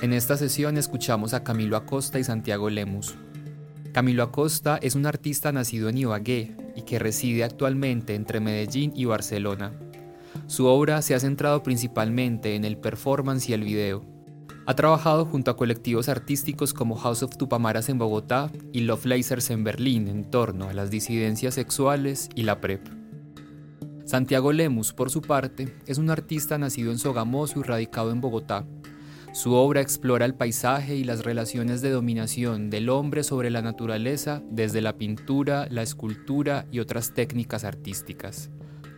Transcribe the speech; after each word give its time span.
En 0.00 0.12
esta 0.12 0.36
sesión 0.36 0.76
escuchamos 0.76 1.34
a 1.34 1.42
Camilo 1.42 1.76
Acosta 1.76 2.20
y 2.20 2.24
Santiago 2.24 2.70
Lemus. 2.70 3.16
Camilo 3.92 4.22
Acosta 4.22 4.78
es 4.80 4.94
un 4.94 5.06
artista 5.06 5.50
nacido 5.50 5.88
en 5.88 5.98
Ibagué 5.98 6.54
y 6.76 6.82
que 6.82 7.00
reside 7.00 7.42
actualmente 7.42 8.14
entre 8.14 8.38
Medellín 8.38 8.92
y 8.94 9.06
Barcelona. 9.06 9.72
Su 10.46 10.66
obra 10.66 11.02
se 11.02 11.16
ha 11.16 11.20
centrado 11.20 11.64
principalmente 11.64 12.54
en 12.54 12.64
el 12.64 12.76
performance 12.78 13.48
y 13.48 13.54
el 13.54 13.64
video. 13.64 14.04
Ha 14.66 14.74
trabajado 14.76 15.24
junto 15.24 15.50
a 15.50 15.56
colectivos 15.56 16.08
artísticos 16.08 16.72
como 16.72 16.94
House 16.94 17.24
of 17.24 17.36
Tupamaras 17.36 17.88
en 17.88 17.98
Bogotá 17.98 18.52
y 18.72 18.82
Love 18.82 19.06
Lasers 19.06 19.50
en 19.50 19.64
Berlín 19.64 20.06
en 20.06 20.30
torno 20.30 20.68
a 20.68 20.74
las 20.74 20.90
disidencias 20.90 21.54
sexuales 21.54 22.28
y 22.36 22.44
la 22.44 22.60
PrEP. 22.60 22.86
Santiago 24.04 24.52
Lemus, 24.52 24.92
por 24.92 25.10
su 25.10 25.22
parte, 25.22 25.76
es 25.86 25.98
un 25.98 26.08
artista 26.08 26.56
nacido 26.56 26.92
en 26.92 26.98
Sogamoso 26.98 27.58
y 27.58 27.62
radicado 27.64 28.12
en 28.12 28.20
Bogotá, 28.20 28.64
su 29.32 29.52
obra 29.52 29.80
explora 29.80 30.24
el 30.24 30.34
paisaje 30.34 30.96
y 30.96 31.04
las 31.04 31.24
relaciones 31.24 31.82
de 31.82 31.90
dominación 31.90 32.70
del 32.70 32.88
hombre 32.88 33.22
sobre 33.22 33.50
la 33.50 33.62
naturaleza 33.62 34.42
desde 34.50 34.80
la 34.80 34.96
pintura, 34.96 35.68
la 35.70 35.82
escultura 35.82 36.66
y 36.72 36.80
otras 36.80 37.14
técnicas 37.14 37.64
artísticas. 37.64 38.50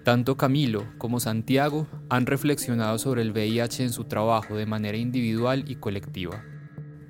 Tanto 0.05 0.37
Camilo 0.37 0.87
como 0.99 1.21
Santiago 1.21 1.87
han 2.09 2.27
reflexionado 2.27 2.99
sobre 2.99 3.23
el 3.23 3.33
VIH 3.33 3.85
en 3.85 3.93
su 3.93 4.05
trabajo 4.05 4.57
de 4.57 4.67
manera 4.67 4.97
individual 4.97 5.65
y 5.69 5.75
colectiva. 5.77 6.43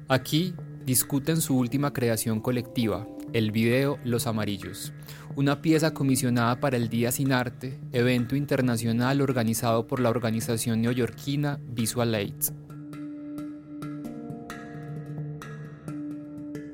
Aquí 0.08 0.55
discuten 0.84 1.41
su 1.41 1.56
última 1.56 1.92
creación 1.92 2.41
colectiva, 2.41 3.06
el 3.33 3.52
video 3.52 3.98
Los 4.02 4.27
Amarillos, 4.27 4.92
una 5.36 5.62
pieza 5.62 5.95
comisionada 5.95 6.58
para 6.58 6.77
el 6.77 6.89
Día 6.89 7.12
Sin 7.12 7.33
Arte, 7.33 7.78
evento 7.92 8.34
internacional 8.34 9.20
organizado 9.20 9.86
por 9.86 10.00
la 10.00 10.11
organización 10.11 10.83
neoyorquina 10.83 11.61
Visual 11.69 12.12
Aids. 12.14 12.52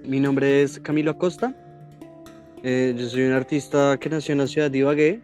Mi 0.06 0.20
nombre 0.20 0.62
es 0.62 0.78
Camilo 0.78 1.10
Acosta. 1.10 1.52
Eh, 2.62 2.94
yo 2.96 3.08
soy 3.08 3.22
un 3.22 3.32
artista 3.32 3.98
que 3.98 4.08
nació 4.08 4.32
en 4.32 4.38
la 4.38 4.46
ciudad 4.46 4.70
de 4.70 4.78
Ibagué. 4.78 5.20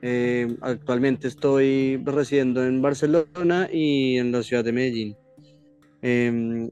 Eh, 0.00 0.56
actualmente 0.62 1.28
estoy 1.28 2.02
residiendo 2.02 2.64
en 2.64 2.80
Barcelona 2.80 3.68
y 3.70 4.16
en 4.16 4.32
la 4.32 4.42
ciudad 4.42 4.64
de 4.64 4.72
Medellín. 4.72 5.16
Em, 6.00 6.70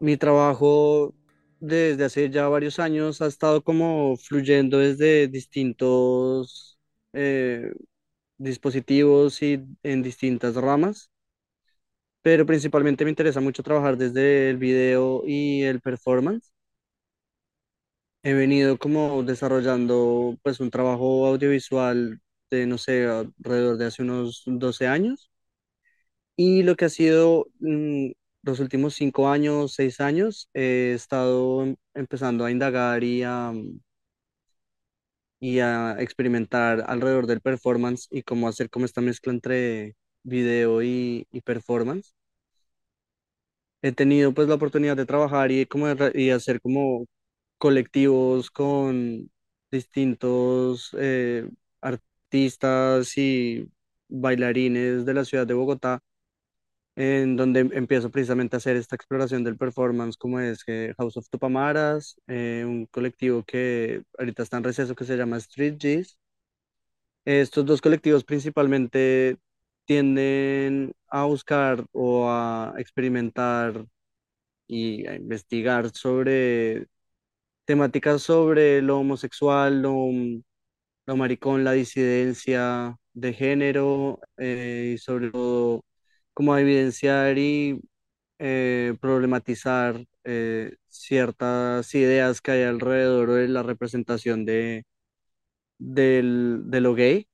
mi 0.00 0.18
trabajo 0.18 1.14
desde 1.60 2.04
hace 2.04 2.28
ya 2.28 2.46
varios 2.48 2.78
años 2.78 3.22
ha 3.22 3.26
estado 3.26 3.62
como 3.64 4.18
fluyendo 4.18 4.78
desde 4.78 5.28
distintos 5.28 6.78
eh, 7.14 7.72
dispositivos 8.36 9.42
y 9.42 9.64
en 9.82 10.02
distintas 10.02 10.56
ramas 10.56 11.09
pero 12.22 12.46
principalmente 12.46 13.04
me 13.04 13.10
interesa 13.10 13.40
mucho 13.40 13.62
trabajar 13.62 13.96
desde 13.96 14.50
el 14.50 14.56
video 14.58 15.22
y 15.26 15.62
el 15.62 15.80
performance. 15.80 16.52
He 18.22 18.32
venido 18.34 18.78
como 18.78 19.22
desarrollando 19.22 20.36
pues 20.42 20.60
un 20.60 20.70
trabajo 20.70 21.26
audiovisual 21.26 22.20
de, 22.50 22.66
no 22.66 22.76
sé, 22.78 23.06
alrededor 23.06 23.78
de 23.78 23.86
hace 23.86 24.02
unos 24.02 24.42
12 24.46 24.86
años. 24.86 25.30
Y 26.36 26.62
lo 26.62 26.76
que 26.76 26.86
ha 26.86 26.88
sido 26.88 27.46
mm, 27.60 28.12
los 28.42 28.60
últimos 28.60 28.94
5 28.94 29.28
años, 29.28 29.74
6 29.74 30.00
años, 30.00 30.48
he 30.54 30.92
estado 30.94 31.62
em, 31.64 31.76
empezando 31.94 32.44
a 32.44 32.50
indagar 32.50 33.04
y 33.04 33.22
a, 33.24 33.52
y 35.40 35.60
a 35.60 35.96
experimentar 36.00 36.84
alrededor 36.86 37.26
del 37.26 37.40
performance 37.40 38.08
y 38.10 38.22
cómo 38.22 38.48
hacer 38.48 38.70
como 38.70 38.84
esta 38.86 39.00
mezcla 39.00 39.32
entre 39.32 39.96
video 40.22 40.82
y, 40.82 41.26
performance. 41.44 42.14
He 43.82 43.92
tenido 43.92 44.32
pues 44.34 44.48
la 44.48 44.54
oportunidad 44.56 44.96
de 44.96 45.06
trabajar 45.06 45.50
y, 45.50 45.66
como 45.66 45.86
y 46.14 46.30
hacer 46.30 46.60
como 46.60 47.06
colectivos 47.58 48.50
con 48.50 49.30
distintos 49.70 50.90
eh, 50.98 51.48
artistas 51.80 53.16
y 53.18 53.70
bailarines 54.08 55.04
de 55.06 55.14
la 55.14 55.24
ciudad 55.24 55.46
de 55.46 55.54
Bogotá, 55.54 56.00
en 56.96 57.36
donde 57.36 57.60
empiezo 57.60 58.10
precisamente 58.10 58.56
a 58.56 58.58
hacer 58.58 58.76
esta 58.76 58.96
exploración 58.96 59.44
del 59.44 59.56
performance, 59.56 60.16
como 60.16 60.40
es 60.40 60.64
que 60.64 60.94
House 60.98 61.16
of 61.16 61.28
Tupamaras, 61.30 62.16
eh, 62.26 62.64
un 62.66 62.86
colectivo 62.86 63.42
que 63.44 64.02
ahorita 64.18 64.42
está 64.42 64.58
en 64.58 64.64
receso 64.64 64.94
que 64.94 65.04
se 65.04 65.16
llama 65.16 65.38
Street 65.38 65.76
G's. 65.78 66.18
Estos 67.24 67.64
dos 67.66 67.80
colectivos 67.80 68.24
principalmente 68.24 69.38
tienden 69.90 70.92
a 71.08 71.24
buscar 71.24 71.84
o 71.92 72.28
a 72.30 72.74
experimentar 72.78 73.86
y 74.68 75.06
a 75.08 75.16
investigar 75.16 75.90
sobre 75.94 76.86
temáticas 77.66 78.22
sobre 78.22 78.82
lo 78.82 79.00
homosexual, 79.00 79.82
lo, 79.82 79.94
lo 81.06 81.16
maricón, 81.16 81.64
la 81.64 81.72
disidencia 81.72 82.96
de 83.14 83.32
género 83.34 84.20
eh, 84.38 84.92
y 84.94 84.98
sobre 84.98 85.30
todo 85.30 85.84
cómo 86.34 86.56
evidenciar 86.56 87.38
y 87.38 87.80
eh, 88.38 88.96
problematizar 89.00 90.04
eh, 90.24 90.76
ciertas 90.88 91.94
ideas 91.94 92.40
que 92.40 92.52
hay 92.52 92.62
alrededor 92.64 93.32
de 93.32 93.48
la 93.48 93.62
representación 93.64 94.44
de, 94.46 94.84
del, 95.78 96.62
de 96.66 96.80
lo 96.82 96.94
gay 96.94 97.29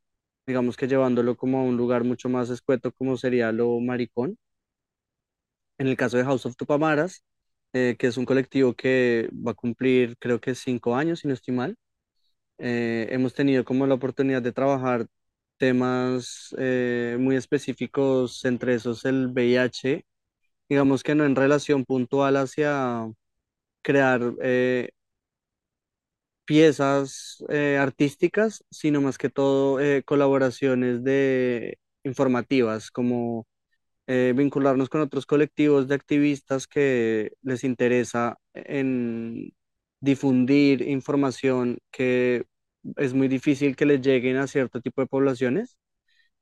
digamos 0.47 0.77
que 0.77 0.89
llevándolo 0.89 1.37
como 1.37 1.59
a 1.59 1.63
un 1.63 1.77
lugar 1.77 2.05
mucho 2.05 2.29
más 2.29 2.51
escueto 2.51 2.93
como 2.93 3.17
sería 3.17 3.53
lo 3.53 3.79
maricón. 3.81 4.39
En 5.79 5.89
el 5.89 5.97
caso 5.97 6.17
de 6.17 6.25
House 6.25 6.47
of 6.47 6.57
Tupamaras, 6.57 7.25
eh, 7.73 7.97
que 7.99 8.07
es 8.09 8.17
un 8.17 8.25
colectivo 8.25 8.75
que 8.75 9.29
va 9.47 9.53
a 9.53 9.55
cumplir 9.55 10.17
creo 10.19 10.41
que 10.41 10.55
cinco 10.55 10.97
años, 10.97 11.21
si 11.21 11.29
no 11.29 11.35
estoy 11.35 11.55
mal, 11.55 11.77
eh, 12.59 13.09
hemos 13.11 13.35
tenido 13.35 13.65
como 13.65 13.87
la 13.87 13.95
oportunidad 13.97 14.43
de 14.43 14.53
trabajar 14.53 15.07
temas 15.59 16.55
eh, 16.59 17.17
muy 17.21 17.37
específicos, 17.37 18.45
entre 18.47 18.75
esos 18.75 19.05
el 19.07 19.29
VIH, 19.29 20.07
digamos 20.69 21.03
que 21.05 21.15
no 21.17 21.25
en 21.27 21.37
relación 21.37 21.85
puntual 21.85 22.37
hacia 22.37 23.09
crear 23.83 24.23
piezas 26.47 27.45
eh, 27.51 27.79
artísticas, 27.79 28.65
sino 28.71 29.03
más 29.03 29.19
que 29.19 29.31
todo 29.31 29.81
eh, 29.81 30.03
colaboraciones 30.05 31.05
de 31.05 31.79
informativas, 32.05 32.91
como 32.91 33.47
eh, 34.07 34.35
vincularnos 34.37 34.89
con 34.91 35.03
otros 35.03 35.27
colectivos 35.27 35.89
de 35.89 35.97
activistas 35.97 36.67
que 36.69 37.33
les 37.43 37.65
interesa 37.65 38.39
en 38.55 39.53
difundir 40.01 40.83
información 40.83 41.79
que 41.91 42.47
es 42.97 43.15
muy 43.15 43.29
difícil 43.29 43.77
que 43.77 43.87
les 43.87 44.01
lleguen 44.03 44.37
a 44.39 44.47
cierto 44.49 44.81
tipo 44.81 45.01
de 45.03 45.09
poblaciones. 45.09 45.79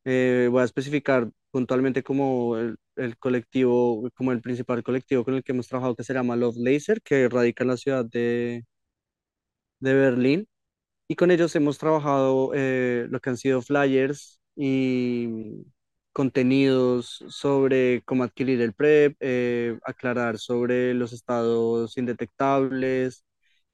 voy 0.04 0.60
a 0.62 0.64
especificar 0.64 1.30
puntualmente 1.50 2.02
como 2.02 2.56
el, 2.58 2.76
el, 2.96 3.16
colectivo, 3.18 4.08
como 4.14 4.32
el 4.32 4.40
principal 4.42 4.82
colectivo 4.82 5.24
con 5.24 5.34
el 5.34 5.42
que 5.44 5.52
hemos 5.52 5.68
trabajado, 5.68 5.96
que 5.96 6.04
se 6.04 6.14
llama 6.14 6.36
Love 6.36 6.56
Laser, 6.58 7.00
que 7.02 7.28
radica 7.28 7.64
en 7.64 7.68
la 7.68 7.76
ciudad 7.76 8.04
de, 8.04 8.64
de 9.84 9.94
Berlín 9.94 10.48
y 11.08 11.16
con 11.16 11.30
ellos 11.30 11.54
hemos 11.56 11.78
trabajado 11.78 12.52
eh, 12.54 13.06
lo 13.10 13.20
que 13.20 13.30
han 13.30 13.36
sido 13.38 13.62
flyers 13.62 14.40
y 14.56 15.28
contenidos 16.12 17.24
sobre 17.28 18.02
cómo 18.04 18.24
adquirir 18.24 18.60
el 18.62 18.72
PrEP, 18.74 19.16
eh, 19.20 19.78
aclarar 19.84 20.38
sobre 20.38 20.94
los 20.94 21.12
estados 21.12 21.96
indetectables 21.98 23.24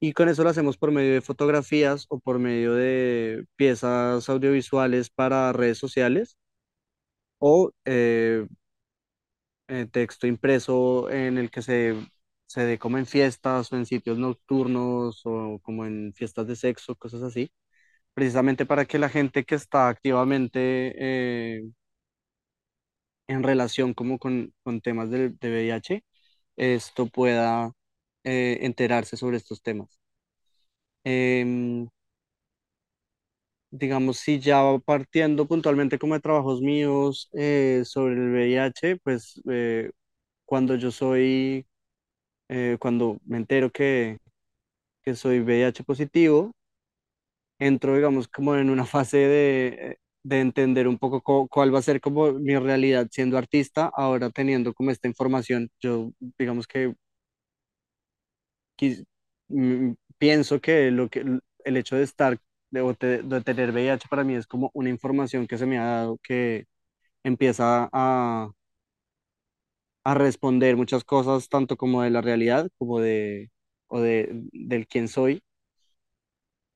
y 0.01 0.13
con 0.15 0.29
eso 0.29 0.45
lo 0.45 0.51
hacemos 0.51 0.79
por 0.79 0.93
medio 0.93 1.13
de 1.15 1.21
fotografías 1.23 2.07
o 2.09 2.21
por 2.21 2.39
medio 2.39 2.75
de 2.75 3.47
piezas 3.57 4.29
audiovisuales 4.29 5.11
para 5.11 5.53
redes 5.53 5.79
sociales 5.79 6.37
o 7.39 7.73
eh, 7.85 8.47
texto 9.93 10.27
impreso 10.27 11.11
en 11.11 11.39
el 11.39 11.51
que 11.51 11.63
se 11.63 11.95
se 12.51 12.63
dé 12.67 12.79
como 12.79 12.99
en 12.99 13.07
fiestas 13.07 13.73
o 13.73 13.77
en 13.77 13.87
sitios 13.87 14.19
nocturnos 14.19 15.23
o 15.25 15.61
como 15.63 15.85
en 15.87 16.13
fiestas 16.15 16.47
de 16.49 16.57
sexo, 16.57 16.97
cosas 16.97 17.23
así, 17.23 17.53
precisamente 18.15 18.67
para 18.67 18.87
que 18.87 18.99
la 19.01 19.09
gente 19.11 19.45
que 19.45 19.57
está 19.57 19.89
activamente 19.89 20.95
eh, 20.99 21.63
en 23.29 23.43
relación 23.43 23.95
como 23.95 24.19
con, 24.19 24.53
con 24.63 24.81
temas 24.81 25.11
de, 25.11 25.31
de 25.31 25.51
VIH 25.51 26.05
esto 26.57 27.07
pueda 27.07 27.73
eh, 28.25 28.59
enterarse 28.63 29.17
sobre 29.17 29.39
estos 29.39 29.63
temas. 29.63 29.99
Em, 31.05 31.89
digamos, 33.71 34.19
si 34.19 34.41
ya 34.41 34.63
partiendo 34.85 35.47
puntualmente 35.47 35.99
como 35.99 36.15
de 36.15 36.21
trabajos 36.21 36.61
míos 36.61 37.29
eh, 37.33 37.83
sobre 37.85 38.15
el 38.15 38.31
VIH, 38.33 38.97
pues 38.99 39.41
eh, 39.51 39.91
cuando 40.47 40.77
yo 40.77 40.91
soy, 40.93 41.67
eh, 42.51 42.79
cuando 42.81 43.21
me 43.27 43.39
entero 43.39 43.71
que, 43.73 44.19
que 45.05 45.17
soy 45.17 45.41
VIH 45.41 45.85
positivo, 45.85 46.53
entro, 47.59 47.95
digamos, 47.95 48.29
como 48.29 48.57
en 48.57 48.71
una 48.71 48.85
fase 48.87 49.19
de, 49.19 49.99
de 50.23 50.41
entender 50.41 50.89
un 50.89 50.99
poco 50.99 51.23
co- 51.23 51.49
cuál 51.49 51.75
va 51.75 51.79
a 51.81 51.83
ser 51.83 52.01
como 52.01 52.33
mi 52.33 52.57
realidad 52.57 53.09
siendo 53.11 53.39
artista, 53.39 53.91
ahora 53.95 54.31
teniendo 54.31 54.73
como 54.75 54.91
esta 54.91 55.09
información, 55.09 55.71
yo 55.81 56.11
digamos 56.39 56.67
que 56.67 56.95
quis- 58.77 59.05
mm, 59.49 59.93
pienso 60.19 60.61
que 60.61 60.91
lo 60.91 61.09
que 61.09 61.25
el 61.65 61.77
hecho 61.77 61.97
de 61.97 62.05
estar 62.05 62.39
de, 62.71 62.95
te- 62.99 63.23
de 63.23 63.41
tener 63.43 63.71
VIH 63.71 64.09
para 64.09 64.25
mí 64.25 64.35
es 64.35 64.47
como 64.47 64.71
una 64.75 64.89
información 64.91 65.47
que 65.47 65.59
se 65.59 65.67
me 65.67 65.79
ha 65.79 65.85
dado 65.85 66.19
que 66.23 66.67
empieza 67.25 67.91
a, 67.93 68.51
a 70.11 70.15
responder 70.15 70.77
muchas 70.77 71.05
cosas, 71.05 71.49
tanto 71.49 71.77
como 71.77 72.03
de 72.03 72.11
la 72.11 72.21
realidad 72.23 72.69
como 72.79 73.01
de, 73.01 73.51
o 73.89 74.01
de, 74.01 74.31
del 74.53 74.87
quién 74.89 75.09
soy. 75.09 75.43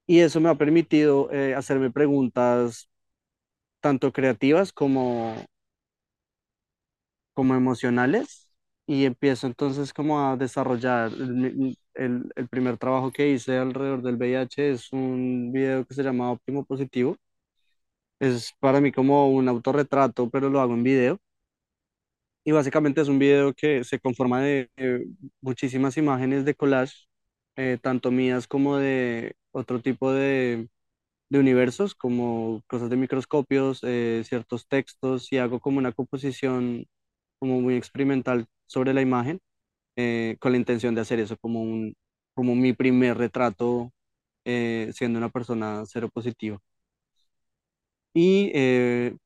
Y 0.07 0.21
eso 0.21 0.41
me 0.41 0.51
ha 0.51 0.55
permitido 0.57 1.31
eh, 1.33 1.55
hacerme 1.55 1.91
preguntas 1.91 2.91
tanto 3.81 4.13
creativas 4.13 4.73
como, 4.73 5.35
como 7.35 7.55
emocionales. 7.55 8.51
Y 8.87 9.05
empiezo 9.07 9.47
entonces 9.47 9.93
como 9.95 10.21
a 10.29 10.37
desarrollar 10.37 11.11
el, 11.13 11.77
el, 11.95 12.49
primer 12.49 12.77
trabajo 12.79 13.13
que 13.13 13.31
hice 13.31 13.57
alrededor 13.57 14.03
del 14.03 14.17
VIH 14.17 14.73
es 14.73 14.93
un 14.93 15.53
video 15.53 15.87
que 15.87 15.95
se 15.95 16.03
llama 16.03 16.31
Óptimo 16.33 16.65
Positivo. 16.65 17.17
Es 18.19 18.53
para 18.59 18.81
mí 18.81 18.91
como 18.93 19.29
un 19.31 19.49
autorretrato, 19.49 20.29
pero 20.31 20.51
lo 20.51 20.61
hago 20.61 20.75
en 20.75 20.83
video. 20.83 21.19
Y 22.45 22.53
básicamente 22.53 23.01
es 23.01 23.09
un 23.09 23.19
video 23.19 23.55
que 23.55 23.85
se 23.85 23.99
conforma 24.01 24.41
de 24.43 24.71
eh, 24.77 25.07
muchísimas 25.41 25.97
imágenes 25.97 26.45
de 26.45 26.55
collage, 26.55 26.95
eh, 27.57 27.79
tanto 27.83 28.11
mías 28.11 28.47
como 28.47 28.77
de 28.79 29.35
otro 29.53 29.81
tipo 29.81 30.13
de, 30.13 30.69
de 31.31 31.39
universos, 31.41 31.95
como 31.95 32.63
cosas 32.69 32.91
de 32.91 32.97
microscopios, 32.97 33.81
eh, 33.85 34.23
ciertos 34.27 34.69
textos, 34.69 35.33
y 35.33 35.39
hago 35.39 35.61
como 35.61 35.79
una 35.79 35.93
composición 35.93 36.87
como 37.41 37.61
muy 37.63 37.77
experimental 37.77 38.47
sobre 38.67 38.95
la 38.95 39.03
imagen, 39.03 39.41
con 40.41 40.53
la 40.53 40.59
intención 40.59 40.95
de 40.95 41.03
hacer 41.03 41.21
eso 41.21 41.37
como 41.39 41.63
un, 41.63 41.95
como 42.35 42.55
mi 42.57 42.73
primer 42.75 43.19
retrato 43.19 43.93
siendo 44.45 45.19
una 45.19 45.31
persona 45.31 45.85
cero 45.87 46.11
positiva. 46.13 46.61
Y 48.15 48.53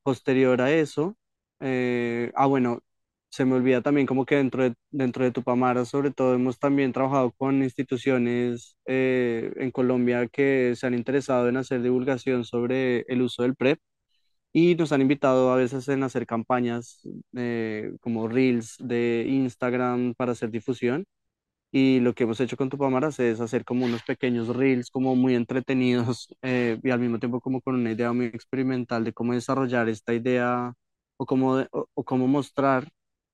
posterior 0.03 0.61
a 0.61 0.71
eso, 0.73 1.15
ah, 1.61 2.45
bueno, 2.47 2.81
se 3.29 3.45
me 3.45 3.55
olvida 3.55 3.81
también 3.81 4.07
como 4.07 4.25
que 4.25 4.35
dentro 4.35 4.63
de, 4.63 4.75
dentro 4.91 5.23
de 5.23 5.31
Tupamara, 5.31 5.85
sobre 5.85 6.11
todo, 6.11 6.33
hemos 6.35 6.59
también 6.59 6.93
trabajado 6.93 7.31
con 7.33 7.63
instituciones 7.63 8.77
eh, 8.85 9.51
en 9.57 9.71
Colombia 9.71 10.27
que 10.27 10.73
se 10.75 10.87
han 10.87 10.93
interesado 10.95 11.47
en 11.49 11.57
hacer 11.57 11.81
divulgación 11.81 12.43
sobre 12.45 13.01
el 13.07 13.21
uso 13.21 13.43
del 13.43 13.55
PrEP 13.55 13.79
y 14.53 14.75
nos 14.75 14.91
han 14.91 15.01
invitado 15.01 15.51
a 15.51 15.55
veces 15.57 15.87
en 15.89 16.03
hacer 16.03 16.25
campañas 16.25 17.01
eh, 17.35 17.93
como 18.01 18.27
Reels 18.27 18.75
de 18.79 19.25
Instagram 19.29 20.15
para 20.15 20.31
hacer 20.33 20.49
difusión. 20.51 21.05
Y 21.71 21.99
lo 21.99 22.15
que 22.15 22.23
hemos 22.23 22.39
hecho 22.39 22.57
con 22.57 22.69
Tupamaras 22.69 23.19
es 23.19 23.39
hacer 23.41 23.65
como 23.65 23.85
unos 23.85 24.03
pequeños 24.03 24.47
reels 24.55 24.89
como 24.91 25.15
muy 25.15 25.35
entretenidos 25.35 26.27
eh, 26.41 26.79
y 26.83 26.89
al 26.91 26.99
mismo 26.99 27.19
tiempo 27.19 27.41
como 27.41 27.61
con 27.61 27.75
una 27.75 27.91
idea 27.91 28.11
muy 28.13 28.27
experimental 28.27 29.03
de 29.03 29.13
cómo 29.13 29.33
desarrollar 29.33 29.89
esta 29.89 30.13
idea 30.13 30.73
o 31.17 31.25
cómo, 31.25 31.57
o, 31.71 31.87
o 31.93 32.03
cómo 32.03 32.27
mostrar 32.27 32.89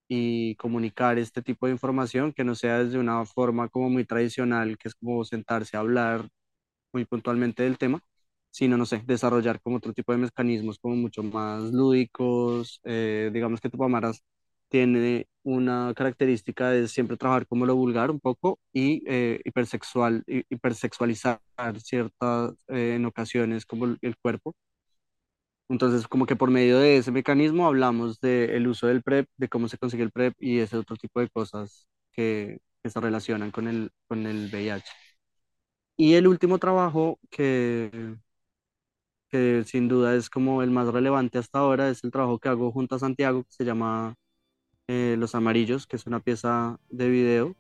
y 0.07 0.56
comunicar 0.56 1.18
este 1.19 1.42
tipo 1.42 1.66
de 1.68 1.74
información 1.74 2.34
que 2.34 2.44
no 2.44 2.56
sea 2.56 2.84
desde 2.84 3.00
una 3.00 3.25
forma 3.25 3.69
como 3.69 3.90
muy 3.90 4.06
tradicional, 4.06 4.78
que 4.78 4.90
es 4.90 4.96
como 4.96 5.24
sentarse 5.25 5.78
a 5.78 5.81
hablar 5.81 6.28
muy 6.94 7.06
puntualmente 7.06 7.63
del 7.63 7.78
tema, 7.78 8.02
sino, 8.52 8.78
no 8.78 8.86
sé, 8.86 9.04
desarrollar 9.06 9.62
como 9.62 9.78
otro 9.78 9.94
tipo 9.94 10.12
de 10.13 10.18
mecanismos 10.19 10.80
como 10.80 10.96
mucho 10.96 11.24
más 11.24 11.63
lúdicos. 11.74 12.80
eh, 12.86 13.30
digamos 13.34 13.60
que 13.62 13.69
Tupamaras 13.69 14.24
tiene 14.69 15.28
una 15.44 15.94
característica 15.96 16.69
de 16.69 16.88
siempre 16.88 17.18
trabajar 17.18 17.48
como 17.48 17.66
lo 17.66 17.75
vulgar 17.75 18.10
un 18.12 18.19
poco 18.19 18.60
y 18.74 19.04
eh, 19.07 19.42
hipersexual, 19.46 20.24
hi- 20.28 20.44
hipersexualizar 20.50 21.40
ciertas, 21.84 22.54
eh, 22.69 22.96
en 22.96 23.06
ocasiones 23.06 23.66
como 23.66 23.86
el 24.02 24.18
cuerpo. 24.18 24.56
Entonces, 25.69 26.07
como 26.07 26.25
que 26.27 26.35
por 26.35 26.51
medio 26.51 26.77
de 26.79 26.97
ese 26.97 27.12
mecanismo 27.12 27.65
hablamos 27.67 28.19
del 28.21 28.67
uso 28.67 28.88
del 28.88 29.01
PrEP, 29.03 29.27
de 29.38 29.50
cómo 29.50 29.67
se 29.67 29.77
consigue 29.77 30.03
el 30.03 30.12
PrEP 30.12 30.35
y 30.39 30.59
ese 30.59 30.77
otro 30.77 30.95
tipo 30.95 31.19
de 31.19 31.29
cosas 31.29 31.88
que, 32.12 32.59
que 32.83 32.89
se 32.89 33.00
relacionan 33.01 33.51
con 33.51 33.67
el, 33.67 33.91
con 34.07 34.25
el 34.27 34.50
VIH. 34.51 34.85
Y 35.97 36.13
el 36.15 36.27
último 36.27 36.57
trabajo 36.59 37.19
que, 37.29 38.17
que 39.29 39.63
sin 39.65 39.88
duda 39.88 40.15
es 40.15 40.29
como 40.29 40.62
el 40.63 40.71
más 40.71 40.88
relevante 40.88 41.38
hasta 41.38 41.59
ahora, 41.59 41.89
es 41.89 42.03
el 42.03 42.11
trabajo 42.11 42.39
que 42.39 42.50
hago 42.50 42.71
junto 42.71 42.95
a 42.95 43.00
Santiago, 43.00 43.44
que 43.44 43.51
se 43.51 43.65
llama 43.65 44.15
eh, 44.88 45.15
Los 45.19 45.35
Amarillos, 45.35 45.88
que 45.88 45.95
es 45.97 46.06
una 46.07 46.19
pieza 46.19 46.79
de 46.89 47.09
video 47.09 47.56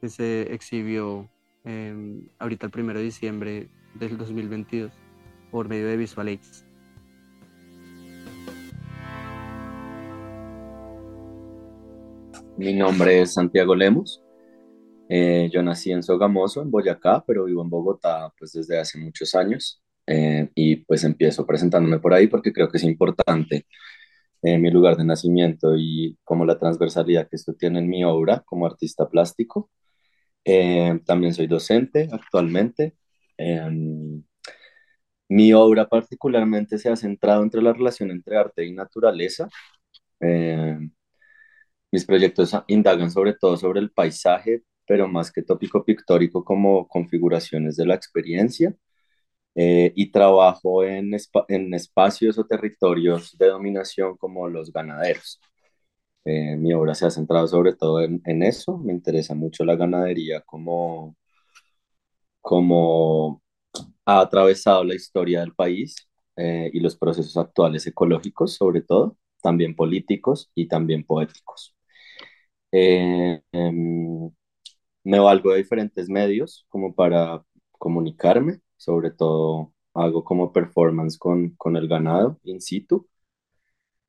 que 0.00 0.08
se 0.08 0.52
exhibió 0.54 1.28
eh, 1.64 2.28
ahorita 2.38 2.66
el 2.66 2.72
primero 2.72 2.98
de 3.00 3.06
diciembre 3.06 3.70
del 3.94 4.18
2022 4.18 4.92
por 5.50 5.68
medio 5.68 5.88
de 5.88 5.96
Visual 5.96 6.28
Aids. 6.28 6.69
Mi 12.60 12.74
nombre 12.74 13.22
es 13.22 13.32
Santiago 13.32 13.74
Lemos. 13.74 14.22
Eh, 15.08 15.48
yo 15.50 15.62
nací 15.62 15.92
en 15.92 16.02
Sogamoso, 16.02 16.60
en 16.60 16.70
Boyacá, 16.70 17.24
pero 17.26 17.46
vivo 17.46 17.62
en 17.62 17.70
Bogotá 17.70 18.34
pues 18.38 18.52
desde 18.52 18.78
hace 18.78 18.98
muchos 18.98 19.34
años. 19.34 19.82
Eh, 20.06 20.50
y 20.54 20.76
pues 20.76 21.02
empiezo 21.04 21.46
presentándome 21.46 22.00
por 22.00 22.12
ahí 22.12 22.26
porque 22.26 22.52
creo 22.52 22.68
que 22.68 22.76
es 22.76 22.84
importante 22.84 23.66
eh, 24.42 24.58
mi 24.58 24.70
lugar 24.70 24.98
de 24.98 25.04
nacimiento 25.04 25.74
y 25.74 26.18
como 26.22 26.44
la 26.44 26.58
transversalidad 26.58 27.28
que 27.30 27.36
esto 27.36 27.54
tiene 27.54 27.78
en 27.78 27.88
mi 27.88 28.04
obra 28.04 28.42
como 28.44 28.66
artista 28.66 29.08
plástico. 29.08 29.70
Eh, 30.44 31.00
también 31.06 31.32
soy 31.34 31.46
docente 31.46 32.08
actualmente. 32.12 32.94
Em, 33.38 34.22
mi 35.28 35.52
obra 35.54 35.88
particularmente 35.88 36.78
se 36.78 36.90
ha 36.90 36.96
centrado 36.96 37.42
entre 37.42 37.62
la 37.62 37.72
relación 37.72 38.10
entre 38.10 38.36
arte 38.36 38.66
y 38.66 38.72
naturaleza. 38.72 39.48
Mis 41.92 42.04
proyectos 42.06 42.52
indagan 42.68 43.10
sobre 43.10 43.34
todo 43.34 43.56
sobre 43.56 43.80
el 43.80 43.90
paisaje, 43.92 44.62
pero 44.86 45.08
más 45.08 45.32
que 45.32 45.42
tópico 45.42 45.84
pictórico 45.84 46.44
como 46.44 46.86
configuraciones 46.88 47.76
de 47.76 47.86
la 47.86 47.94
experiencia. 47.94 48.74
eh, 49.56 49.92
y 49.96 50.10
trabajo 50.12 50.84
en, 50.84 51.10
espa- 51.12 51.44
en 51.48 51.74
espacios 51.74 52.38
o 52.38 52.46
territorios 52.46 53.36
de 53.38 53.48
dominación 53.48 54.16
como 54.16 54.48
los 54.48 54.72
ganaderos. 54.72 55.40
Eh, 56.24 56.56
mi 56.56 56.72
obra 56.74 56.94
se 56.94 57.06
ha 57.06 57.10
centrado 57.10 57.48
sobre 57.48 57.74
todo 57.74 58.00
en, 58.02 58.22
en 58.26 58.42
eso. 58.44 58.78
Me 58.78 58.92
interesa 58.92 59.34
mucho 59.34 59.64
la 59.64 59.76
ganadería 59.76 60.42
como, 60.42 61.16
como 62.40 63.42
ha 64.06 64.20
atravesado 64.20 64.84
la 64.84 64.94
historia 64.96 65.40
del 65.40 65.54
país 65.54 65.96
eh, 66.36 66.70
y 66.72 66.80
los 66.80 66.96
procesos 66.96 67.36
actuales 67.36 67.86
ecológicos, 67.88 68.54
sobre 68.56 68.82
todo, 68.82 69.18
también 69.42 69.76
políticos 69.76 70.50
y 70.54 70.68
también 70.68 71.04
poéticos. 71.04 71.74
Eh, 72.72 73.42
em, 73.52 74.30
me 75.04 75.18
valgo 75.20 75.52
de 75.52 75.58
diferentes 75.58 76.08
medios 76.08 76.66
como 76.68 76.94
para 76.94 77.44
comunicarme, 77.72 78.60
sobre 78.76 79.10
todo 79.12 79.74
hago 79.94 80.24
como 80.24 80.52
performance 80.52 81.18
con, 81.18 81.50
con 81.56 81.76
el 81.76 81.88
ganado 81.88 82.38
in 82.44 82.60
situ, 82.60 83.08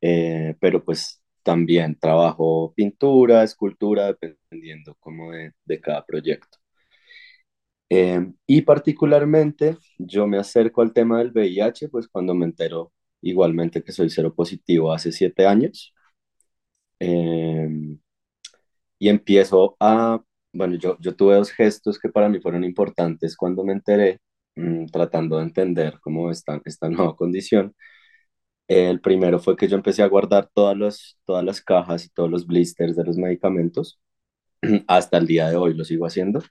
eh, 0.02 0.56
pero 0.60 0.84
pues 0.84 1.22
también 1.44 1.98
trabajo 2.00 2.74
pintura, 2.76 3.44
escultura, 3.44 4.08
dependiendo 4.08 4.96
como 5.00 5.32
de, 5.32 5.54
de 5.66 5.82
cada 5.82 6.06
proyecto. 6.06 6.58
Eh, 7.90 8.32
y 8.48 8.62
particularmente 8.62 9.78
yo 9.98 10.26
me 10.28 10.38
acerco 10.38 10.82
al 10.82 10.94
tema 10.94 11.20
del 11.20 11.32
VIH, 11.32 11.90
pues 11.90 12.08
cuando 12.08 12.34
me 12.34 12.46
entero 12.46 12.94
igualmente 13.22 13.84
que 13.84 13.92
soy 13.92 14.10
cero 14.10 14.34
positivo 14.34 14.94
hace 14.94 15.12
siete 15.12 15.46
años. 15.46 15.94
Eh, 17.00 17.68
y 19.02 19.10
empiezo 19.10 19.78
a, 19.82 20.22
bueno, 20.54 20.76
yo, 20.78 20.98
yo 21.02 21.16
tuve 21.18 21.36
dos 21.36 21.52
gestos 21.52 22.00
que 22.00 22.10
para 22.10 22.30
mí 22.30 22.40
fueron 22.42 22.64
importantes 22.66 23.36
cuando 23.38 23.66
me 23.66 23.74
enteré, 23.74 24.20
mm, 24.58 24.88
tratando 24.88 25.38
de 25.40 25.46
entender 25.46 26.00
cómo 26.02 26.32
está 26.32 26.62
esta 26.66 26.90
nueva 26.90 27.16
condición. 27.18 27.76
El 28.68 29.02
primero 29.02 29.40
fue 29.40 29.58
que 29.58 29.68
yo 29.68 29.76
empecé 29.78 30.04
a 30.04 30.08
guardar 30.08 30.50
todas, 30.54 30.78
los, 30.78 31.20
todas 31.26 31.46
las 31.46 31.62
cajas 31.62 32.06
y 32.06 32.10
todos 32.10 32.30
los 32.32 32.48
blisters 32.48 32.96
de 32.96 33.06
los 33.06 33.18
medicamentos 33.18 34.00
hasta 34.88 35.18
el 35.20 35.28
día 35.28 35.50
de 35.50 35.58
hoy 35.58 35.74
lo 35.76 35.86
sigo 35.86 36.06
haciendo. 36.08 36.42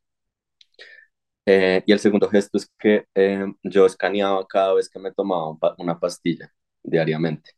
Eh, 1.47 1.83
y 1.87 1.93
el 1.93 1.99
segundo 1.99 2.29
gesto 2.29 2.59
es 2.59 2.71
que 2.79 3.05
eh, 3.15 3.45
yo 3.63 3.87
escaneaba 3.87 4.47
cada 4.47 4.75
vez 4.75 4.89
que 4.89 4.99
me 4.99 5.13
tomaba 5.13 5.57
una 5.79 5.99
pastilla 5.99 6.53
diariamente. 6.83 7.53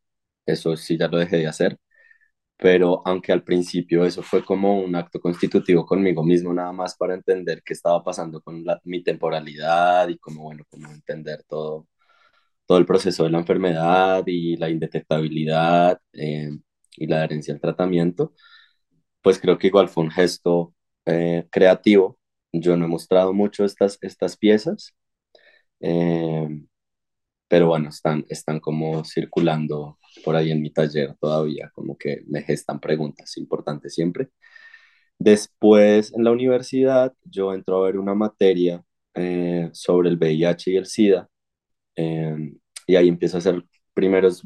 Eso 0.47 0.77
sí 0.77 0.97
ya 0.99 1.09
lo 1.09 1.19
dejé 1.19 1.39
de 1.39 1.47
hacer, 1.49 1.79
pero 2.63 3.03
aunque 3.07 3.33
al 3.33 3.43
principio 3.43 4.05
eso 4.07 4.23
fue 4.23 4.45
como 4.45 4.79
un 4.81 4.95
acto 4.95 5.21
constitutivo 5.21 5.85
conmigo 5.85 6.23
mismo, 6.25 6.55
nada 6.55 6.73
más 6.73 6.97
para 6.97 7.15
entender 7.15 7.61
qué 7.65 7.73
estaba 7.75 8.05
pasando 8.05 8.41
con 8.41 8.65
mi 8.85 9.03
temporalidad 9.03 10.09
y 10.09 10.19
como, 10.19 10.45
bueno, 10.45 10.65
como 10.71 10.89
entender 10.93 11.43
todo, 11.49 11.89
todo 12.67 12.79
el 12.79 12.87
proceso 12.87 13.25
de 13.25 13.31
la 13.31 13.39
enfermedad 13.39 14.25
y 14.27 14.57
la 14.57 14.71
indetectabilidad 14.71 16.01
eh, 16.15 16.51
y 16.97 17.07
la 17.09 17.19
adherencia 17.19 17.55
al 17.55 17.61
tratamiento, 17.61 18.35
pues 19.23 19.39
creo 19.41 19.59
que 19.59 19.69
igual 19.69 19.89
fue 19.89 20.05
un 20.05 20.11
gesto 20.13 20.75
creativo. 21.51 22.19
Yo 22.53 22.77
no 22.77 22.85
he 22.87 22.89
mostrado 22.89 23.33
mucho 23.33 23.65
estas, 23.65 23.99
estas 24.03 24.37
piezas, 24.37 24.95
eh, 25.81 26.49
pero 27.53 27.67
bueno, 27.67 27.91
están, 27.91 28.25
están 28.31 28.61
como 28.61 29.05
circulando 29.05 29.99
por 30.25 30.37
ahí 30.37 30.51
en 30.51 30.63
mi 30.63 30.71
taller 30.73 31.15
todavía, 31.21 31.71
como 31.75 31.99
que 31.99 32.23
me 32.27 32.43
gestan 32.43 32.81
preguntas 32.81 33.37
importantes 33.37 33.95
siempre. 33.95 34.31
Después, 35.19 36.13
en 36.15 36.25
la 36.25 36.33
universidad, 36.33 37.15
yo 37.25 37.55
entro 37.55 37.79
a 37.79 37.87
ver 37.87 37.99
una 37.99 38.15
materia 38.15 38.83
eh, 39.15 39.71
sobre 39.75 40.09
el 40.11 40.17
VIH 40.19 40.73
y 40.73 40.77
el 40.77 40.87
SIDA, 40.87 41.29
eh, 41.97 42.37
y 42.87 42.97
ahí 42.97 43.09
empiezo 43.09 43.37
a 43.39 43.41
hacer 43.41 43.65
primeros 43.95 44.43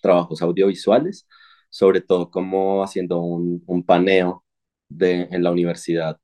trabajos 0.00 0.42
audiovisuales, 0.42 1.26
sobre 1.70 2.00
todo 2.00 2.30
como 2.30 2.82
haciendo 2.84 3.20
un, 3.20 3.62
un 3.66 3.84
paneo 3.84 4.44
de, 4.88 5.28
en 5.30 5.42
la 5.42 5.50
universidad 5.52 6.18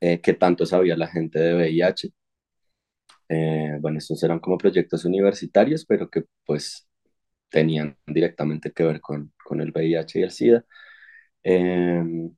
eh, 0.00 0.20
qué 0.22 0.34
tanto 0.34 0.66
sabía 0.66 0.96
la 0.96 1.08
gente 1.08 1.38
de 1.40 1.54
VIH. 1.54 2.10
Eh, 3.28 3.78
bueno, 3.80 3.98
estos 3.98 4.22
eran 4.22 4.40
como 4.40 4.58
proyectos 4.58 5.04
universitarios, 5.04 5.84
pero 5.86 6.10
que 6.10 6.24
pues 6.44 6.88
tenían 7.50 7.96
directamente 8.06 8.72
que 8.72 8.84
ver 8.84 9.00
con, 9.00 9.32
con 9.44 9.60
el 9.60 9.70
VIH 9.72 10.20
y 10.20 10.22
el 10.22 10.30
SIDA. 10.32 10.64
Em, 11.42 12.34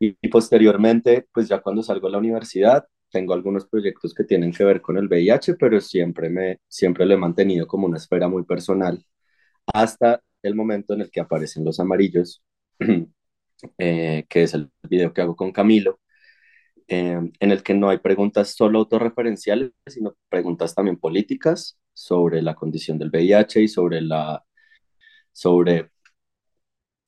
y, 0.00 0.12
posteriormente, 0.28 1.28
pues 1.32 1.48
ya 1.48 1.60
cuando 1.60 1.82
salgo 1.82 2.08
de 2.08 2.12
la 2.12 2.18
universidad, 2.18 2.86
tengo 3.10 3.34
algunos 3.34 3.66
proyectos 3.66 4.14
que 4.14 4.24
tienen 4.24 4.52
que 4.52 4.64
ver 4.64 4.80
con 4.82 4.98
el 4.98 5.08
VIH, 5.08 5.54
pero 5.56 5.80
siempre, 5.80 6.28
me, 6.30 6.60
siempre 6.68 7.06
lo 7.06 7.14
he 7.14 7.16
mantenido 7.16 7.66
como 7.66 7.86
una 7.86 7.98
esfera 7.98 8.28
muy 8.28 8.44
personal, 8.44 9.04
hasta 9.66 10.22
el 10.42 10.54
momento 10.54 10.94
en 10.94 11.02
el 11.02 11.10
que 11.10 11.20
aparecen 11.20 11.64
los 11.64 11.80
amarillos, 11.80 12.42
eh, 13.78 14.24
que 14.28 14.42
es 14.42 14.54
el 14.54 14.70
video 14.82 15.12
que 15.12 15.22
hago 15.22 15.36
con 15.36 15.52
Camilo, 15.52 16.00
eh, 16.88 17.18
en 17.40 17.50
el 17.50 17.62
que 17.62 17.74
no 17.74 17.88
hay 17.88 17.98
preguntas 17.98 18.54
solo 18.54 18.80
autorreferenciales, 18.80 19.72
sino 19.86 20.16
preguntas 20.28 20.74
también 20.74 20.98
políticas 20.98 21.78
sobre 21.94 22.42
la 22.42 22.54
condición 22.54 22.98
del 22.98 23.10
VIH 23.10 23.62
y 23.62 23.68
sobre, 23.68 24.00
la, 24.02 24.44
sobre 25.32 25.90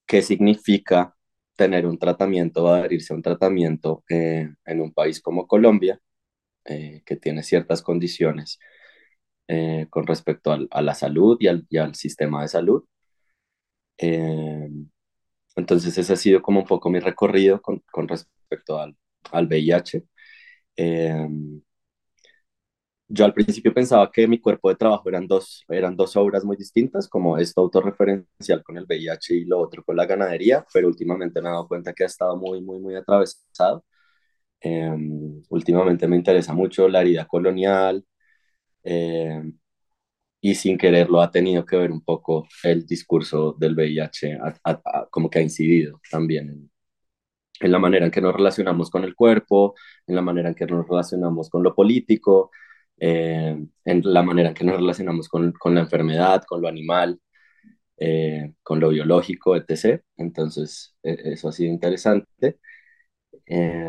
qué 0.07 0.23
significa 0.23 1.15
tener 1.57 1.87
un 1.87 1.99
tratamiento 1.99 2.65
o 2.65 2.69
adherirse 2.69 3.13
a 3.13 3.17
un 3.17 3.23
tratamiento 3.23 4.05
eh, 4.09 4.49
en 4.65 4.81
un 4.81 4.93
país 4.93 5.21
como 5.21 5.47
Colombia, 5.47 6.01
eh, 6.67 7.03
que 7.07 7.17
tiene 7.17 7.43
ciertas 7.43 7.83
condiciones 7.83 8.59
con 9.91 10.07
respecto 10.07 10.53
al, 10.53 10.69
a 10.73 10.83
la 10.83 10.95
salud 10.95 11.37
y 11.41 11.47
al, 11.49 11.67
y 11.71 11.79
al 11.79 11.95
sistema 11.95 12.43
de 12.43 12.49
salud. 12.49 12.85
entonces 15.57 15.97
ese 15.99 16.13
ha 16.13 16.17
sido 16.17 16.43
como 16.43 16.61
un 16.61 16.67
poco 16.67 16.91
mi 16.91 17.01
recorrido 17.01 17.61
con, 17.63 17.83
con 17.91 18.09
respecto 18.09 18.79
al, 18.79 18.97
al 19.33 19.47
VIH. 19.47 20.05
Em, 20.77 21.63
yo 23.09 23.25
al 23.25 23.33
principio 23.35 23.73
pensaba 23.73 24.11
que 24.11 24.27
mi 24.27 24.41
cuerpo 24.41 24.69
de 24.69 24.75
trabajo 24.77 25.09
eran 25.09 25.27
dos, 25.29 25.65
eran 25.69 25.97
dos 25.97 26.17
obras 26.17 26.45
muy 26.45 26.57
distintas, 26.57 27.09
como 27.09 27.39
esto 27.39 27.61
autorreferencial 27.61 28.63
con 28.65 28.77
el 28.79 28.85
VIH 28.85 29.35
y 29.37 29.45
lo 29.45 29.61
otro 29.61 29.85
con 29.85 29.97
la 29.97 30.07
ganadería, 30.07 30.67
pero 30.73 30.89
últimamente 30.89 31.41
me 31.41 31.49
he 31.49 31.53
dado 31.53 31.69
cuenta 31.69 31.93
que 31.93 32.03
ha 32.05 32.07
estado 32.07 32.37
muy, 32.37 32.61
muy, 32.63 32.81
muy 32.81 32.97
atravesado. 32.97 33.85
Em, 34.61 35.43
últimamente 35.51 36.09
me 36.09 36.17
interesa 36.17 36.55
mucho 36.55 36.89
la 36.89 37.03
herida 37.03 37.27
colonial 37.27 38.05
em, 38.85 39.59
y 40.41 40.55
sin 40.55 40.79
quererlo 40.79 41.21
ha 41.23 41.31
tenido 41.31 41.67
que 41.67 41.77
ver 41.77 41.93
un 41.93 42.03
poco 42.05 42.49
el 42.65 42.87
discurso 42.87 43.55
del 43.59 43.75
VIH, 43.75 44.39
como 45.11 45.31
que 45.31 45.41
ha 45.41 45.43
incidido 45.43 46.01
también 46.11 46.51
en, 46.51 46.71
en 47.61 47.73
la 47.73 47.79
manera 47.79 48.07
en 48.07 48.11
que 48.13 48.21
nos 48.21 48.35
relacionamos 48.35 48.91
con 48.91 49.05
el 49.05 49.15
cuerpo, 49.15 49.75
en 50.07 50.15
la 50.17 50.23
manera 50.23 50.49
en 50.51 50.55
que 50.55 50.67
nos 50.67 50.87
relacionamos 50.89 51.51
con 51.51 51.63
lo 51.63 51.75
político, 51.75 52.51
eh, 52.99 53.57
en 53.85 54.03
la 54.05 54.23
manera 54.23 54.51
en 54.51 54.55
que 54.55 54.65
nos 54.65 54.77
relacionamos 54.77 55.29
con, 55.29 55.53
con 55.53 55.75
la 55.75 55.81
enfermedad, 55.83 56.45
con 56.47 56.63
lo 56.63 56.69
animal, 56.69 57.21
eh, 57.99 58.55
con 58.63 58.81
lo 58.81 58.91
biológico, 58.91 59.57
etc. 59.57 60.03
Entonces, 60.17 60.95
e, 61.03 61.17
eso 61.33 61.49
ha 61.49 61.53
sido 61.53 61.73
interesante. 61.73 62.59
Eh, 63.47 63.89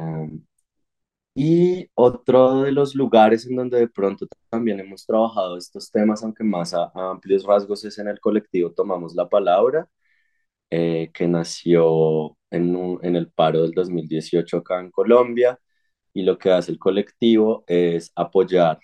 y 1.35 1.87
otro 1.93 2.63
de 2.63 2.71
los 2.71 2.95
lugares 2.95 3.45
en 3.45 3.55
donde 3.55 3.79
de 3.79 3.87
pronto 3.87 4.25
también 4.49 4.79
hemos 4.79 5.05
trabajado 5.05 5.57
estos 5.57 5.91
temas, 5.91 6.23
aunque 6.23 6.43
más 6.43 6.73
a, 6.73 6.85
a 6.95 7.11
amplios 7.11 7.43
rasgos, 7.45 7.85
es 7.85 7.97
en 7.99 8.07
el 8.07 8.19
colectivo 8.19 8.71
Tomamos 8.71 9.13
la 9.15 9.29
Palabra, 9.29 9.87
que 10.69 11.27
nació 11.27 12.37
en, 12.51 13.15
el 13.15 13.31
paro 13.31 13.61
del 13.63 13.71
2018 13.73 14.57
acá 14.57 14.79
en 14.79 14.91
Colombia 14.91 15.59
y 16.13 16.23
lo 16.23 16.37
que 16.37 16.51
hace 16.51 16.71
el 16.71 16.79
colectivo 16.79 17.63
es 17.67 18.11
apoyar 18.15 18.79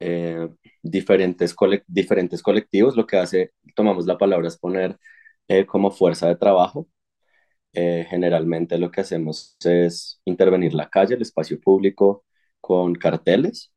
eh, 0.00 0.48
diferentes, 0.82 1.54
colectivos. 1.54 2.96
Lo 2.96 3.06
que 3.06 3.16
hace, 3.18 3.52
tomamos 3.74 4.06
la 4.06 4.18
palabra, 4.18 4.48
es 4.48 4.58
poner 4.58 4.98
eh, 5.48 5.66
como 5.66 5.90
fuerza 5.90 6.28
de 6.28 6.36
trabajo. 6.36 6.88
Eh, 7.72 8.06
generalmente 8.08 8.78
lo 8.78 8.90
que 8.90 9.00
hacemos 9.02 9.56
es 9.64 10.20
intervenir 10.24 10.74
la 10.74 10.88
calle, 10.90 11.14
el 11.16 11.22
espacio 11.22 11.60
público 11.60 12.24
con 12.60 12.94
carteles. 12.94 13.72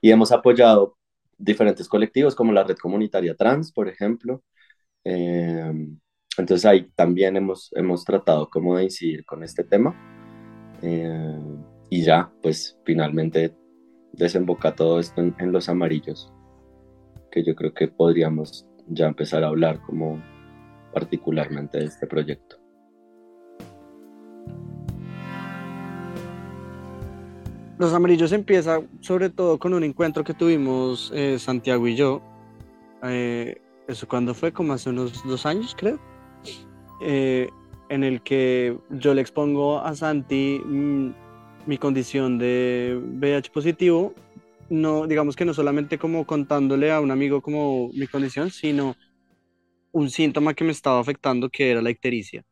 y 0.00 0.10
hemos 0.10 0.32
apoyado 0.32 0.96
diferentes 1.38 1.88
colectivos 1.88 2.34
como 2.34 2.52
la 2.52 2.64
Red 2.64 2.76
Comunitaria 2.78 3.34
Trans, 3.36 3.72
por 3.72 3.88
ejemplo, 3.88 4.42
entonces 5.04 6.64
ahí 6.66 6.90
también 6.94 7.36
hemos, 7.36 7.70
hemos 7.74 8.04
tratado 8.04 8.48
como 8.48 8.76
de 8.76 8.84
incidir 8.84 9.24
con 9.24 9.42
este 9.42 9.64
tema 9.64 9.94
eh, 10.82 11.38
y 11.90 12.02
ya, 12.02 12.30
pues 12.42 12.78
finalmente 12.84 13.56
desemboca 14.12 14.74
todo 14.74 15.00
esto 15.00 15.20
en, 15.20 15.52
los 15.52 15.68
amarillos, 15.68 16.32
que 17.30 17.44
yo 17.44 17.54
creo 17.54 17.72
que 17.72 17.88
podríamos 17.88 18.66
ya 18.86 19.06
empezar 19.06 19.44
a 19.44 19.48
hablar 19.48 19.80
como 19.82 20.22
particularmente 20.92 21.78
de 21.78 21.84
este 21.84 22.06
proyecto. 22.06 22.56
Los 27.78 27.92
Amarillos 27.92 28.32
empieza 28.32 28.80
sobre 29.00 29.30
todo 29.30 29.58
con 29.60 29.72
un 29.72 29.84
encuentro 29.84 30.24
que 30.24 30.34
tuvimos 30.34 31.12
eh, 31.14 31.38
Santiago 31.38 31.86
y 31.86 31.94
yo. 31.94 32.20
Eh, 33.04 33.60
¿Eso 33.88 34.06
cuando 34.06 34.34
fue? 34.34 34.52
Como 34.52 34.74
hace 34.74 34.90
unos 34.90 35.24
dos 35.26 35.46
años, 35.46 35.74
creo. 35.76 35.98
Eh, 37.00 37.48
en 37.88 38.04
el 38.04 38.22
que 38.22 38.76
yo 38.90 39.14
le 39.14 39.22
expongo 39.22 39.80
a 39.80 39.94
Santi 39.94 40.60
mm, 40.62 41.10
mi 41.66 41.78
condición 41.78 42.38
de 42.38 43.00
VIH 43.02 43.50
positivo, 43.50 44.14
no, 44.68 45.06
digamos 45.06 45.36
que 45.36 45.46
no 45.46 45.54
solamente 45.54 45.98
como 45.98 46.26
contándole 46.26 46.92
a 46.92 47.00
un 47.00 47.10
amigo 47.10 47.40
como 47.40 47.88
mi 47.94 48.06
condición, 48.06 48.50
sino 48.50 48.94
un 49.92 50.10
síntoma 50.10 50.52
que 50.52 50.64
me 50.64 50.72
estaba 50.72 51.00
afectando 51.00 51.48
que 51.48 51.70
era 51.70 51.80
la 51.80 51.90
ictericia. 51.90 52.44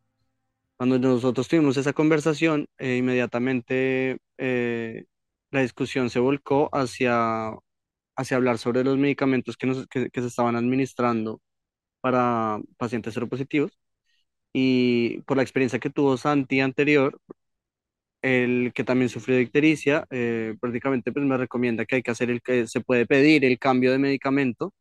Cuando 0.79 0.99
nosotros 0.99 1.49
tuvimos 1.49 1.77
esa 1.77 1.93
conversación, 1.93 2.67
eh, 2.79 2.97
inmediatamente 2.97 4.19
eh, 4.39 5.05
la 5.51 5.61
discusión 5.61 6.09
se 6.09 6.19
volcó 6.19 6.71
hacia, 6.73 7.53
hacia 8.17 8.37
hablar 8.37 8.59
sobre 8.59 8.85
los 8.85 8.99
medicamentos 8.99 9.57
que, 9.57 9.87
que 10.13 10.21
se 10.21 10.27
estaban 10.29 10.57
administrando 10.57 11.41
para 12.01 12.61
pacientes 12.79 13.15
seropositivos 13.15 13.73
y 14.59 15.21
por 15.27 15.37
la 15.37 15.43
experiencia 15.43 15.79
que 15.79 15.91
tuvo 15.91 16.17
Santi 16.17 16.61
anterior, 16.61 17.21
el 18.23 18.73
que 18.75 18.85
también 18.85 19.09
sufrió 19.09 19.37
de 19.37 19.43
ictericia, 19.43 20.07
eh, 20.11 20.57
prácticamente 20.61 21.13
pues 21.13 21.25
me 21.27 21.37
recomienda 21.37 21.85
que 21.87 21.97
hay 21.97 22.03
que 22.03 22.11
hacer 22.11 22.31
el 22.31 22.43
que 22.43 22.67
se 22.67 22.81
puede 22.81 23.07
pedir 23.07 23.45
el 23.45 23.59
cambio 23.59 23.93
de 23.93 23.99
medicamento 23.99 24.75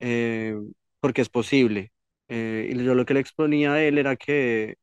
eh, 0.00 0.56
porque 1.00 1.22
es 1.22 1.28
posible. 1.30 1.92
Eh, 2.28 2.70
y 2.72 2.84
yo 2.84 2.94
lo 2.94 3.06
que 3.06 3.14
le 3.14 3.20
exponía 3.20 3.74
a 3.74 3.84
él 3.84 3.98
era 3.98 4.16
que, 4.16 4.76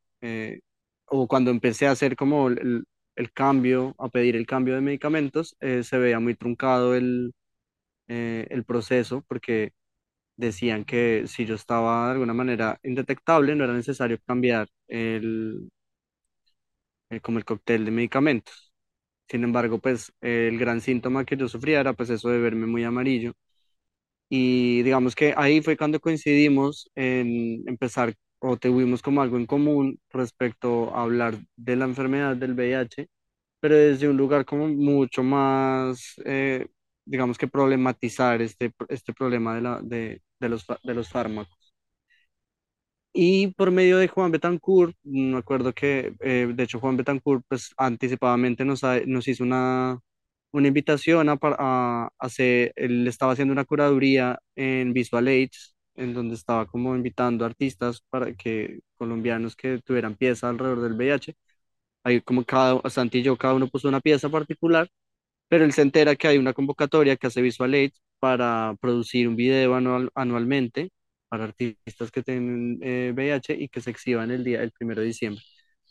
o 1.08 1.28
cuando 1.28 1.52
empecé 1.52 1.88
a 1.88 1.92
hacer 1.92 2.16
como 2.16 2.50
el, 2.50 2.86
el, 3.16 3.32
cambio, 3.34 3.96
a 4.00 4.10
pedir 4.10 4.36
el 4.36 4.46
cambio 4.48 4.76
de 4.76 4.82
medicamentos, 4.82 5.56
se 5.60 5.98
veía 5.98 6.20
muy 6.20 6.36
truncado 6.36 6.96
el, 6.96 7.34
el 8.50 8.64
proceso 8.66 9.24
porque 9.28 9.74
decían 10.38 10.86
que 10.86 11.26
si 11.28 11.46
yo 11.46 11.56
estaba 11.56 12.08
de 12.08 12.14
alguna 12.14 12.34
manera 12.34 12.80
indetectable, 12.84 13.56
no 13.56 13.66
era 13.66 13.74
necesario 13.74 14.20
cambiar 14.28 14.68
el, 14.88 15.70
el- 17.10 17.22
como 17.22 17.38
el 17.38 17.46
cóctel 17.46 17.86
de 17.86 17.92
medicamentos. 17.92 18.74
Sin 19.30 19.44
embargo, 19.44 19.80
pues 19.80 20.14
el 20.22 20.58
gran 20.60 20.82
síntoma 20.82 21.26
que 21.26 21.38
yo 21.38 21.48
sufría 21.50 21.80
era 21.82 21.94
pues 21.94 22.10
eso 22.10 22.30
de 22.30 22.40
verme 22.40 22.68
muy 22.68 22.84
amarillo. 22.84 23.34
Y 24.30 24.84
digamos 24.84 25.16
que 25.16 25.34
ahí 25.38 25.62
fue 25.62 25.78
cuando 25.78 26.00
coincidimos 26.00 26.90
en 26.96 27.64
empezar 27.68 28.16
o 28.40 28.58
tuvimos 28.58 29.02
como 29.02 29.22
algo 29.22 29.38
en 29.38 29.46
común 29.48 30.00
respecto 30.12 30.96
a 30.96 31.04
hablar 31.04 31.38
de 31.58 31.76
la 31.76 31.86
enfermedad 31.86 32.36
del 32.38 32.54
VIH, 32.54 33.08
pero 33.62 33.76
desde 33.78 34.10
un 34.10 34.18
lugar 34.18 34.46
como 34.46 34.68
mucho 34.70 35.24
más, 35.24 36.16
eh, 36.26 36.68
digamos 37.06 37.38
que 37.38 37.48
problematizar 37.48 38.42
este, 38.42 38.74
este 38.90 39.14
problema 39.14 39.56
de, 39.56 39.62
la, 39.62 39.82
de, 39.82 40.22
de 40.40 40.50
los, 40.50 40.66
de 40.84 40.94
los 40.94 41.10
fármacos. 41.10 41.74
Y 43.14 43.48
por 43.56 43.72
medio 43.72 43.98
de 43.98 44.08
Juan 44.08 44.32
Betancourt, 44.32 44.96
me 45.04 45.38
acuerdo 45.38 45.74
que, 45.74 46.14
eh, 46.22 46.52
de 46.56 46.64
hecho, 46.64 46.80
Juan 46.80 46.96
Betancourt, 46.98 47.44
pues 47.48 47.74
anticipadamente 47.78 48.64
nos, 48.66 48.84
ha- 48.86 49.02
nos 49.06 49.28
hizo 49.28 49.44
una, 49.44 50.00
una 50.52 50.68
invitación 50.70 51.28
a, 51.30 51.38
a, 51.42 52.10
hacer, 52.20 52.72
él 52.76 53.06
estaba 53.08 53.34
haciendo 53.34 53.52
una 53.54 53.66
curaduría 53.66 54.40
en 54.56 54.94
Visual 54.94 55.28
Aids, 55.28 55.76
en 55.96 56.14
donde 56.14 56.36
estaba 56.36 56.66
como 56.68 56.96
invitando 56.96 57.44
artistas 57.46 58.02
para 58.10 58.34
que, 58.34 58.80
colombianos 58.96 59.56
que 59.58 59.80
tuvieran 59.84 60.16
pieza 60.16 60.48
alrededor 60.50 60.82
del 60.82 60.94
VIH. 60.94 61.36
Ahí 62.04 62.22
como 62.22 62.44
cada, 62.46 62.82
Santi 62.90 63.20
y 63.20 63.24
yo, 63.24 63.38
cada 63.38 63.54
uno 63.56 63.68
puso 63.68 63.88
una 63.90 64.00
pieza 64.02 64.30
particular 64.30 64.88
pero 65.52 65.66
él 65.66 65.74
se 65.74 65.82
entera 65.82 66.16
que 66.16 66.30
hay 66.30 66.38
una 66.38 66.54
convocatoria 66.54 67.18
que 67.18 67.28
hace 67.28 67.42
Visual 67.42 67.74
Aids 67.74 68.02
para 68.20 68.74
producir 68.80 69.28
un 69.28 69.36
video 69.36 69.76
anual, 69.76 70.10
anualmente 70.16 70.92
para 71.28 71.44
artistas 71.44 72.10
que 72.10 72.24
tienen 72.24 72.80
eh, 72.82 73.12
VIH 73.14 73.56
y 73.60 73.68
que 73.68 73.82
se 73.82 73.92
exhiban 73.92 74.32
el 74.32 74.46
día, 74.46 74.64
el 74.64 74.72
primero 74.72 75.02
de 75.02 75.08
diciembre. 75.08 75.44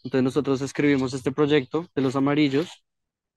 Entonces 0.02 0.24
nosotros 0.24 0.62
escribimos 0.62 1.12
este 1.12 1.30
proyecto 1.30 1.86
de 1.94 2.00
los 2.00 2.16
amarillos 2.16 2.82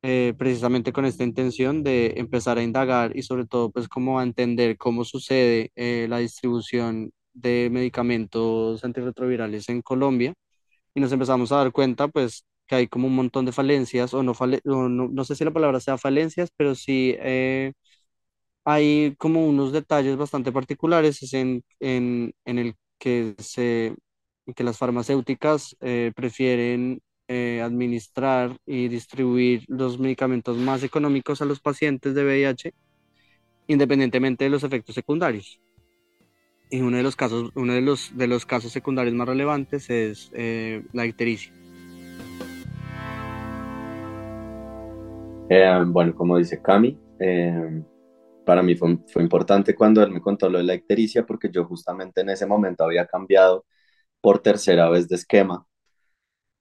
eh, 0.01 0.33
precisamente 0.37 0.93
con 0.93 1.03
esta 1.05 1.25
intención 1.25 1.83
de 1.83 2.13
empezar 2.15 2.57
a 2.57 2.63
indagar 2.63 3.17
y 3.17 3.23
sobre 3.23 3.45
todo 3.45 3.69
pues 3.71 3.89
como 3.89 4.21
entender 4.21 4.77
cómo 4.77 5.03
sucede 5.03 5.71
eh, 5.75 6.07
la 6.09 6.19
distribución 6.19 7.11
de 7.33 7.69
medicamentos 7.69 8.85
antirretrovirales 8.85 9.67
en 9.67 9.81
Colombia 9.81 10.33
y 10.95 11.01
nos 11.01 11.11
empezamos 11.11 11.51
a 11.51 11.57
dar 11.57 11.71
cuenta, 11.71 12.07
pues, 12.07 12.45
que 12.73 12.77
hay 12.79 12.87
como 12.87 13.07
un 13.07 13.15
montón 13.15 13.45
de 13.45 13.51
falencias, 13.51 14.13
o 14.13 14.23
no, 14.23 14.33
fale- 14.33 14.61
o 14.65 14.89
no, 14.89 15.07
no 15.09 15.23
sé 15.25 15.35
si 15.35 15.43
la 15.45 15.51
palabra 15.51 15.79
sea 15.79 15.97
falencias, 15.97 16.49
pero 16.57 16.75
sí 16.75 17.15
eh, 17.19 17.73
hay 18.65 19.15
como 19.17 19.47
unos 19.47 19.71
detalles 19.73 20.17
bastante 20.17 20.51
particulares 20.51 21.21
es 21.23 21.33
en, 21.33 21.63
en, 21.79 22.33
en 22.45 22.59
el 22.59 22.75
que, 22.99 23.35
se, 23.39 23.95
que 24.55 24.63
las 24.63 24.77
farmacéuticas 24.77 25.75
eh, 25.81 26.11
prefieren 26.15 27.01
eh, 27.27 27.61
administrar 27.63 28.57
y 28.65 28.87
distribuir 28.87 29.65
los 29.67 29.99
medicamentos 29.99 30.57
más 30.57 30.83
económicos 30.83 31.41
a 31.41 31.45
los 31.45 31.59
pacientes 31.61 32.15
de 32.15 32.23
VIH, 32.25 32.73
independientemente 33.67 34.45
de 34.45 34.49
los 34.51 34.63
efectos 34.63 34.95
secundarios. 34.95 35.59
Y 36.69 36.81
uno 36.81 36.97
de 36.97 37.03
los 37.03 37.15
casos, 37.15 37.51
uno 37.55 37.73
de 37.73 37.81
los, 37.81 38.17
de 38.17 38.27
los 38.27 38.45
casos 38.45 38.71
secundarios 38.71 39.15
más 39.15 39.27
relevantes 39.27 39.89
es 39.89 40.31
eh, 40.33 40.83
la 40.93 41.05
ictericia. 41.05 41.53
Eh, 45.55 45.83
bueno, 45.85 46.15
como 46.15 46.37
dice 46.37 46.61
Cami, 46.61 46.97
eh, 47.19 47.83
para 48.45 48.63
mí 48.63 48.75
fue, 48.75 48.97
fue 49.07 49.23
importante 49.23 49.75
cuando 49.75 50.01
él 50.03 50.11
me 50.11 50.21
contó 50.21 50.49
lo 50.49 50.57
de 50.59 50.63
la 50.65 50.75
ictericia 50.75 51.25
porque 51.25 51.49
yo 51.51 51.65
justamente 51.65 52.21
en 52.21 52.29
ese 52.29 52.45
momento 52.47 52.83
había 52.85 53.05
cambiado 53.07 53.65
por 54.21 54.39
tercera 54.41 54.89
vez 54.89 55.07
de 55.09 55.15
esquema 55.17 55.65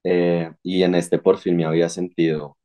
eh, 0.05 0.53
y 0.63 0.83
en 0.83 0.95
este 0.95 1.19
por 1.19 1.39
fin 1.39 1.57
me 1.57 1.65
había 1.65 1.89
sentido 1.89 2.59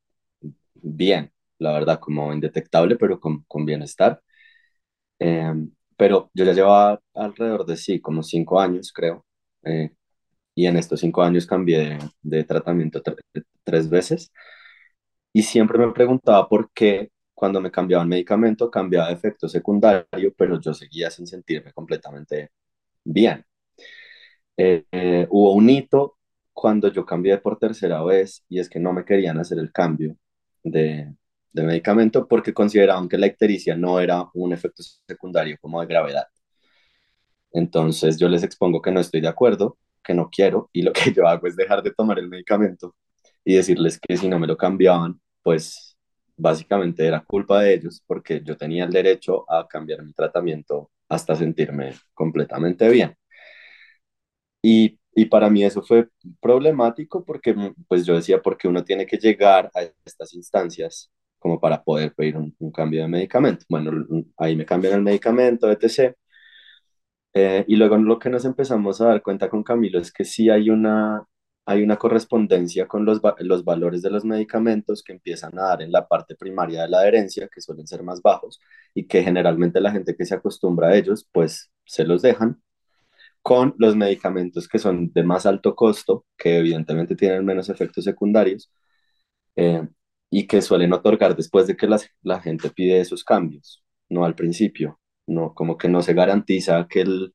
bien, 0.75 1.31
la 1.59 1.73
verdad, 1.73 1.99
como 1.99 2.33
indetectable, 2.33 2.97
pero 2.97 3.19
con, 3.19 3.43
con 3.47 3.65
bienestar. 3.65 4.21
Eh, 5.19 5.53
pero 5.97 6.29
yo 6.33 6.45
ya 6.45 6.53
llevaba 6.53 7.01
alrededor 7.13 7.65
de 7.65 7.77
sí, 7.77 7.99
como 8.01 8.23
cinco 8.23 8.59
años, 8.59 8.91
creo, 8.93 9.25
eh, 9.63 9.91
y 10.55 10.67
en 10.67 10.77
estos 10.77 11.01
cinco 11.01 11.23
años 11.23 11.47
cambié 11.47 11.79
de, 11.79 11.99
de 12.23 12.43
tratamiento 12.45 13.01
tre- 13.03 13.17
tres 13.63 13.89
veces 13.89 14.31
y 15.33 15.43
siempre 15.43 15.77
me 15.79 15.91
preguntaba 15.93 16.47
por 16.49 16.71
qué 16.73 17.11
cuando 17.33 17.61
me 17.61 17.71
cambiaba 17.71 18.03
el 18.03 18.09
medicamento 18.09 18.71
cambiaba 18.71 19.07
de 19.09 19.13
efecto 19.15 19.47
secundario, 19.47 20.33
pero 20.37 20.59
yo 20.59 20.73
seguía 20.73 21.11
sin 21.11 21.27
sentirme 21.27 21.73
completamente 21.73 22.51
bien. 23.03 23.45
Eh, 24.57 24.85
eh, 24.91 25.27
hubo 25.29 25.53
un 25.53 25.69
hito 25.69 26.17
cuando 26.53 26.91
yo 26.91 27.05
cambié 27.05 27.37
por 27.37 27.59
tercera 27.59 28.03
vez 28.03 28.43
y 28.49 28.59
es 28.59 28.69
que 28.69 28.79
no 28.79 28.91
me 28.93 29.05
querían 29.05 29.37
hacer 29.39 29.59
el 29.59 29.71
cambio 29.71 30.17
de, 30.63 31.13
de 31.51 31.63
medicamento 31.63 32.27
porque 32.27 32.53
consideraban 32.53 33.07
que 33.09 33.17
la 33.19 33.27
ictericia 33.27 33.75
no 33.75 33.99
era 33.99 34.25
un 34.33 34.53
efecto 34.53 34.81
secundario 35.07 35.57
como 35.61 35.79
de 35.81 35.87
gravedad. 35.87 36.25
Entonces 37.51 38.17
yo 38.19 38.29
les 38.29 38.43
expongo 38.43 38.81
que 38.81 38.91
no 38.91 38.99
estoy 38.99 39.21
de 39.21 39.27
acuerdo, 39.27 39.77
que 40.03 40.13
no 40.13 40.29
quiero 40.29 40.69
y 40.73 40.81
lo 40.83 40.93
que 40.93 41.11
yo 41.13 41.27
hago 41.27 41.47
es 41.47 41.55
dejar 41.55 41.83
de 41.83 41.91
tomar 41.93 42.19
el 42.19 42.29
medicamento 42.29 42.95
y 43.47 43.55
decirles 43.55 43.99
que 44.01 44.17
si 44.17 44.27
no 44.29 44.39
me 44.39 44.47
lo 44.47 44.57
cambiaban, 44.57 45.21
pues 45.43 45.97
básicamente 46.37 47.07
era 47.07 47.23
culpa 47.25 47.61
de 47.61 47.75
ellos 47.75 48.03
porque 48.07 48.41
yo 48.43 48.57
tenía 48.57 48.85
el 48.85 48.91
derecho 48.91 49.45
a 49.51 49.67
cambiar 49.67 50.03
mi 50.03 50.13
tratamiento 50.13 50.91
hasta 51.09 51.35
sentirme 51.35 51.93
completamente 52.13 52.89
bien. 52.89 53.15
Y, 54.61 54.99
y 55.15 55.25
para 55.25 55.49
mí 55.49 55.63
eso 55.63 55.81
fue 55.83 56.09
problemático 56.41 57.23
porque 57.25 57.53
mm, 57.53 57.75
pues 57.87 58.05
yo 58.05 58.15
decía, 58.15 58.41
porque 58.41 58.67
uno 58.67 58.83
tiene 58.83 59.05
que 59.05 59.17
llegar 59.17 59.71
a 59.75 59.81
estas 60.05 60.33
instancias 60.33 61.11
como 61.39 61.59
para 61.59 61.83
poder 61.83 62.13
pedir 62.15 62.37
un, 62.37 62.55
un 62.59 62.71
cambio 62.71 63.01
de 63.03 63.07
medicamento. 63.07 63.65
Bueno, 63.69 63.91
ahí 64.37 64.55
me 64.55 64.65
cambian 64.65 64.95
el 64.95 65.01
medicamento, 65.03 65.71
etc. 65.71 66.15
Eh, 67.33 67.65
y 67.67 67.75
luego 67.77 67.97
lo 67.97 68.19
que 68.19 68.29
nos 68.29 68.45
empezamos 68.45 69.01
a 69.01 69.07
dar 69.07 69.21
cuenta 69.23 69.49
con 69.49 69.63
Camilo 69.63 69.99
es 69.99 70.11
que 70.13 70.25
sí 70.25 70.49
hay 70.49 70.69
una, 70.71 71.23
hay 71.67 71.83
una 71.83 71.97
correspondencia 71.97 72.87
con 72.87 73.05
los, 73.05 73.21
los 73.39 73.65
valores 73.65 74.01
de 74.03 74.11
los 74.11 74.25
medicamentos 74.25 75.03
que 75.03 75.13
empiezan 75.13 75.59
a 75.59 75.63
dar 75.69 75.83
en 75.83 75.91
la 75.93 76.07
parte 76.07 76.35
primaria 76.35 76.83
de 76.83 76.89
la 76.89 76.99
adherencia, 77.01 77.49
que 77.53 77.61
suelen 77.61 77.87
ser 77.87 78.03
más 78.03 78.21
bajos, 78.23 78.59
y 78.95 79.07
que 79.07 79.23
generalmente 79.23 79.81
la 79.81 79.91
gente 79.93 80.15
que 80.17 80.25
se 80.25 80.35
acostumbra 80.35 80.89
a 80.89 80.97
ellos, 80.97 81.27
pues 81.33 81.71
se 81.85 82.05
los 82.05 82.23
dejan 82.23 82.61
con 83.41 83.75
los 83.77 83.95
medicamentos 83.95 84.67
que 84.67 84.79
son 84.79 85.11
de 85.13 85.23
más 85.23 85.45
alto 85.45 85.75
costo, 85.75 86.25
que 86.37 86.59
evidentemente 86.59 87.15
tienen 87.15 87.45
menos 87.45 87.69
efectos 87.69 88.03
secundarios 88.05 88.71
eh, 89.55 89.87
y 90.29 90.47
que 90.47 90.61
suelen 90.61 90.93
otorgar 90.93 91.35
después 91.35 91.67
de 91.67 91.77
que 91.77 91.87
las- 91.87 92.09
la 92.21 92.41
gente 92.41 92.69
pide 92.69 92.99
esos 93.01 93.23
cambios, 93.23 93.83
no 94.09 94.25
al 94.25 94.35
principio, 94.35 94.99
no, 95.27 95.53
como 95.53 95.77
que 95.77 95.89
no 95.89 96.01
se 96.01 96.13
garantiza 96.13 96.87
que 96.89 97.01
el, 97.01 97.33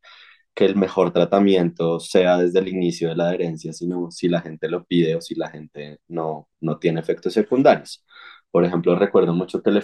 que 0.54 0.64
el 0.66 0.76
mejor 0.76 1.12
tratamiento 1.12 2.00
sea 2.00 2.38
desde 2.38 2.58
el 2.60 2.68
inicio 2.68 3.08
de 3.08 3.16
la 3.16 3.28
adherencia, 3.28 3.72
sino 3.72 4.10
si 4.10 4.28
la 4.28 4.40
gente 4.40 4.68
lo 4.68 4.84
pide 4.84 5.16
o 5.16 5.20
si 5.20 5.34
la 5.34 5.50
gente 5.50 6.00
no, 6.08 6.48
no 6.60 6.78
tiene 6.78 7.00
efectos 7.00 7.32
secundarios. 7.34 8.04
Por 8.50 8.64
ejemplo, 8.64 8.94
recuerdo 8.96 9.34
mucho 9.34 9.62
que 9.62 9.70
el 9.70 9.82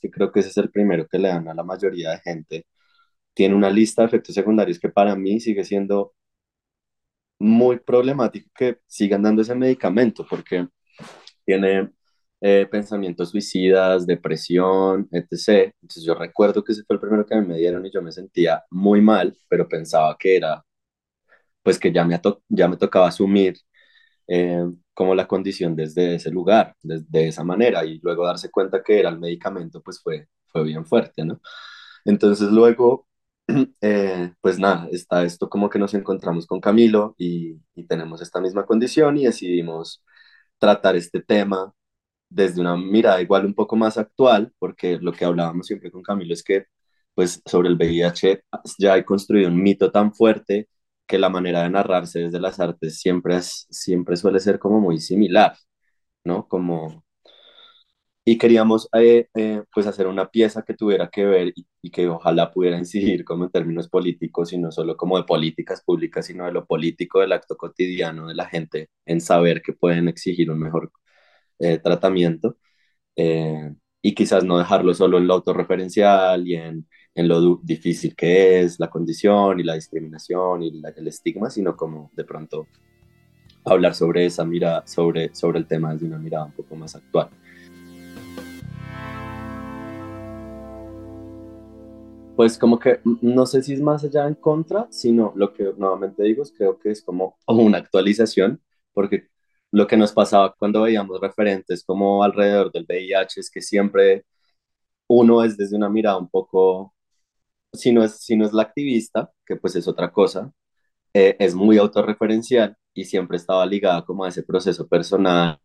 que 0.00 0.10
creo 0.10 0.32
que 0.32 0.40
ese 0.40 0.50
es 0.50 0.56
el 0.58 0.70
primero 0.70 1.06
que 1.08 1.18
le 1.18 1.28
dan 1.28 1.48
a 1.48 1.54
la 1.54 1.64
mayoría 1.64 2.10
de 2.12 2.20
gente, 2.20 2.66
tiene 3.34 3.54
una 3.56 3.70
lista 3.70 4.02
de 4.02 4.08
efectos 4.08 4.34
secundarios 4.34 4.78
que 4.80 4.88
para 4.90 5.16
mí 5.16 5.40
sigue 5.40 5.64
siendo 5.64 6.14
muy 7.38 7.78
problemático 7.80 8.50
que 8.54 8.78
sigan 8.86 9.22
dando 9.22 9.42
ese 9.42 9.54
medicamento 9.54 10.26
porque 10.28 10.68
tiene 11.44 11.90
eh, 12.40 12.66
pensamientos 12.70 13.30
suicidas, 13.30 14.06
depresión, 14.06 15.08
etc. 15.12 15.74
Entonces 15.82 16.04
yo 16.04 16.14
recuerdo 16.14 16.62
que 16.64 16.72
ese 16.72 16.84
fue 16.84 16.96
el 16.96 17.00
primero 17.00 17.26
que 17.26 17.36
me 17.40 17.56
dieron 17.58 17.84
y 17.86 17.90
yo 17.92 18.02
me 18.02 18.12
sentía 18.12 18.64
muy 18.70 19.00
mal, 19.00 19.36
pero 19.48 19.68
pensaba 19.68 20.16
que 20.18 20.36
era, 20.36 20.64
pues 21.62 21.78
que 21.78 21.92
ya 21.92 22.04
me, 22.04 22.20
ya 22.48 22.68
me 22.68 22.76
tocaba 22.76 23.08
asumir 23.08 23.54
eh, 24.28 24.64
como 24.94 25.14
la 25.14 25.28
condición 25.28 25.76
desde 25.76 26.16
ese 26.16 26.30
lugar, 26.30 26.76
desde 26.82 27.28
esa 27.28 27.44
manera, 27.44 27.84
y 27.84 28.00
luego 28.02 28.26
darse 28.26 28.50
cuenta 28.50 28.82
que 28.82 29.00
era 29.00 29.10
el 29.10 29.18
medicamento, 29.20 29.82
pues 29.82 30.00
fue, 30.02 30.28
fue 30.48 30.64
bien 30.64 30.86
fuerte, 30.86 31.24
¿no? 31.24 31.40
Entonces 32.04 32.50
luego, 32.50 33.08
eh, 33.82 34.32
pues 34.40 34.58
nada, 34.58 34.88
está 34.92 35.24
esto 35.24 35.48
como 35.50 35.70
que 35.70 35.78
nos 35.78 35.94
encontramos 35.94 36.46
con 36.46 36.60
Camilo 36.60 37.14
y, 37.18 37.56
y 37.74 37.86
tenemos 37.86 38.22
esta 38.22 38.40
misma 38.40 38.66
condición 38.66 39.18
y 39.18 39.26
decidimos 39.26 40.04
tratar 40.58 40.96
este 40.96 41.22
tema 41.22 41.72
desde 42.34 42.60
una 42.60 42.76
mirada 42.76 43.22
igual 43.22 43.46
un 43.46 43.54
poco 43.54 43.76
más 43.76 43.98
actual, 43.98 44.52
porque 44.58 44.98
lo 45.00 45.12
que 45.12 45.24
hablábamos 45.24 45.66
siempre 45.66 45.90
con 45.90 46.02
Camilo 46.02 46.34
es 46.34 46.42
que 46.42 46.66
pues 47.14 47.42
sobre 47.46 47.68
el 47.68 47.76
VIH 47.76 48.44
ya 48.78 48.94
hay 48.94 49.04
construido 49.04 49.48
un 49.48 49.62
mito 49.62 49.90
tan 49.92 50.12
fuerte 50.14 50.68
que 51.06 51.18
la 51.18 51.28
manera 51.28 51.62
de 51.62 51.70
narrarse 51.70 52.20
desde 52.20 52.40
las 52.40 52.60
artes 52.60 52.98
siempre, 53.00 53.36
es, 53.36 53.66
siempre 53.70 54.16
suele 54.16 54.40
ser 54.40 54.58
como 54.58 54.80
muy 54.80 54.98
similar, 55.00 55.56
¿no? 56.24 56.48
Como 56.48 57.04
y 58.26 58.38
queríamos 58.38 58.88
eh, 58.94 59.28
eh, 59.34 59.62
pues 59.72 59.86
hacer 59.86 60.06
una 60.06 60.30
pieza 60.30 60.62
que 60.62 60.74
tuviera 60.74 61.08
que 61.10 61.24
ver 61.26 61.52
y, 61.54 61.90
que 61.90 62.08
ojalá 62.08 62.50
pudiera 62.50 62.78
incidir 62.78 63.24
como 63.24 63.44
en 63.44 63.50
términos 63.50 63.88
políticos 63.88 64.52
y 64.52 64.58
no 64.58 64.72
solo 64.72 64.96
como 64.96 65.18
de 65.18 65.24
políticas 65.24 65.82
públicas, 65.84 66.26
sino 66.26 66.46
de 66.46 66.52
lo 66.52 66.66
político 66.66 67.20
del 67.20 67.32
acto 67.32 67.56
cotidiano 67.56 68.26
de 68.26 68.34
la 68.34 68.46
gente 68.46 68.88
en 69.04 69.20
saber 69.20 69.62
que 69.62 69.74
pueden 69.74 70.08
exigir 70.08 70.50
un 70.50 70.58
mejor 70.60 70.90
eh, 71.58 71.78
tratamiento 71.78 72.56
eh, 73.16 73.74
y 74.02 74.14
quizás 74.14 74.44
no 74.44 74.58
dejarlo 74.58 74.94
solo 74.94 75.18
en 75.18 75.26
lo 75.26 75.34
autorreferencial 75.34 76.46
y 76.46 76.56
en, 76.56 76.86
en 77.14 77.28
lo 77.28 77.56
difícil 77.62 78.14
que 78.16 78.60
es 78.60 78.78
la 78.80 78.90
condición 78.90 79.60
y 79.60 79.62
la 79.62 79.74
discriminación 79.74 80.62
y 80.62 80.80
la, 80.80 80.90
el 80.90 81.08
estigma, 81.08 81.50
sino 81.50 81.76
como 81.76 82.10
de 82.14 82.24
pronto 82.24 82.66
hablar 83.64 83.94
sobre 83.94 84.26
esa 84.26 84.44
mirada, 84.44 84.86
sobre, 84.86 85.34
sobre 85.34 85.58
el 85.58 85.66
tema 85.66 85.92
desde 85.92 86.06
una 86.06 86.18
mirada 86.18 86.46
un 86.46 86.52
poco 86.52 86.76
más 86.76 86.94
actual. 86.94 87.30
Pues 92.36 92.58
como 92.58 92.80
que 92.80 93.00
no 93.22 93.46
sé 93.46 93.62
si 93.62 93.74
es 93.74 93.80
más 93.80 94.02
allá 94.02 94.26
en 94.26 94.34
contra, 94.34 94.88
sino 94.90 95.32
lo 95.36 95.52
que 95.52 95.72
nuevamente 95.76 96.24
digo 96.24 96.42
es 96.42 96.52
creo 96.52 96.78
que 96.78 96.90
es 96.90 97.00
como 97.00 97.36
una 97.46 97.78
actualización, 97.78 98.60
porque 98.92 99.28
lo 99.74 99.86
que 99.88 99.96
nos 99.96 100.12
pasaba 100.12 100.54
cuando 100.56 100.82
veíamos 100.82 101.20
referentes 101.20 101.84
como 101.84 102.22
alrededor 102.22 102.70
del 102.72 102.84
VIH 102.88 103.40
es 103.40 103.50
que 103.50 103.60
siempre 103.60 104.24
uno 105.08 105.44
es 105.44 105.56
desde 105.56 105.76
una 105.76 105.90
mirada 105.90 106.18
un 106.18 106.28
poco, 106.30 106.94
si 107.72 107.92
no 107.92 108.04
es, 108.04 108.18
si 108.24 108.36
no 108.36 108.46
es 108.46 108.52
la 108.54 108.62
activista, 108.64 109.32
que 109.46 109.56
pues 109.56 109.76
es 109.76 109.88
otra 109.88 110.12
cosa, 110.12 110.52
eh, 111.14 111.36
es 111.40 111.54
muy 111.54 111.78
autorreferencial 111.78 112.76
y 112.94 113.04
siempre 113.06 113.36
estaba 113.38 113.66
ligada 113.66 114.04
como 114.04 114.24
a 114.24 114.30
ese 114.30 114.44
proceso 114.44 114.88
personal, 114.88 115.60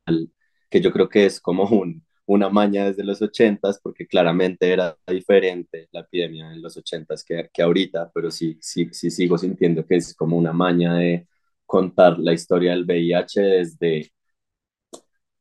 que 0.70 0.82
yo 0.82 0.92
creo 0.92 1.10
que 1.10 1.26
es 1.26 1.40
como 1.42 1.64
un, 1.66 2.06
una 2.26 2.50
maña 2.50 2.86
desde 2.86 3.04
los 3.04 3.22
ochentas, 3.22 3.80
porque 3.82 4.08
claramente 4.08 4.72
era 4.72 4.98
diferente 5.08 5.90
la 5.92 6.02
epidemia 6.02 6.52
en 6.54 6.62
los 6.62 6.78
ochentas 6.78 7.24
que, 7.24 7.50
que 7.54 7.62
ahorita, 7.64 8.12
pero 8.14 8.32
sí, 8.32 8.58
sí, 8.62 8.90
sí 8.92 9.12
sigo 9.12 9.38
sintiendo 9.38 9.86
que 9.86 9.98
es 9.98 10.16
como 10.16 10.38
una 10.38 10.54
maña 10.54 10.96
de 10.96 11.28
contar 11.70 12.20
la 12.20 12.34
historia 12.34 12.72
del 12.72 12.86
VIH 12.86 13.42
desde, 13.42 14.12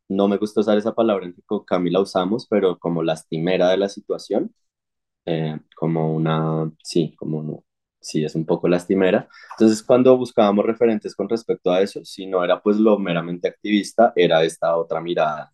no 0.08 0.28
me 0.28 0.36
gusta 0.38 0.60
usar 0.60 0.78
esa 0.78 0.94
palabra 0.94 1.26
en 1.26 1.34
que 1.34 1.42
con 1.42 1.64
Camila 1.64 2.00
usamos, 2.00 2.46
pero 2.48 2.78
como 2.78 3.02
lastimera 3.02 3.70
de 3.70 3.76
la 3.78 3.88
situación, 3.88 4.54
eh, 5.26 5.58
como 5.76 6.14
una, 6.14 6.70
sí, 6.82 7.14
como 7.16 7.42
no, 7.42 7.64
sí, 8.00 8.24
es 8.24 8.34
un 8.34 8.46
poco 8.46 8.68
lastimera. 8.68 9.28
Entonces, 9.58 9.82
cuando 9.82 10.16
buscábamos 10.18 10.66
referentes 10.66 11.14
con 11.16 11.28
respecto 11.28 11.72
a 11.72 11.82
eso, 11.82 12.04
si 12.04 12.26
no 12.26 12.44
era 12.44 12.62
pues 12.62 12.78
lo 12.78 12.98
meramente 12.98 13.48
activista, 13.48 14.12
era 14.16 14.44
esta 14.44 14.76
otra 14.76 15.00
mirada 15.00 15.52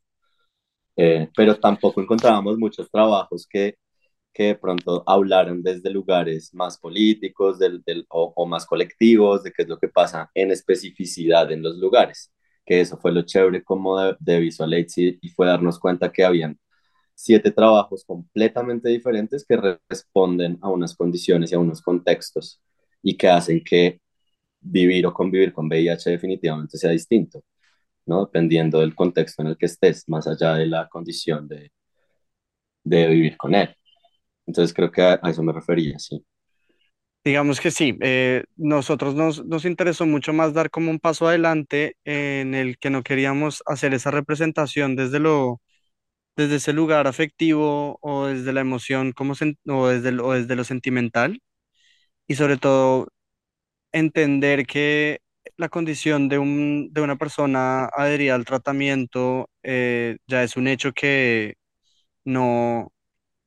eh, 0.96 1.28
pero 1.36 1.58
tampoco 1.58 2.00
encontrábamos 2.00 2.58
muchos 2.58 2.90
trabajos 2.90 3.46
que, 3.48 3.76
que 4.34 4.44
de 4.44 4.54
pronto 4.56 5.04
hablaran 5.06 5.62
desde 5.62 5.90
lugares 5.90 6.52
más 6.54 6.78
políticos 6.78 7.58
del, 7.58 7.82
del, 7.84 8.06
o, 8.10 8.32
o, 8.36 8.46
más 8.46 8.66
colectivos, 8.66 9.44
de 9.44 9.52
qué 9.52 9.62
es 9.62 9.68
lo 9.68 9.78
que 9.78 9.88
pasa 9.88 10.30
en 10.34 10.50
especificidad 10.50 11.52
en 11.52 11.62
los 11.62 11.76
lugares, 11.78 12.32
que 12.66 12.80
eso 12.80 12.98
fue 12.98 13.12
lo 13.12 13.22
chévere 13.22 13.62
como 13.64 13.98
de, 14.00 14.16
de 14.20 14.40
Visual 14.40 14.74
y 14.96 15.28
fue 15.30 15.46
darnos 15.46 15.78
cuenta 15.78 16.12
que 16.12 16.24
habían 16.24 16.58
siete 17.14 17.50
trabajos 17.52 18.04
completamente 18.04 18.88
diferentes 18.88 19.44
que 19.46 19.56
responden 19.88 20.58
a 20.62 20.70
unas 20.70 20.96
condiciones 20.96 21.52
y 21.52 21.54
a 21.54 21.58
unos 21.60 21.82
contextos 21.82 22.60
y 23.02 23.16
que 23.16 23.28
hacen 23.28 23.62
que 23.64 24.00
vivir 24.60 25.06
o 25.06 25.14
convivir 25.14 25.52
con 25.52 25.66
VIH 25.68 26.10
definitivamente 26.10 26.78
sea 26.78 26.90
distinto. 26.90 27.42
¿no? 28.06 28.26
Dependiendo 28.26 28.80
del 28.80 28.94
contexto 28.94 29.42
en 29.42 29.48
el 29.48 29.56
que 29.58 29.66
estés, 29.66 30.08
más 30.08 30.26
allá 30.26 30.54
de 30.54 30.66
la 30.66 30.88
condición 30.88 31.48
de, 31.48 31.72
de 32.84 33.08
vivir 33.08 33.36
con 33.36 33.54
él. 33.54 33.74
Entonces 34.46 34.74
creo 34.74 34.90
que 34.90 35.02
a, 35.02 35.20
a 35.22 35.30
eso 35.30 35.42
me 35.42 35.52
refería, 35.52 35.98
sí. 35.98 36.24
Digamos 37.24 37.58
que 37.60 37.70
sí, 37.70 37.96
eh, 38.02 38.44
nosotros 38.56 39.14
nos, 39.14 39.46
nos 39.46 39.64
interesó 39.64 40.04
mucho 40.04 40.34
más 40.34 40.52
dar 40.52 40.68
como 40.70 40.90
un 40.90 40.98
paso 41.00 41.26
adelante 41.26 41.96
en 42.04 42.54
el 42.54 42.76
que 42.78 42.90
no 42.90 43.02
queríamos 43.02 43.62
hacer 43.66 43.94
esa 43.94 44.10
representación 44.10 44.94
desde 44.94 45.20
lo, 45.20 45.62
desde 46.36 46.56
ese 46.56 46.72
lugar 46.74 47.06
afectivo 47.08 47.98
o 48.02 48.26
desde 48.26 48.52
la 48.52 48.62
emoción 48.62 49.12
como 49.12 49.34
sen- 49.36 49.58
o 49.68 49.88
desde, 49.88 50.20
o 50.20 50.32
desde 50.32 50.56
lo 50.56 50.64
sentimental 50.64 51.40
y 52.26 52.36
sobre 52.36 52.56
todo 52.58 53.08
entender 53.92 54.66
que 54.66 55.20
la 55.56 55.68
condición 55.68 56.28
de, 56.28 56.38
un, 56.38 56.90
de 56.92 57.00
una 57.02 57.16
persona 57.16 57.86
adherida 57.86 58.34
al 58.34 58.44
tratamiento 58.44 59.50
eh, 59.62 60.16
ya 60.26 60.42
es 60.42 60.56
un 60.56 60.68
hecho 60.68 60.92
que 60.92 61.54
no, 62.24 62.92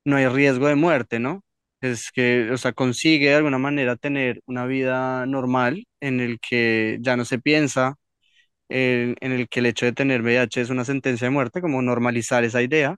no 0.08 0.18
hay 0.18 0.28
riesgo 0.30 0.68
de 0.68 0.76
muerte, 0.76 1.20
¿no? 1.20 1.44
Es 1.82 2.12
que, 2.12 2.52
o 2.52 2.58
sea, 2.58 2.74
consigue 2.74 3.30
de 3.30 3.36
alguna 3.36 3.60
manera 3.60 3.96
tener 3.98 4.42
una 4.48 4.66
vida 4.66 5.26
normal 5.28 5.86
en 6.02 6.20
el 6.22 6.40
que 6.42 6.98
ya 7.02 7.18
no 7.18 7.26
se 7.26 7.40
piensa, 7.40 7.96
en, 8.70 9.16
en 9.22 9.32
el 9.34 9.48
que 9.50 9.60
el 9.62 9.68
hecho 9.68 9.86
de 9.86 9.94
tener 9.94 10.22
VIH 10.22 10.62
es 10.62 10.70
una 10.70 10.86
sentencia 10.86 11.28
de 11.28 11.32
muerte, 11.32 11.62
como 11.62 11.82
normalizar 11.82 12.44
esa 12.44 12.62
idea 12.62 12.96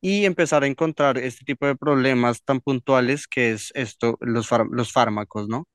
y 0.00 0.24
empezar 0.26 0.64
a 0.64 0.68
encontrar 0.68 1.18
este 1.18 1.44
tipo 1.44 1.66
de 1.66 1.76
problemas 1.76 2.42
tan 2.44 2.60
puntuales 2.60 3.26
que 3.28 3.52
es 3.52 3.72
esto, 3.74 4.18
los, 4.20 4.48
los 4.72 4.92
fármacos, 4.92 5.48
¿no? 5.48 5.66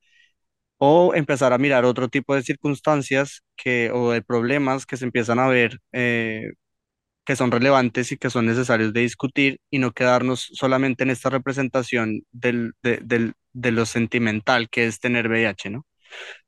o 0.78 1.14
empezar 1.16 1.54
a 1.54 1.58
mirar 1.58 1.86
otro 1.86 2.10
tipo 2.10 2.36
de 2.36 2.44
circunstancias 2.44 3.42
que, 3.56 3.92
o 3.94 4.12
de 4.12 4.22
problemas 4.22 4.86
que 4.86 4.98
se 4.98 5.06
empiezan 5.06 5.40
a 5.40 5.48
ver 5.48 5.80
eh, 5.94 6.52
que 7.26 7.36
son 7.36 7.52
relevantes 7.52 8.12
y 8.12 8.18
que 8.18 8.30
son 8.30 8.46
necesarios 8.46 8.94
de 8.94 9.02
discutir 9.02 9.60
y 9.72 9.80
no 9.80 9.92
quedarnos 9.94 10.50
solamente 10.54 11.04
en 11.04 11.10
esta 11.12 11.30
representación 11.30 12.22
del, 12.32 12.74
de, 12.84 12.98
del- 13.04 13.34
de 13.54 13.72
lo 13.72 13.86
sentimental 13.86 14.70
que 14.70 14.86
es 14.88 15.00
tener 15.00 15.28
VIH, 15.28 15.70
¿no? 15.72 15.86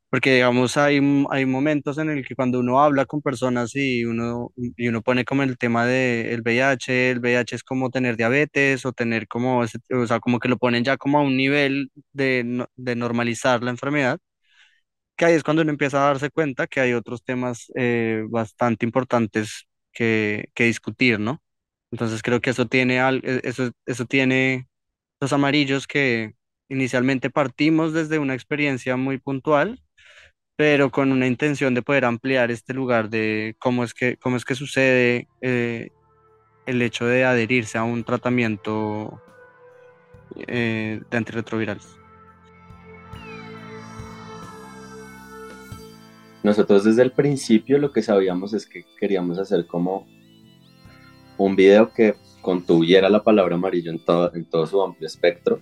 Porque, 0.10 0.34
digamos, 0.36 0.78
hay, 0.78 1.02
hay 1.32 1.46
momentos 1.46 1.98
en 1.98 2.10
el 2.10 2.26
que 2.26 2.36
cuando 2.36 2.60
uno 2.62 2.82
habla 2.82 3.06
con 3.06 3.22
personas 3.22 3.76
y 3.76 4.06
uno, 4.06 4.52
y 4.56 4.88
uno 4.88 5.02
pone 5.02 5.26
como 5.26 5.44
el 5.44 5.58
tema 5.58 5.86
de 5.86 6.34
el 6.34 6.42
VIH, 6.42 7.12
el 7.12 7.20
VIH 7.20 7.56
es 7.58 7.64
como 7.64 7.90
tener 7.90 8.16
diabetes 8.18 8.86
o 8.86 8.94
tener 8.94 9.28
como, 9.28 9.64
ese- 9.66 9.80
o 9.94 10.08
sea, 10.08 10.20
como 10.22 10.40
que 10.40 10.48
lo 10.50 10.58
ponen 10.58 10.84
ya 10.86 10.96
como 10.98 11.20
a 11.20 11.24
un 11.24 11.36
nivel 11.38 11.92
de, 12.14 12.66
de 12.78 12.96
normalizar 12.96 13.64
la 13.64 13.72
enfermedad 13.72 14.20
que 15.16 15.26
ahí 15.26 15.34
es 15.34 15.44
cuando 15.44 15.62
uno 15.64 15.72
empieza 15.72 16.04
a 16.04 16.08
darse 16.08 16.30
cuenta 16.30 16.68
que 16.68 16.80
hay 16.80 16.94
otros 16.94 17.24
temas 17.24 17.72
eh, 17.76 18.24
bastante 18.30 18.86
importantes 18.86 19.68
que, 19.98 20.64
discutir, 20.66 21.20
¿no? 21.20 21.42
Entonces 21.92 22.22
creo 22.22 22.42
que 22.42 22.52
eso 22.52 22.68
tiene, 22.68 23.00
al- 23.00 23.22
e- 23.24 23.42
eso, 23.44 23.72
eso 23.86 24.06
tiene 24.06 24.68
los 25.20 25.34
amarillos 25.34 25.88
que 25.88 26.34
inicialmente 26.70 27.30
partimos 27.30 27.94
desde 27.94 28.20
una 28.20 28.34
experiencia 28.36 28.98
muy 28.98 29.18
puntual, 29.18 29.82
pero 30.56 30.92
con 30.92 31.12
una 31.12 31.28
intención 31.28 31.74
de 31.74 31.82
poder 31.82 32.06
ampliar 32.06 32.52
este 32.52 32.74
lugar 32.74 33.10
de 33.10 33.56
cómo 33.60 33.84
es 33.84 33.94
que, 33.94 34.18
cómo 34.18 34.38
es 34.38 34.46
que 34.46 34.56
sucede 34.56 35.28
eh, 35.42 35.90
el 36.66 36.82
hecho 36.82 37.06
de 37.06 37.26
adherirse 37.26 37.78
a 37.78 37.84
un 37.84 38.04
tratamiento 38.04 39.20
eh, 40.48 41.02
de 41.10 41.18
antirretrovirales. 41.18 41.97
Nosotros 46.44 46.84
desde 46.84 47.02
el 47.02 47.12
principio 47.12 47.78
lo 47.78 47.92
que 47.92 48.02
sabíamos 48.02 48.54
es 48.54 48.66
que 48.66 48.86
queríamos 49.00 49.38
hacer 49.40 49.66
como 49.66 50.08
un 51.38 51.56
video 51.56 51.92
que 51.92 52.16
contuviera 52.42 53.10
la 53.10 53.24
palabra 53.24 53.56
amarillo 53.56 53.92
en 53.92 54.04
todo, 54.04 54.68
su 54.68 54.82
amplio 54.82 55.08
espectro 55.08 55.60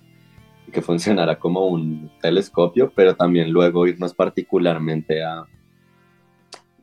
y 0.66 0.70
que 0.70 0.82
funcionara 0.82 1.38
como 1.38 1.66
un 1.66 2.10
telescopio, 2.20 2.92
pero 2.94 3.16
también 3.16 3.50
luego 3.50 3.86
irnos 3.86 4.14
particularmente 4.14 5.24
a 5.24 5.44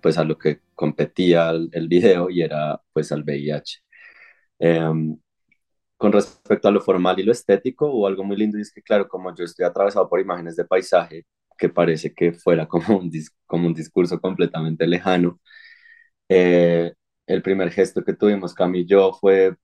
pues 0.01 0.17
a 0.17 0.25
lo 0.25 0.37
que 0.37 0.59
competía 0.75 1.51
el, 1.51 1.87
video 1.87 2.29
y 2.29 2.41
era 2.41 2.81
pues 2.91 3.11
al 3.13 3.23
VIH. 3.23 3.79
Eh, 4.59 5.15
con 6.03 6.11
respecto 6.11 6.67
a 6.67 6.71
lo 6.71 6.81
formal 6.81 7.17
y 7.17 7.23
lo 7.23 7.31
estético, 7.31 7.87
hubo 7.87 8.07
algo 8.07 8.25
muy 8.25 8.35
lindo 8.35 8.57
y 8.57 8.61
es 8.61 8.73
que, 8.73 8.81
claro, 8.81 9.07
como 9.07 9.33
yo 9.33 9.45
estoy 9.45 9.65
atravesado 9.65 10.09
por 10.09 10.19
imágenes 10.19 10.57
de 10.57 10.65
paisaje, 10.65 11.25
que 11.57 11.69
parece 11.69 12.13
que 12.13 12.33
fuera 12.33 12.67
como 12.67 12.97
un, 12.99 13.09
dis 13.09 13.31
como 13.45 13.67
un 13.67 13.73
discurso 13.73 14.19
completamente 14.21 14.87
lejano, 14.87 15.39
eh, 16.29 16.93
el 17.27 17.41
primer 17.43 17.71
gesto 17.71 18.03
que 18.03 18.13
tuvimos, 18.13 18.53
Cam 18.53 18.75
y 18.75 18.85
yo, 18.85 19.13
fue 19.13 19.55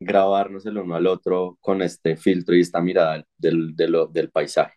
grabarnos 0.00 0.66
el 0.66 0.78
uno 0.78 0.96
al 0.96 1.06
otro 1.06 1.58
con 1.60 1.82
este 1.82 2.16
filtro 2.16 2.56
y 2.56 2.60
esta 2.62 2.80
mirada 2.80 3.24
del, 3.38 3.76
de 3.76 3.88
lo, 3.88 4.06
del 4.08 4.30
paisaje, 4.30 4.76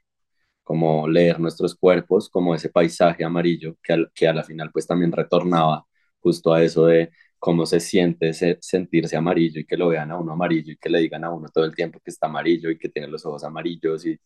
como 0.63 1.07
leer 1.07 1.39
nuestros 1.39 1.75
cuerpos, 1.75 2.29
como 2.29 2.55
ese 2.55 2.69
paisaje 2.69 3.23
amarillo 3.23 3.77
que, 3.83 3.93
al, 3.93 4.11
que 4.13 4.27
a 4.27 4.33
la 4.33 4.43
final 4.43 4.71
pues 4.71 4.87
también 4.87 5.11
retornaba 5.11 5.85
justo 6.19 6.53
a 6.53 6.63
eso 6.63 6.85
de 6.87 7.11
cómo 7.39 7.65
se 7.65 7.79
siente 7.79 8.29
ese, 8.29 8.57
sentirse 8.61 9.15
amarillo 9.17 9.59
y 9.61 9.65
que 9.65 9.77
lo 9.77 9.89
vean 9.89 10.11
a 10.11 10.17
uno 10.19 10.33
amarillo 10.33 10.73
y 10.73 10.77
que 10.77 10.89
le 10.89 10.99
digan 10.99 11.23
a 11.23 11.31
uno 11.31 11.49
todo 11.53 11.65
el 11.65 11.75
tiempo 11.75 11.99
que 12.03 12.11
está 12.11 12.27
amarillo 12.27 12.69
y 12.71 12.77
que 12.79 12.89
tiene 12.89 13.07
los 13.07 13.25
ojos 13.25 13.43
amarillos 13.43 14.05
y 14.05 14.19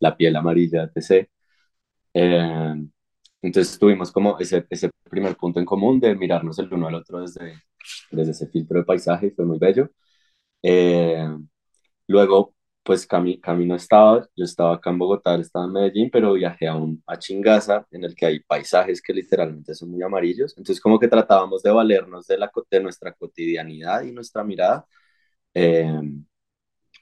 la 0.00 0.16
piel 0.16 0.36
amarilla, 0.36 0.84
etc. 0.84 1.30
Eh, 2.14 2.74
entonces 3.42 3.78
tuvimos 3.78 4.12
como 4.12 4.38
ese, 4.38 4.66
ese 4.70 4.90
primer 5.10 5.36
punto 5.36 5.60
en 5.60 5.66
común 5.66 6.00
de 6.00 6.14
mirarnos 6.16 6.58
el 6.58 6.72
uno 6.72 6.88
al 6.88 6.94
otro 6.96 7.20
desde, 7.22 7.54
desde 8.10 8.32
ese 8.32 8.48
filtro 8.48 8.78
de 8.78 8.84
paisaje 8.84 9.28
y 9.28 9.30
fue 9.30 9.44
muy 9.46 9.58
bello. 9.58 9.90
Eh, 10.62 11.26
luego, 12.08 12.54
pues 12.82 13.06
Cami, 13.06 13.40
Cami 13.40 13.66
no 13.66 13.76
estaba, 13.76 14.26
yo 14.36 14.44
estaba 14.44 14.74
acá 14.76 14.90
en 14.90 14.98
Bogotá, 14.98 15.36
estaba 15.36 15.66
en 15.66 15.72
Medellín, 15.72 16.10
pero 16.12 16.34
viajé 16.34 16.68
a, 16.68 16.76
un, 16.76 17.02
a 17.06 17.18
Chingaza, 17.18 17.86
en 17.90 18.04
el 18.04 18.14
que 18.14 18.26
hay 18.26 18.40
paisajes 18.40 19.02
que 19.02 19.12
literalmente 19.14 19.74
son 19.74 19.90
muy 19.90 20.02
amarillos. 20.02 20.54
Entonces, 20.58 20.80
como 20.82 20.98
que 20.98 21.08
tratábamos 21.08 21.62
de 21.62 21.70
valernos 21.72 22.26
de, 22.26 22.38
la, 22.38 22.50
de 22.70 22.80
nuestra 22.80 23.12
cotidianidad 23.14 24.02
y 24.04 24.12
nuestra 24.12 24.44
mirada, 24.44 24.86
eh, 25.54 25.92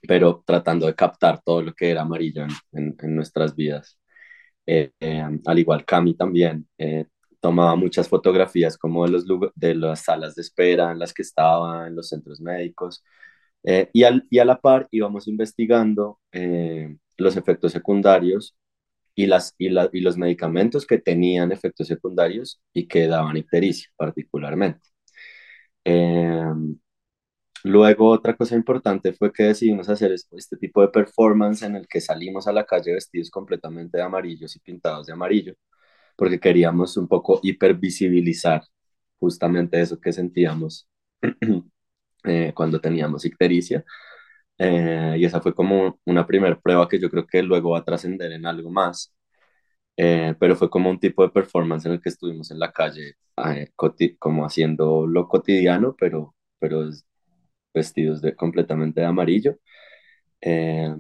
pero 0.06 0.42
tratando 0.46 0.86
de 0.86 0.94
captar 0.94 1.40
todo 1.42 1.62
lo 1.62 1.74
que 1.74 1.90
era 1.90 2.02
amarillo 2.02 2.42
en, 2.44 2.50
en, 2.72 2.96
en 3.00 3.16
nuestras 3.16 3.54
vidas. 3.54 3.98
Eh, 4.70 4.92
eh, 5.00 5.22
al 5.46 5.58
igual 5.58 5.84
Cami 5.86 6.14
también 6.14 6.68
eh, 6.76 7.06
tomaba 7.40 7.74
muchas 7.74 8.06
fotografías 8.08 8.76
como 8.76 9.06
de, 9.06 9.12
los, 9.12 9.24
de 9.54 9.74
las 9.74 10.04
salas 10.04 10.34
de 10.34 10.42
espera 10.42 10.92
en 10.92 10.98
las 10.98 11.14
que 11.14 11.22
estaba, 11.22 11.86
en 11.88 11.96
los 11.96 12.08
centros 12.10 12.38
médicos, 12.40 13.02
eh, 13.64 13.88
y, 13.94 14.04
al, 14.04 14.26
y, 14.30 14.38
a 14.40 14.44
la 14.44 14.60
par 14.60 14.86
íbamos 14.90 15.26
investigando 15.28 16.20
los 17.16 17.36
efectos 17.36 17.72
secundarios 17.72 18.56
y, 19.14 19.26
las, 19.26 19.54
y, 19.58 19.70
la, 19.70 19.90
y, 19.92 20.00
los 20.02 20.18
medicamentos 20.18 20.86
que 20.86 20.98
tenían 20.98 21.52
efectos 21.52 21.88
secundarios 21.88 22.60
y 22.74 22.88
que 22.88 23.08
daban 23.08 23.36
ictericia 23.38 23.90
particularmente. 23.96 24.80
Luego 27.68 28.08
otra 28.10 28.34
cosa 28.36 28.54
importante 28.56 29.12
fue 29.12 29.32
que 29.32 29.44
decidimos 29.44 29.88
hacer 29.90 30.12
este 30.12 30.56
tipo 30.56 30.80
de 30.82 30.88
performance 30.88 31.62
en 31.62 31.76
el 31.76 31.86
que 31.88 32.00
salimos 32.00 32.48
a 32.48 32.52
la 32.52 32.64
calle 32.64 32.94
vestidos 32.94 33.30
completamente 33.30 33.98
de 33.98 34.04
amarillos 34.04 34.56
y 34.56 34.60
pintados 34.60 35.06
de 35.06 35.12
amarillo, 35.12 35.54
porque 36.16 36.40
queríamos 36.40 36.96
un 36.96 37.08
poco 37.08 37.40
hipervisibilizar 37.42 38.62
justamente 39.20 39.80
eso 39.80 40.00
que 40.00 40.12
sentíamos 40.12 40.88
eh, 42.24 42.52
cuando 42.54 42.80
teníamos 42.80 43.24
ictericia. 43.24 43.84
Eh, 44.58 45.16
y 45.18 45.24
esa 45.24 45.40
fue 45.40 45.54
como 45.54 46.00
una 46.06 46.26
primera 46.26 46.60
prueba 46.60 46.88
que 46.88 46.98
yo 47.00 47.10
creo 47.10 47.26
que 47.26 47.42
luego 47.42 47.70
va 47.72 47.80
a 47.80 47.84
trascender 47.84 48.32
en 48.32 48.46
algo 48.46 48.70
más. 48.70 49.12
Eh, 49.96 50.34
pero 50.40 50.56
fue 50.56 50.70
como 50.70 50.90
un 50.90 51.00
tipo 51.00 51.22
de 51.24 51.30
performance 51.30 51.86
en 51.86 51.92
el 51.94 52.00
que 52.00 52.08
estuvimos 52.10 52.50
en 52.52 52.58
la 52.60 52.72
calle, 52.72 53.14
eh, 53.46 53.72
como 54.18 54.44
haciendo 54.46 55.06
lo 55.06 55.28
cotidiano, 55.28 55.96
pero, 55.98 56.34
pero 56.60 56.88
vestidos 57.78 58.22
de, 58.22 58.36
completamente 58.36 59.00
de 59.00 59.06
amarillo. 59.08 59.58
Eh, 60.42 60.94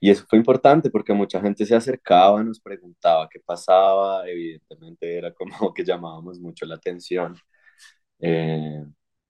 y 0.00 0.10
eso 0.10 0.24
fue 0.28 0.38
importante 0.38 0.90
porque 0.90 1.12
mucha 1.14 1.40
gente 1.40 1.64
se 1.66 1.74
acercaba, 1.74 2.42
nos 2.44 2.60
preguntaba 2.60 3.28
qué 3.30 3.40
pasaba, 3.40 4.28
evidentemente 4.28 5.16
era 5.18 5.32
como 5.34 5.48
que 5.74 5.84
llamábamos 5.84 6.40
mucho 6.40 6.66
la 6.66 6.76
atención. 6.76 7.36
Eh, 8.20 8.84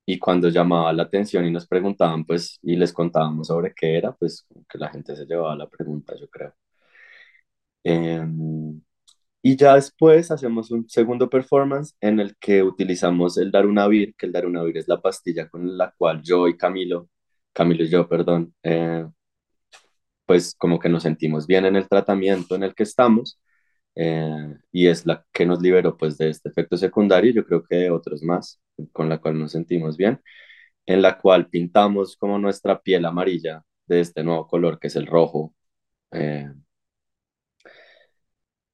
y 0.07 0.18
cuando 0.18 0.48
llamaba 0.50 0.92
la 0.92 1.05
atención 1.05 1.44
y 1.46 1.50
nos 1.50 1.66
preguntaban, 1.66 2.24
pues, 2.24 2.59
y 2.62 2.77
les 2.77 2.92
contábamos 2.92 3.48
sobre 3.48 3.74
qué 3.74 3.96
era, 3.98 4.12
pues, 4.14 4.46
que 4.68 4.79
la 4.79 4.90
gente 4.90 5.16
se 5.16 5.27
llevaba 5.27 5.57
la 5.57 5.68
pregunta, 5.68 6.14
yo 6.18 6.29
creo. 6.29 6.55
Eh, 7.85 8.20
y 9.47 9.57
ya 9.59 9.75
después 9.75 10.31
hacemos 10.31 10.71
un 10.71 10.89
segundo 10.89 11.29
performance 11.31 11.95
en 12.01 12.19
el 12.21 12.37
que 12.39 12.63
utilizamos 12.63 13.37
el 13.39 13.51
Darunavir, 13.53 14.15
que 14.17 14.27
el 14.27 14.33
Darunavir 14.33 14.79
es 14.79 14.89
la 14.89 15.03
pastilla 15.03 15.49
con 15.51 15.77
la 15.77 15.93
cual 15.99 16.23
yo 16.23 16.49
y 16.49 16.57
Camilo, 16.57 17.11
Camilo 17.53 17.85
y 17.85 17.91
yo, 17.91 18.09
perdón, 18.09 18.55
eh, 18.63 19.05
pues 20.27 20.55
como 20.57 20.79
que 20.79 20.89
nos 20.89 21.03
sentimos 21.03 21.47
bien 21.47 21.67
en 21.67 21.77
el 21.77 21.89
tratamiento 21.89 22.55
en 22.55 22.63
el 22.65 22.75
que 22.75 22.85
estamos 22.85 23.39
eh, 23.95 24.57
y 24.73 24.87
es 24.89 25.07
la 25.07 25.25
que 25.33 25.47
nos 25.47 25.61
liberó 25.63 25.97
pues 25.97 26.19
de 26.19 26.31
este 26.31 26.49
efecto 26.49 26.77
secundario, 26.77 27.33
yo 27.33 27.45
creo 27.47 27.63
que 27.65 27.77
de 27.77 27.91
otros 27.91 28.23
más, 28.23 28.61
con 28.93 29.09
la 29.09 29.19
cual 29.19 29.39
nos 29.39 29.53
sentimos 29.53 29.97
bien, 29.97 30.21
en 30.87 31.03
la 31.03 31.19
cual 31.19 31.49
pintamos 31.51 32.17
como 32.17 32.39
nuestra 32.39 32.81
piel 32.83 33.05
amarilla 33.07 33.63
de 33.87 34.01
este 34.01 34.25
nuevo 34.25 34.47
color 34.49 34.79
que 34.81 34.89
es 34.89 34.97
el 34.97 35.07
rojo. 35.07 35.55
Eh, 36.13 36.51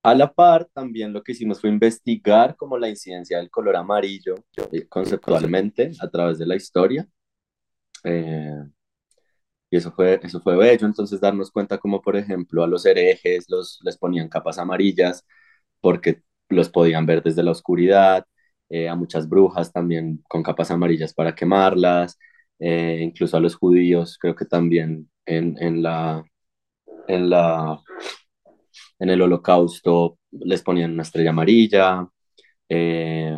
a 0.03 0.15
la 0.15 0.33
par, 0.33 0.67
también 0.73 1.13
lo 1.13 1.23
que 1.23 1.33
hicimos 1.33 1.61
fue 1.61 1.71
investigar 1.71 2.57
como 2.57 2.79
la 2.79 2.89
incidencia 2.89 3.39
del 3.39 3.51
color 3.51 3.77
amarillo 3.77 4.35
eh, 4.73 4.87
conceptualmente 4.89 5.93
a 6.01 6.09
través 6.09 6.39
de 6.39 6.47
la 6.47 6.57
historia. 6.57 7.07
Eh, 8.05 8.65
y 9.71 9.77
eso 9.77 9.93
fue, 9.93 10.21
eso 10.23 10.41
fue 10.41 10.57
bello, 10.57 10.87
entonces 10.87 11.21
darnos 11.21 11.51
cuenta 11.51 11.79
como, 11.79 12.01
por 12.03 12.17
ejemplo, 12.17 12.65
a 12.65 12.67
los 12.67 12.87
herejes 12.87 13.47
los, 13.49 13.79
les 13.85 13.97
ponían 13.99 14.29
capas 14.29 14.59
amarillas 14.59 15.25
porque 15.81 16.23
los 16.49 16.69
podían 16.71 17.07
ver 17.07 17.23
desde 17.23 17.43
la 17.43 17.53
oscuridad, 17.53 18.25
eh, 18.69 18.89
a 18.89 18.97
muchas 18.97 19.29
brujas 19.29 19.73
también 19.73 20.23
con 20.29 20.43
capas 20.43 20.71
amarillas 20.71 21.15
para 21.15 21.35
quemarlas, 21.35 22.19
incluso 22.59 23.37
a 23.37 23.41
los 23.41 23.57
judíos, 23.57 24.19
creo 24.21 24.35
que 24.37 24.45
también 24.45 25.11
en, 25.27 25.57
en, 25.61 25.83
la, 25.83 26.23
en 29.01 29.11
el 29.11 29.23
holocausto 29.23 30.19
les 30.33 30.63
ponían 30.63 30.93
una 30.93 31.03
estrella 31.03 31.31
amarilla. 31.31 32.09
Eh, 32.69 33.37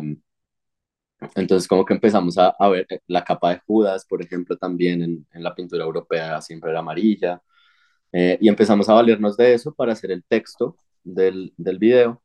entonces, 1.35 1.67
como 1.67 1.85
que 1.85 1.93
empezamos 1.93 2.37
a, 2.37 2.49
a, 2.59 2.69
ver 2.69 2.85
la 3.07 3.23
capa 3.23 3.51
de 3.51 3.61
Judas, 3.65 4.05
por 4.05 4.21
ejemplo, 4.21 4.57
también 4.57 5.01
en, 5.01 5.27
en 5.31 5.43
la 5.43 5.55
pintura 5.55 5.83
europea 5.85 6.41
siempre 6.41 6.71
era 6.71 6.79
amarilla. 6.79 7.41
Eh, 8.11 8.37
y 8.41 8.49
empezamos 8.49 8.89
a 8.89 8.93
valernos 8.95 9.37
de 9.37 9.53
eso 9.55 9.73
para 9.73 9.93
hacer 9.93 10.11
el 10.11 10.23
texto 10.25 10.77
del, 11.03 11.53
del 11.57 11.79
video. 11.79 12.23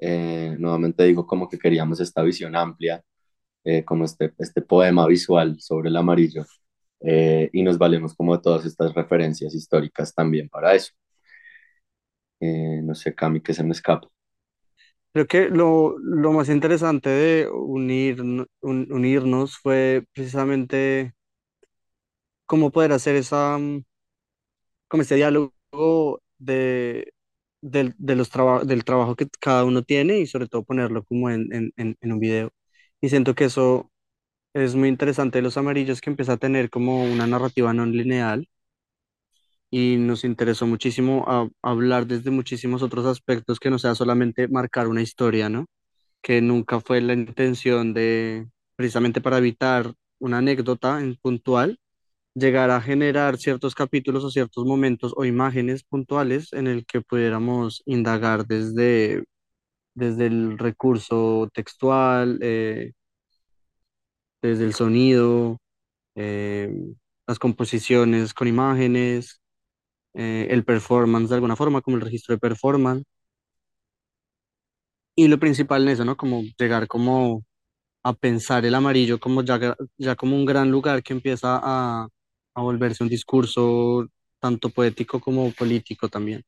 Eh, 0.00 0.56
nuevamente 0.58 1.04
digo 1.04 1.26
como 1.26 1.48
que 1.48 1.58
queríamos 1.58 2.00
esta 2.00 2.22
visión 2.22 2.56
amplia, 2.56 3.02
eh, 3.64 3.84
como 3.84 4.04
este, 4.04 4.34
este 4.38 4.62
poema 4.62 5.06
visual 5.06 5.60
sobre 5.60 5.90
el 5.90 5.96
amarillo. 5.96 6.44
Eh, 7.00 7.50
y 7.52 7.62
nos 7.62 7.78
valemos 7.78 8.14
como 8.14 8.36
de 8.36 8.42
todas 8.42 8.66
estas 8.66 8.94
referencias 8.94 9.54
históricas 9.54 10.14
también 10.14 10.48
para 10.48 10.74
eso. 10.74 10.92
Eh, 12.40 12.80
no 12.82 12.94
sé, 12.96 13.14
Cami, 13.14 13.40
que 13.42 13.54
se 13.54 13.62
me 13.64 13.72
escapa. 13.72 14.08
Creo 15.12 15.26
que 15.26 15.48
lo, 15.48 15.98
lo 15.98 16.32
más 16.32 16.48
interesante 16.48 17.08
de 17.10 17.48
unir, 17.50 18.20
un- 18.22 18.46
unirnos 18.92 19.56
fue 19.58 20.04
precisamente 20.12 21.14
cómo 22.46 22.70
poder 22.70 22.92
hacer 22.92 23.16
esa, 23.16 23.58
mm, 23.58 23.82
como 24.88 25.02
este 25.02 25.16
diálogo 25.16 25.52
de, 26.38 27.12
del, 27.60 27.94
de 27.98 28.16
los 28.16 28.30
traba- 28.30 28.64
del 28.64 28.84
trabajo 28.84 29.16
que 29.16 29.26
cada 29.40 29.64
uno 29.64 29.82
tiene 29.82 30.18
y 30.20 30.26
sobre 30.26 30.48
todo 30.48 30.64
ponerlo 30.64 31.04
como 31.04 31.30
en, 31.30 31.52
en, 31.52 31.72
en, 32.00 32.12
un 32.12 32.20
video. 32.20 32.50
Y 33.00 33.08
siento 33.10 33.34
que 33.34 33.44
eso 33.46 33.90
es 34.54 34.74
muy 34.76 34.88
interesante 34.90 35.38
de 35.38 35.42
los 35.42 35.56
amarillos 35.58 36.00
que 36.00 36.10
empieza 36.10 36.34
a 36.34 36.36
tener 36.38 36.70
como 36.70 37.04
una 37.04 37.26
narrativa 37.26 37.74
no 37.74 37.86
lineal 37.86 38.48
y 39.70 39.96
nos 39.98 40.24
interesó 40.24 40.66
muchísimo 40.66 41.52
hablar 41.62 42.06
desde 42.06 42.30
muchísimos 42.30 42.82
otros 42.82 43.06
aspectos 43.06 43.60
que 43.60 43.70
no 43.70 43.78
sea 43.78 43.94
solamente 43.94 44.48
marcar 44.48 44.88
una 44.88 45.02
historia, 45.02 45.48
¿no? 45.48 45.66
Que 46.22 46.40
nunca 46.40 46.80
fue 46.80 47.00
la 47.00 47.14
intención 47.14 47.94
de, 47.94 48.48
precisamente 48.76 49.20
para 49.20 49.38
evitar 49.38 49.92
una 50.20 50.38
anécdota 50.38 51.00
en 51.00 51.16
puntual, 51.16 51.78
llegar 52.34 52.70
a 52.70 52.80
generar 52.80 53.38
ciertos 53.38 53.74
capítulos 53.74 54.24
o 54.24 54.30
ciertos 54.30 54.64
momentos 54.64 55.12
o 55.16 55.24
imágenes 55.24 55.84
puntuales 55.84 56.52
en 56.52 56.66
el 56.68 56.86
que 56.86 57.00
pudiéramos 57.02 57.82
indagar 57.86 58.46
desde, 58.46 59.24
desde 59.94 60.26
el 60.26 60.58
recurso 60.58 61.50
textual, 61.54 62.38
eh, 62.42 62.92
desde 64.42 64.64
el 64.64 64.74
sonido, 64.74 65.58
eh, 66.14 66.72
las 67.26 67.38
composiciones 67.38 68.34
con 68.34 68.48
imágenes 68.48 69.40
eh, 70.18 70.48
el 70.50 70.64
performance 70.66 71.30
de 71.30 71.36
alguna 71.36 71.56
forma, 71.56 71.82
como 71.82 71.98
el 71.98 72.02
registro 72.04 72.34
de 72.36 72.40
performance. 72.40 73.04
Y 75.16 75.28
lo 75.28 75.38
principal 75.38 75.82
en 75.82 75.88
eso, 75.90 76.04
¿no? 76.04 76.16
Como 76.16 76.42
llegar 76.58 76.86
como 76.88 77.44
a 78.04 78.14
pensar 78.14 78.64
el 78.66 78.74
amarillo 78.76 79.20
como 79.20 79.42
ya, 79.44 79.76
ya 79.98 80.16
como 80.16 80.36
un 80.36 80.46
gran 80.46 80.70
lugar 80.70 81.02
que 81.02 81.12
empieza 81.14 81.60
a, 81.62 82.08
a 82.54 82.62
volverse 82.62 83.04
un 83.04 83.10
discurso 83.10 84.06
tanto 84.40 84.70
poético 84.70 85.20
como 85.20 85.52
político 85.52 86.08
también. 86.08 86.42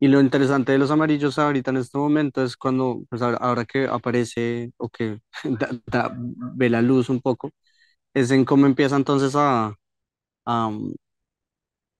Y 0.00 0.08
lo 0.08 0.20
interesante 0.20 0.72
de 0.72 0.78
los 0.78 0.90
amarillos 0.92 1.38
ahorita 1.38 1.70
en 1.72 1.78
este 1.78 1.98
momento 1.98 2.42
es 2.44 2.56
cuando, 2.56 3.02
pues 3.10 3.22
ahora 3.22 3.64
que 3.66 3.86
aparece 3.88 4.72
o 4.78 4.88
que 4.90 5.20
da- 5.44 5.70
da- 5.86 6.16
ve 6.18 6.70
la 6.70 6.82
luz 6.82 7.08
un 7.10 7.20
poco, 7.20 7.52
es 8.14 8.30
en 8.32 8.44
cómo 8.46 8.66
empieza 8.66 8.96
entonces 8.96 9.34
a, 9.36 9.74
a, 10.46 10.70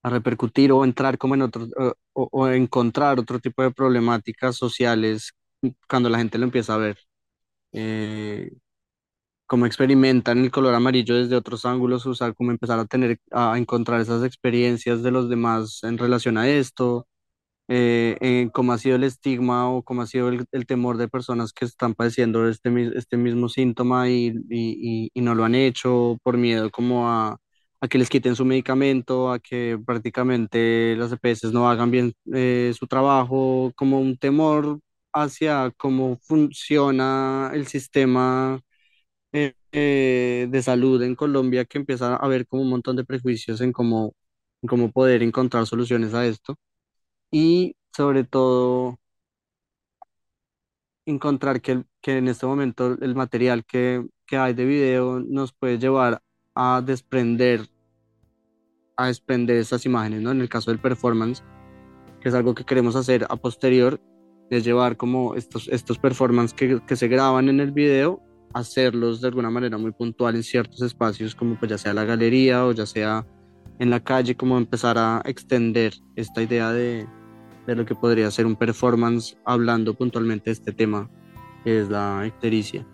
a 0.03 0.11
repercutir 0.11 0.73
o 0.73 0.85
entrar 0.85 1.19
como 1.19 1.35
en 1.35 1.43
otro, 1.43 1.67
o, 1.79 1.95
o- 2.15 2.29
o 2.33 2.49
encontrar 2.49 3.19
otro 3.21 3.39
tipo 3.41 3.63
de 3.63 3.71
problemáticas 3.73 4.57
sociales 4.57 5.33
cuando 5.89 6.09
la 6.11 6.19
gente 6.19 6.39
lo 6.39 6.45
empieza 6.45 6.75
a 6.75 6.79
ver. 6.79 6.99
Eh, 7.73 8.53
cómo 9.47 9.67
experimentan 9.67 10.39
el 10.39 10.51
color 10.51 10.75
amarillo 10.75 11.17
desde 11.17 11.37
otros 11.37 11.65
ángulos, 11.65 12.07
usar, 12.07 12.35
cómo 12.35 12.51
empezar 12.53 12.79
a 12.79 12.87
tener, 12.87 13.19
a 13.33 13.59
encontrar 13.59 14.01
esas 14.01 14.25
experiencias 14.25 15.03
de 15.03 15.11
los 15.11 15.29
demás 15.29 15.81
en 15.83 15.99
relación 15.99 16.39
a 16.39 16.49
esto, 16.49 17.07
eh, 17.69 18.17
eh, 18.21 18.51
cómo 18.53 18.73
ha 18.73 18.79
sido 18.79 18.97
el 18.97 19.05
estigma 19.05 19.71
o 19.71 19.83
cómo 19.85 20.03
ha 20.03 20.07
sido 20.07 20.29
el, 20.31 20.47
el 20.53 20.67
temor 20.67 20.97
de 20.99 21.09
personas 21.09 21.53
que 21.53 21.65
están 21.67 21.95
padeciendo 21.95 22.49
este, 22.49 22.71
este 22.99 23.17
mismo 23.17 23.49
síntoma 23.49 24.09
y, 24.11 24.29
y, 24.51 25.07
y- 25.09 25.11
y 25.15 25.21
no 25.23 25.35
lo 25.35 25.45
han 25.45 25.55
hecho 25.57 26.19
por 26.25 26.37
miedo 26.39 26.71
como 26.71 27.09
a, 27.11 27.39
a 27.81 27.89
que 27.89 27.99
les 27.99 28.09
quiten 28.11 28.37
su 28.37 28.45
medicamento, 28.45 29.31
a 29.33 29.39
que 29.39 29.79
prácticamente 29.87 30.95
las 30.97 31.13
EPS 31.13 31.53
no 31.53 31.69
hagan 31.71 31.91
bien 31.91 32.13
eh, 32.35 32.73
su 32.79 32.87
trabajo, 32.87 33.73
como 33.77 34.01
un 34.01 34.17
temor 34.19 34.81
hacia 35.13 35.71
cómo 35.77 36.19
funciona 36.23 37.51
el 37.55 37.67
sistema 37.67 38.61
eh, 39.33 39.55
eh, 39.73 40.49
de 40.51 40.63
salud 40.63 41.03
en 41.03 41.15
Colombia, 41.17 41.65
que 41.65 41.79
empieza 41.79 42.15
a 42.15 42.17
haber 42.19 42.47
como 42.47 42.63
un 42.63 42.71
montón 42.71 42.97
de 42.97 43.05
prejuicios 43.05 43.61
en 43.61 43.73
cómo, 43.73 44.15
cómo 44.69 44.91
poder 44.93 45.23
encontrar 45.23 45.67
soluciones 45.67 46.15
a 46.15 46.27
esto. 46.27 46.57
Y 47.31 47.77
sobre 47.97 48.25
todo 48.25 48.99
encontrar 51.07 51.61
que, 51.61 51.85
que 52.01 52.19
en 52.19 52.29
este 52.29 52.47
momento 52.47 52.97
el 53.01 53.15
material 53.15 53.65
que, 53.65 54.07
que 54.27 54.37
hay 54.37 54.55
de 54.55 54.65
video 54.65 55.21
nos 55.21 55.53
puede 55.53 55.79
llevar 55.79 56.23
a 56.55 56.83
desprender, 56.85 57.69
a 58.97 59.07
desprender 59.07 59.57
estas 59.57 59.87
imágenes, 59.87 60.23
¿no? 60.23 60.31
En 60.31 60.41
el 60.41 60.49
caso 60.49 60.71
del 60.71 60.81
performance, 60.81 61.43
que 62.21 62.29
es 62.29 62.35
algo 62.35 62.55
que 62.55 62.65
queremos 62.65 62.97
hacer 62.97 63.27
a 63.29 63.37
posterior, 63.37 64.01
es 64.51 64.65
llevar 64.65 64.97
como 64.97 65.35
estos, 65.35 65.69
estos 65.69 65.99
performances 65.99 66.55
que, 66.55 66.81
que 66.87 66.97
se 66.97 67.09
graban 67.09 67.49
en 67.49 67.61
el 67.61 67.71
video, 67.71 68.21
hacerlos 68.53 69.21
de 69.21 69.29
alguna 69.29 69.51
manera 69.51 69.79
muy 69.79 69.93
puntual 69.93 70.35
en 70.35 70.43
ciertos 70.43 70.83
espacios, 70.83 71.35
como 71.35 71.59
pues 71.59 71.71
ya 71.71 71.79
sea 71.79 71.95
la 71.95 72.05
galería 72.05 72.67
o 72.67 72.73
ya 72.73 72.85
sea 72.85 73.27
en 73.79 73.91
la 73.91 74.01
calle, 74.01 74.37
como 74.37 74.59
empezar 74.59 74.99
a 74.99 75.23
extender 75.25 75.95
esta 76.17 76.43
idea 76.43 76.73
de, 76.73 77.07
de 77.67 77.77
lo 77.77 77.87
que 77.87 77.95
podría 77.95 78.31
ser 78.31 78.45
un 78.47 78.57
performance 78.57 79.39
hablando 79.45 79.95
puntualmente 79.95 80.51
de 80.51 80.53
este 80.53 80.73
tema, 80.73 81.09
que 81.65 81.81
es 81.81 81.89
la 81.89 82.25
ictericia. 82.27 82.87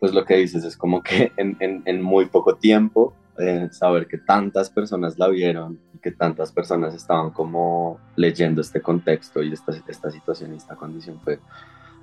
Pues 0.00 0.12
lo 0.14 0.24
que 0.24 0.36
dices 0.36 0.64
es 0.64 0.76
como 0.76 1.02
que 1.02 1.32
en, 1.36 2.02
muy 2.02 2.26
poco 2.26 2.56
tiempo, 2.56 3.14
eh, 3.38 3.68
saber 3.70 4.06
que 4.08 4.18
tantas 4.18 4.68
personas 4.68 5.18
la 5.18 5.28
vieron 5.28 5.78
y 5.94 5.98
que 5.98 6.10
tantas 6.10 6.50
personas 6.52 6.94
estaban 6.94 7.30
como 7.30 8.00
leyendo 8.16 8.60
este 8.60 8.80
contexto 8.80 9.42
y 9.42 9.52
esta, 9.52 9.72
esta 9.86 10.10
situación 10.10 10.52
y 10.52 10.56
esta 10.56 10.74
condición 10.74 11.20
fue, 11.22 11.38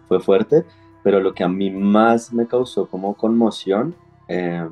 fue 0.08 0.20
fuerte, 0.20 0.64
pero 1.04 1.20
lo 1.20 1.34
que 1.34 1.44
a 1.44 1.48
mí 1.48 1.70
más 1.70 2.32
me 2.32 2.48
causó 2.48 2.88
como 2.88 3.16
conmoción 3.16 3.96
eh, 4.28 4.68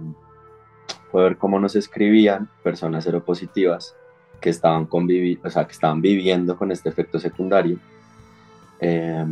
fue 1.11 1.23
ver 1.23 1.37
cómo 1.37 1.59
nos 1.59 1.75
escribían 1.75 2.49
personas 2.63 3.03
seropositivas 3.03 3.95
que 4.41 4.49
estaban, 4.49 4.87
o 4.91 5.49
sea, 5.49 5.65
que 5.65 5.71
estaban 5.71 6.01
viviendo 6.01 6.57
con 6.57 6.71
este 6.71 6.89
efecto 6.89 7.19
secundario. 7.19 7.79
Eh, 8.79 9.25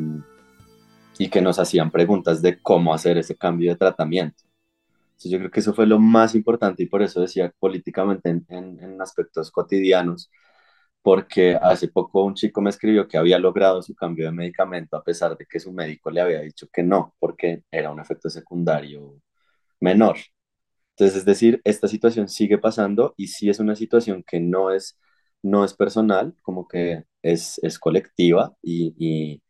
y 1.17 1.29
que 1.29 1.41
nos 1.41 1.59
hacían 1.59 1.91
preguntas 1.91 2.41
de 2.41 2.61
cómo 2.61 2.93
hacer 2.93 3.17
ese 3.17 3.35
cambio 3.35 3.71
de 3.71 3.77
tratamiento. 3.77 4.43
Entonces 5.11 5.31
yo 5.31 5.39
creo 5.39 5.51
que 5.51 5.59
eso 5.61 5.73
fue 5.73 5.87
lo 5.87 5.99
más 5.99 6.35
importante 6.35 6.83
y 6.83 6.87
por 6.87 7.01
eso 7.03 7.21
decía 7.21 7.53
políticamente 7.59 8.29
en, 8.29 8.45
en, 8.49 8.79
en 8.83 9.01
aspectos 9.01 9.51
cotidianos, 9.51 10.31
porque 11.01 11.55
hace 11.61 11.89
poco 11.89 12.23
un 12.23 12.35
chico 12.35 12.61
me 12.61 12.69
escribió 12.69 13.07
que 13.07 13.17
había 13.17 13.39
logrado 13.39 13.81
su 13.81 13.95
cambio 13.95 14.25
de 14.25 14.31
medicamento 14.33 14.97
a 14.97 15.03
pesar 15.03 15.37
de 15.37 15.45
que 15.45 15.59
su 15.59 15.71
médico 15.73 16.11
le 16.11 16.21
había 16.21 16.41
dicho 16.41 16.67
que 16.71 16.83
no, 16.83 17.15
porque 17.19 17.63
era 17.71 17.91
un 17.91 17.99
efecto 17.99 18.29
secundario 18.29 19.21
menor. 19.81 20.17
Entonces, 20.91 21.17
es 21.19 21.25
decir, 21.25 21.61
esta 21.63 21.87
situación 21.87 22.29
sigue 22.29 22.57
pasando 22.59 23.13
y 23.17 23.27
sí 23.27 23.49
es 23.49 23.59
una 23.59 23.75
situación 23.75 24.23
que 24.27 24.39
no 24.39 24.71
es, 24.71 24.99
no 25.41 25.65
es 25.65 25.73
personal, 25.73 26.35
como 26.41 26.67
que 26.67 27.03
es, 27.23 27.59
es 27.63 27.79
colectiva 27.79 28.53
y, 28.61 28.93
y, 28.97 29.41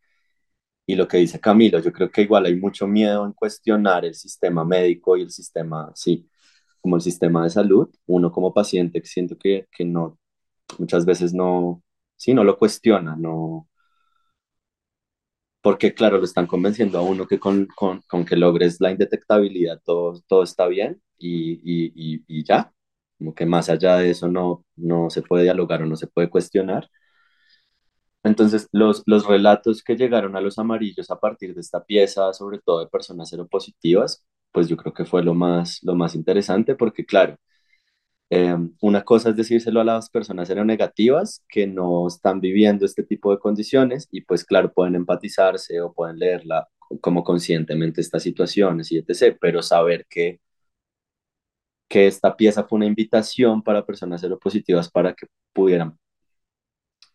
y 0.85 0.95
lo 0.95 1.07
que 1.07 1.17
dice 1.17 1.39
Camilo, 1.39 1.79
yo 1.79 1.93
creo 1.93 2.11
que 2.11 2.23
igual 2.23 2.45
hay 2.45 2.55
mucho 2.55 2.87
miedo 2.87 3.25
en 3.25 3.33
cuestionar 3.33 4.05
el 4.05 4.15
sistema 4.15 4.65
médico 4.65 5.17
y 5.17 5.21
el 5.23 5.31
sistema, 5.31 5.91
sí, 5.95 6.29
como 6.81 6.95
el 6.97 7.01
sistema 7.01 7.43
de 7.43 7.49
salud. 7.51 7.89
Uno 8.07 8.31
como 8.31 8.53
paciente 8.53 9.01
siento 9.05 9.37
que, 9.37 9.67
que 9.71 9.85
no, 9.85 10.19
muchas 10.79 11.05
veces 11.05 11.33
no, 11.33 11.83
sí, 12.17 12.33
no 12.33 12.43
lo 12.45 12.57
cuestiona, 12.59 13.15
no, 13.17 13.69
porque 15.61 15.93
claro, 15.93 16.17
lo 16.17 16.25
están 16.25 16.47
convenciendo 16.47 16.97
a 16.99 17.01
uno 17.03 17.25
que 17.27 17.39
con, 17.39 17.67
con, 17.75 18.01
con 18.07 18.25
que 18.25 18.35
logres 18.35 18.81
la 18.81 18.91
indetectabilidad 18.91 19.79
todo, 19.85 20.21
todo 20.27 20.43
está 20.43 20.67
bien 20.67 21.01
y, 21.17 21.53
y, 21.63 21.93
y, 21.95 22.23
y 22.27 22.43
ya, 22.43 22.73
como 23.17 23.33
que 23.33 23.45
más 23.45 23.69
allá 23.69 23.97
de 23.97 24.09
eso 24.11 24.27
no, 24.27 24.65
no 24.75 25.09
se 25.09 25.21
puede 25.21 25.43
dialogar 25.43 25.81
o 25.81 25.85
no 25.85 25.95
se 25.95 26.07
puede 26.07 26.29
cuestionar. 26.29 26.89
Entonces, 28.23 28.67
los, 28.71 29.03
los 29.05 29.25
relatos 29.27 29.83
que 29.83 29.95
llegaron 29.95 30.35
a 30.35 30.41
los 30.41 30.57
amarillos 30.59 31.11
a 31.11 31.19
partir 31.19 31.53
de 31.53 31.61
esta 31.61 31.83
pieza, 31.83 32.33
sobre 32.33 32.59
todo 32.59 32.79
de 32.79 32.87
personas 32.87 33.29
seropositivas, 33.29 34.25
pues 34.51 34.69
yo 34.69 34.77
creo 34.77 34.93
que 34.93 35.05
fue 35.05 35.23
lo 35.23 35.33
más, 35.33 35.79
lo 35.83 35.95
más 35.95 36.15
interesante 36.15 36.75
porque, 36.75 37.05
claro, 37.05 37.37
eh, 38.29 38.55
una 38.81 39.03
cosa 39.03 39.29
es 39.29 39.35
decírselo 39.35 39.81
a 39.81 39.83
las 39.83 40.09
personas 40.09 40.47
seronegativas 40.47 41.43
que 41.49 41.67
no 41.67 42.07
están 42.07 42.41
viviendo 42.41 42.85
este 42.85 43.03
tipo 43.03 43.31
de 43.31 43.39
condiciones 43.39 44.07
y 44.11 44.21
pues, 44.21 44.43
claro, 44.45 44.73
pueden 44.73 44.95
empatizarse 44.95 45.81
o 45.81 45.93
pueden 45.93 46.17
leerla 46.19 46.67
como 47.01 47.23
conscientemente 47.23 48.01
estas 48.01 48.23
situaciones 48.23 48.91
y 48.91 48.97
etc., 48.99 49.37
pero 49.39 49.61
saber 49.61 50.05
que, 50.09 50.39
que 51.87 52.07
esta 52.07 52.35
pieza 52.35 52.63
fue 52.63 52.77
una 52.77 52.85
invitación 52.87 53.61
para 53.63 53.85
personas 53.85 54.21
seropositivas 54.21 54.89
para 54.89 55.13
que 55.13 55.27
pudieran 55.53 55.97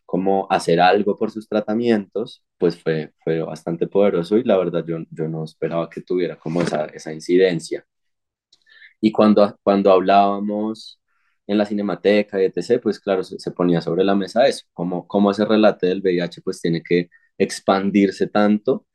como 0.08 0.48
hacer 0.50 0.80
algo 0.80 1.16
por 1.18 1.30
sus 1.32 1.48
tratamientos, 1.48 2.44
pues 2.58 2.80
fue, 2.82 3.14
fue 3.24 3.42
bastante 3.42 3.88
poderoso 3.88 4.38
y 4.38 4.44
la 4.44 4.58
verdad 4.58 4.84
yo, 4.86 4.98
yo 5.12 5.28
no 5.28 5.44
esperaba 5.44 5.90
que 5.90 6.02
tuviera 6.02 6.38
como 6.38 6.62
esa, 6.62 6.86
esa 6.86 7.12
incidencia. 7.14 7.86
Y 9.00 9.12
cuando, 9.12 9.56
cuando 9.62 9.92
hablábamos 9.92 11.00
en 11.46 11.58
la 11.58 11.66
cinemateca 11.66 12.40
y 12.42 12.46
etc., 12.46 12.80
pues 12.82 13.00
claro, 13.00 13.22
se, 13.24 13.38
se 13.38 13.50
ponía 13.52 13.80
sobre 13.80 14.04
la 14.04 14.14
mesa 14.14 14.46
eso, 14.46 14.66
como, 14.72 15.06
como 15.08 15.30
ese 15.30 15.44
relato 15.44 15.86
del 15.86 16.00
VIH 16.02 16.42
pues 16.42 16.60
tiene 16.60 16.82
que 16.82 17.08
expandirse 17.38 18.26
tanto 18.26 18.86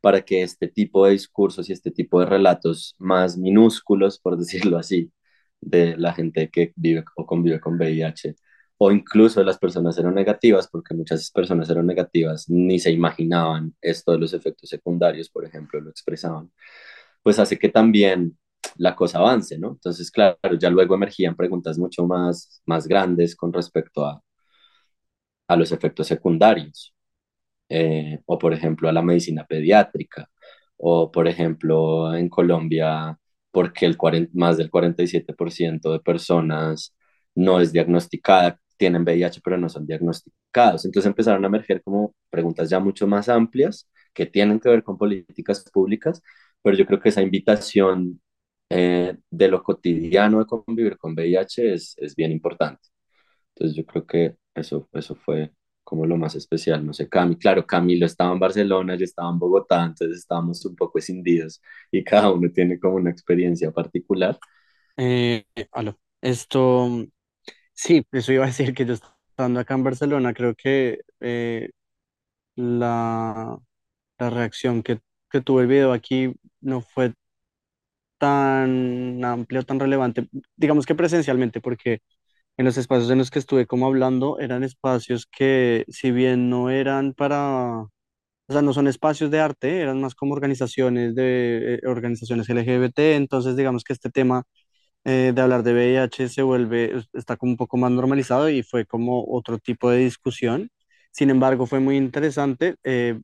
para 0.00 0.22
que 0.24 0.42
este 0.42 0.68
tipo 0.68 1.06
de 1.06 1.12
discursos 1.12 1.70
y 1.70 1.74
este 1.74 1.90
tipo 1.92 2.20
de 2.20 2.26
relatos 2.26 2.94
más 2.98 3.36
minúsculos, 3.38 4.18
por 4.20 4.36
decirlo 4.38 4.78
así, 4.78 5.12
de 5.60 5.96
la 5.98 6.14
gente 6.14 6.50
que 6.50 6.72
vive 6.76 7.04
o 7.16 7.26
convive 7.26 7.60
con 7.60 7.76
VIH, 7.76 8.36
o 8.78 8.90
incluso 8.92 9.42
las 9.44 9.58
personas 9.58 9.94
seronegativas, 9.96 10.68
porque 10.68 10.94
muchas 10.94 11.30
personas 11.30 11.68
seronegativas 11.68 12.48
ni 12.50 12.78
se 12.78 12.90
imaginaban 12.92 13.74
esto 13.80 14.12
de 14.12 14.18
los 14.18 14.34
efectos 14.34 14.68
secundarios, 14.70 15.30
por 15.30 15.44
ejemplo, 15.44 15.80
lo 15.80 15.90
expresaban, 15.90 16.50
pues 17.22 17.38
hace 17.38 17.58
que 17.58 17.68
también 17.70 18.38
la 18.76 18.96
cosa 18.96 19.18
avance, 19.18 19.58
¿no? 19.58 19.70
Entonces, 19.72 20.10
claro, 20.10 20.38
ya 20.58 20.70
luego 20.70 20.94
emergían 20.94 21.36
preguntas 21.36 21.78
mucho 21.78 22.06
más, 22.06 22.62
más 22.66 22.86
grandes 22.88 23.36
con 23.36 23.52
respecto 23.52 24.04
a, 24.06 24.22
a 25.48 25.56
los 25.56 25.72
efectos 25.72 26.06
secundarios, 26.06 26.94
eh, 27.68 28.20
o 28.26 28.38
por 28.38 28.54
ejemplo 28.54 28.88
a 28.88 28.92
la 28.92 29.02
medicina 29.02 29.46
pediátrica, 29.46 30.28
o 30.78 31.10
por 31.12 31.28
ejemplo 31.28 32.14
en 32.14 32.28
Colombia, 32.28 33.18
porque 33.50 33.86
el 33.86 33.96
40, 33.96 34.32
más 34.34 34.58
del 34.58 34.70
47% 34.70 35.92
de 35.92 36.00
personas 36.00 36.94
no 37.34 37.60
es 37.60 37.72
diagnosticada, 37.72 38.60
tienen 38.76 39.02
VIH 39.02 39.40
pero 39.44 39.56
no 39.58 39.68
son 39.68 39.86
diagnosticados. 39.86 40.84
Entonces 40.84 41.08
empezaron 41.08 41.44
a 41.44 41.48
emerger 41.48 41.82
como 41.82 42.14
preguntas 42.30 42.70
ya 42.70 42.80
mucho 42.80 43.06
más 43.06 43.28
amplias 43.28 43.88
que 44.12 44.26
tienen 44.26 44.60
que 44.60 44.68
ver 44.68 44.82
con 44.84 44.98
políticas 44.98 45.64
públicas, 45.72 46.22
pero 46.62 46.76
yo 46.76 46.86
creo 46.86 47.00
que 47.00 47.08
esa 47.10 47.22
invitación 47.22 48.20
eh, 48.70 49.16
de 49.30 49.48
lo 49.48 49.62
cotidiano 49.62 50.38
de 50.40 50.46
convivir 50.46 50.96
con 50.98 51.12
VIH 51.14 51.74
es, 51.74 51.94
es 51.98 52.14
bien 52.16 52.32
importante. 52.32 52.88
Entonces 53.54 53.76
yo 53.76 53.84
creo 53.86 54.06
que 54.06 54.36
eso, 54.54 54.88
eso 54.92 55.14
fue 55.16 55.52
como 55.84 56.06
lo 56.06 56.16
más 56.16 56.34
especial. 56.34 56.84
No 56.86 56.92
sé, 56.92 57.08
Cami, 57.08 57.36
claro, 57.36 57.66
Camilo 57.66 58.06
estaba 58.06 58.32
en 58.32 58.40
Barcelona, 58.40 58.96
yo 58.96 59.04
estaba 59.04 59.30
en 59.30 59.38
Bogotá, 59.38 59.84
entonces 59.84 60.18
estábamos 60.18 60.64
un 60.66 60.76
poco 60.76 60.98
escindidos 60.98 61.62
y 61.90 62.02
cada 62.04 62.30
uno 62.32 62.50
tiene 62.52 62.78
como 62.80 62.96
una 62.96 63.10
experiencia 63.10 63.70
particular. 63.72 64.38
Eh, 64.96 65.44
aló. 65.72 65.98
Esto, 66.20 67.06
sí, 67.74 68.06
eso 68.12 68.32
iba 68.32 68.44
a 68.44 68.46
decir 68.48 68.74
que 68.74 68.84
yo 68.86 68.94
estando 68.94 69.60
acá 69.60 69.74
en 69.74 69.84
Barcelona, 69.84 70.34
creo 70.34 70.54
que 70.54 71.00
eh, 71.20 71.70
la, 72.56 73.58
la 74.18 74.30
reacción 74.30 74.82
que, 74.82 75.00
que 75.30 75.40
tuvo 75.42 75.60
el 75.62 75.68
video 75.68 75.92
aquí 75.92 76.34
no 76.60 76.80
fue 76.82 77.14
tan 78.18 79.24
amplia 79.24 79.60
o 79.60 79.64
tan 79.64 79.80
relevante, 79.80 80.28
digamos 80.56 80.86
que 80.86 80.94
presencialmente, 80.94 81.60
porque 81.60 82.00
en 82.58 82.64
los 82.66 82.76
espacios 82.78 83.10
en 83.10 83.18
los 83.18 83.30
que 83.30 83.38
estuve 83.40 83.66
como 83.66 83.86
hablando 83.86 84.38
eran 84.40 84.64
espacios 84.64 85.26
que 85.26 85.84
si 85.88 86.10
bien 86.12 86.50
no 86.50 86.70
eran 86.70 87.14
para, 87.14 87.80
o 87.82 87.90
sea, 88.50 88.62
no 88.62 88.72
son 88.74 88.88
espacios 88.88 89.30
de 89.30 89.40
arte, 89.40 89.80
eran 89.82 90.00
más 90.02 90.14
como 90.14 90.34
organizaciones 90.34 91.14
de 91.14 91.76
eh, 91.76 91.80
organizaciones 91.88 92.48
LGBT, 92.50 93.16
entonces 93.16 93.56
digamos 93.56 93.84
que 93.84 93.92
este 93.94 94.10
tema 94.10 94.44
eh, 95.04 95.32
de 95.34 95.40
hablar 95.42 95.62
de 95.62 95.72
VIH 95.74 96.28
se 96.28 96.42
vuelve, 96.42 97.02
está 97.12 97.36
como 97.36 97.52
un 97.52 97.56
poco 97.58 97.76
más 97.76 97.90
normalizado 97.92 98.48
y 98.48 98.62
fue 98.62 98.86
como 98.86 99.24
otro 99.28 99.58
tipo 99.58 99.90
de 99.90 99.98
discusión. 99.98 100.70
Sin 101.12 101.30
embargo, 101.30 101.66
fue 101.66 101.80
muy 101.80 101.96
interesante. 101.96 102.76
eh, 102.84 103.20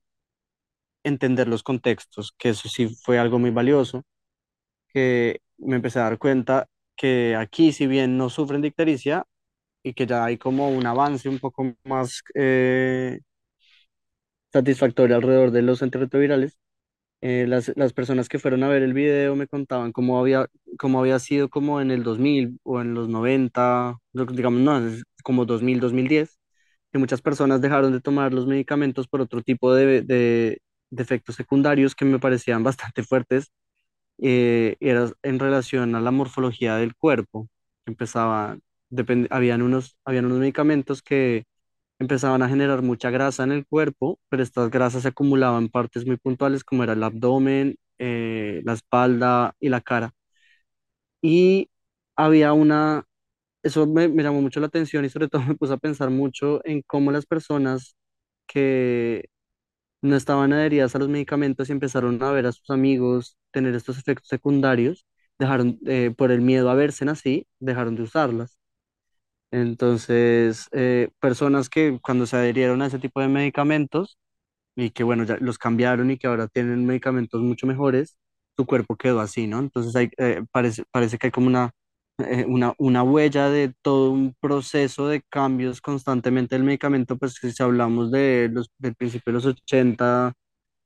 entender 1.04 1.48
los 1.48 1.62
contextos, 1.62 2.34
que 2.38 2.50
eso 2.50 2.68
sí 2.68 2.88
fue 2.88 3.18
algo 3.18 3.38
muy 3.38 3.50
valioso, 3.50 4.02
que 4.88 5.40
me 5.58 5.76
empecé 5.76 6.00
a 6.00 6.04
dar 6.04 6.18
cuenta 6.18 6.68
que 6.96 7.36
aquí, 7.36 7.72
si 7.72 7.86
bien 7.88 8.18
no 8.18 8.30
sufren 8.30 8.62
de 8.62 8.68
ictericia 8.68 9.26
y 9.84 9.94
que 9.94 10.06
ya 10.06 10.24
hay 10.26 10.38
como 10.38 10.70
un 10.70 10.86
avance 10.86 11.28
un 11.28 11.40
poco 11.40 11.74
más 11.84 12.22
eh, 12.34 13.20
satisfactorio 14.52 15.16
alrededor 15.16 15.50
de 15.50 15.62
los 15.62 15.82
antirretrovirales, 15.82 16.58
eh, 17.22 17.46
las, 17.48 17.72
las 17.76 17.92
personas 17.92 18.28
que 18.28 18.38
fueron 18.38 18.62
a 18.62 18.68
ver 18.68 18.82
el 18.82 18.94
video 18.94 19.36
me 19.36 19.46
contaban 19.48 19.92
cómo 19.92 20.18
había, 20.20 20.46
cómo 20.78 21.00
había 21.00 21.18
sido 21.18 21.48
como 21.50 21.80
en 21.80 21.90
el 21.90 22.02
2000 22.02 22.58
o 22.64 22.80
en 22.80 22.94
los 22.94 23.08
90, 23.08 23.98
lo 24.12 24.26
que 24.26 24.34
digamos, 24.34 24.60
no, 24.60 24.80
como 25.22 25.44
2000, 25.46 25.80
2010, 25.80 26.38
que 26.92 26.98
muchas 26.98 27.22
personas 27.22 27.60
dejaron 27.60 27.92
de 27.92 28.00
tomar 28.00 28.32
los 28.34 28.46
medicamentos 28.46 29.06
por 29.08 29.20
otro 29.20 29.42
tipo 29.42 29.74
de, 29.74 30.02
de, 30.02 30.60
de 30.90 31.02
efectos 31.02 31.36
secundarios 31.36 31.94
que 31.94 32.04
me 32.04 32.18
parecían 32.18 32.62
bastante 32.64 33.02
fuertes, 33.04 33.52
eh, 34.18 34.76
era 34.80 35.10
en 35.22 35.38
relación 35.38 35.94
a 35.94 36.00
la 36.00 36.10
morfología 36.10 36.76
del 36.76 36.94
cuerpo. 36.96 37.48
Empezaba, 37.86 38.58
depend, 38.90 39.28
habían 39.30 39.62
unos, 39.62 39.96
habían 40.04 40.26
unos 40.26 40.38
medicamentos 40.38 41.02
que 41.02 41.44
empezaban 42.00 42.42
a 42.42 42.50
generar 42.50 42.82
mucha 42.82 43.10
grasa 43.10 43.44
en 43.44 43.52
el 43.52 43.66
cuerpo, 43.66 44.20
pero 44.30 44.42
estas 44.44 44.70
grasas 44.70 45.02
se 45.04 45.08
acumulaban 45.10 45.64
en 45.64 45.70
partes 45.70 46.06
muy 46.06 46.18
puntuales 46.18 46.64
como 46.64 46.84
era 46.84 46.94
el 46.94 47.04
abdomen, 47.04 47.76
eh, 47.98 48.62
la 48.66 48.74
espalda 48.74 49.54
y 49.60 49.70
la 49.70 49.82
cara. 49.82 50.14
Y 51.22 51.70
había 52.16 52.52
una, 52.52 53.04
eso 53.64 53.86
me, 53.88 54.08
me 54.08 54.24
llamó 54.24 54.42
mucho 54.42 54.60
la 54.60 54.68
atención 54.68 55.06
y 55.06 55.10
sobre 55.10 55.28
todo 55.28 55.42
me 55.48 55.56
puse 55.56 55.74
a 55.74 55.78
pensar 55.78 56.10
mucho 56.10 56.62
en 56.66 56.82
cómo 56.84 57.12
las 57.12 57.26
personas 57.26 57.96
que 58.48 59.26
no 60.02 60.16
estaban 60.16 60.54
adheridas 60.54 60.96
a 60.96 61.00
los 61.00 61.10
medicamentos 61.10 61.70
y 61.70 61.72
empezaron 61.72 62.22
a 62.24 62.32
ver 62.32 62.46
a 62.46 62.52
sus 62.52 62.70
amigos 62.70 63.38
tener 63.52 63.76
estos 63.76 63.98
efectos 63.98 64.28
secundarios, 64.28 65.06
dejaron, 65.40 65.80
eh, 65.86 66.14
por 66.18 66.32
el 66.32 66.42
miedo 66.42 66.70
a 66.70 66.76
verse 66.76 67.06
así, 67.10 67.48
dejaron 67.60 67.96
de 67.96 68.04
usarlas. 68.04 68.59
Entonces, 69.52 70.68
eh, 70.72 71.10
personas 71.20 71.68
que 71.68 71.98
cuando 72.02 72.26
se 72.26 72.36
adherieron 72.36 72.82
a 72.82 72.86
ese 72.86 72.98
tipo 73.00 73.20
de 73.20 73.28
medicamentos 73.28 74.18
y 74.76 74.90
que, 74.90 75.04
bueno, 75.04 75.24
ya 75.24 75.36
los 75.40 75.58
cambiaron 75.58 76.10
y 76.10 76.18
que 76.18 76.26
ahora 76.28 76.48
tienen 76.48 76.86
medicamentos 76.86 77.40
mucho 77.42 77.66
mejores, 77.66 78.16
su 78.56 78.66
cuerpo 78.66 78.96
quedó 78.96 79.20
así, 79.20 79.46
¿no? 79.48 79.60
Entonces, 79.60 79.96
hay, 79.96 80.10
eh, 80.18 80.44
parece, 80.52 80.84
parece 80.92 81.18
que 81.18 81.28
hay 81.28 81.30
como 81.32 81.48
una, 81.48 81.72
eh, 82.18 82.44
una, 82.48 82.74
una 82.78 83.02
huella 83.02 83.50
de 83.50 83.74
todo 83.82 84.10
un 84.12 84.34
proceso 84.40 85.08
de 85.08 85.22
cambios 85.30 85.80
constantemente 85.80 86.54
del 86.56 86.64
medicamento, 86.64 87.16
pues 87.18 87.34
si 87.34 87.62
hablamos 87.62 88.10
de 88.12 88.50
los, 88.52 88.70
del 88.78 88.94
principio 88.94 89.32
de 89.32 89.34
los 89.34 89.46
80 89.46 90.32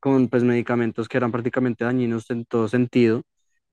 con 0.01 0.29
pues, 0.29 0.45
medicamentos 0.45 1.09
que 1.09 1.17
eran 1.19 1.33
prácticamente 1.33 1.85
dañinos 1.85 2.31
en 2.31 2.45
todo 2.47 2.69
sentido 2.69 3.23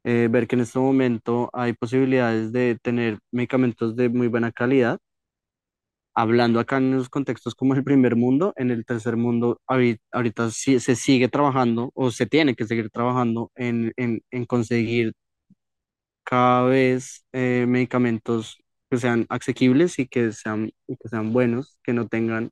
eh, 0.04 0.28
ver 0.32 0.48
que 0.48 0.56
en 0.56 0.62
este 0.62 0.80
momento 0.80 1.50
hay 1.54 1.74
posibilidades 1.74 2.52
de 2.52 2.78
tener 2.82 3.20
medicamentos 3.32 3.96
de 3.96 4.10
muy 4.10 4.28
buena 4.28 4.52
calidad. 4.52 5.00
Hablando 6.14 6.60
acá 6.60 6.78
en 6.78 6.92
los 6.98 7.08
contextos 7.10 7.56
como 7.56 7.74
el 7.74 7.84
primer 7.86 8.16
mundo, 8.18 8.54
en 8.58 8.70
el 8.72 8.86
tercer 8.86 9.16
mundo 9.16 9.62
ahori- 9.68 9.98
ahorita 10.12 10.50
sí 10.52 10.80
se 10.82 10.96
sigue 10.98 11.30
trabajando 11.30 11.92
o 11.96 12.12
se 12.12 12.26
tiene 12.26 12.54
que 12.56 12.66
seguir 12.68 12.90
trabajando 12.90 13.50
en, 13.56 13.94
en, 13.96 14.22
en 14.32 14.46
conseguir 14.46 15.14
cada 16.24 16.64
vez 16.66 17.26
eh, 17.34 17.66
medicamentos 17.68 18.58
que 18.90 18.98
sean 18.98 19.26
asequibles 19.30 20.00
y 20.00 20.08
que 20.08 20.32
sean, 20.34 20.72
y 20.88 20.98
que 20.98 21.10
sean 21.10 21.34
buenos, 21.34 21.78
que 21.84 21.94
no 21.94 22.08
tengan 22.08 22.52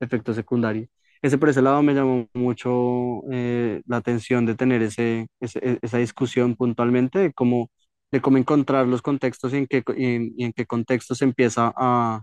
efectos 0.00 0.36
secundarios. 0.36 0.88
Ese 1.22 1.38
por 1.38 1.48
ese 1.48 1.62
lado 1.62 1.82
me 1.82 1.94
llamó 1.94 2.28
mucho 2.34 3.22
eh, 3.32 3.82
la 3.86 3.98
atención 3.98 4.46
de 4.46 4.54
tener 4.54 4.82
ese, 4.82 5.26
ese- 5.40 5.58
e- 5.62 5.78
esa 5.82 5.98
discusión 5.98 6.56
puntualmente 6.56 7.18
de 7.18 7.32
cómo, 7.32 7.70
de 8.12 8.20
cómo 8.20 8.38
encontrar 8.38 8.86
los 8.86 9.02
contextos 9.02 9.52
y 9.54 9.58
en 9.58 9.66
qué, 9.66 9.82
y 9.96 10.04
en, 10.06 10.32
y 10.36 10.44
en 10.44 10.52
qué 10.52 10.66
contextos 10.66 11.18
se 11.18 11.24
empieza 11.24 11.72
a, 11.76 12.22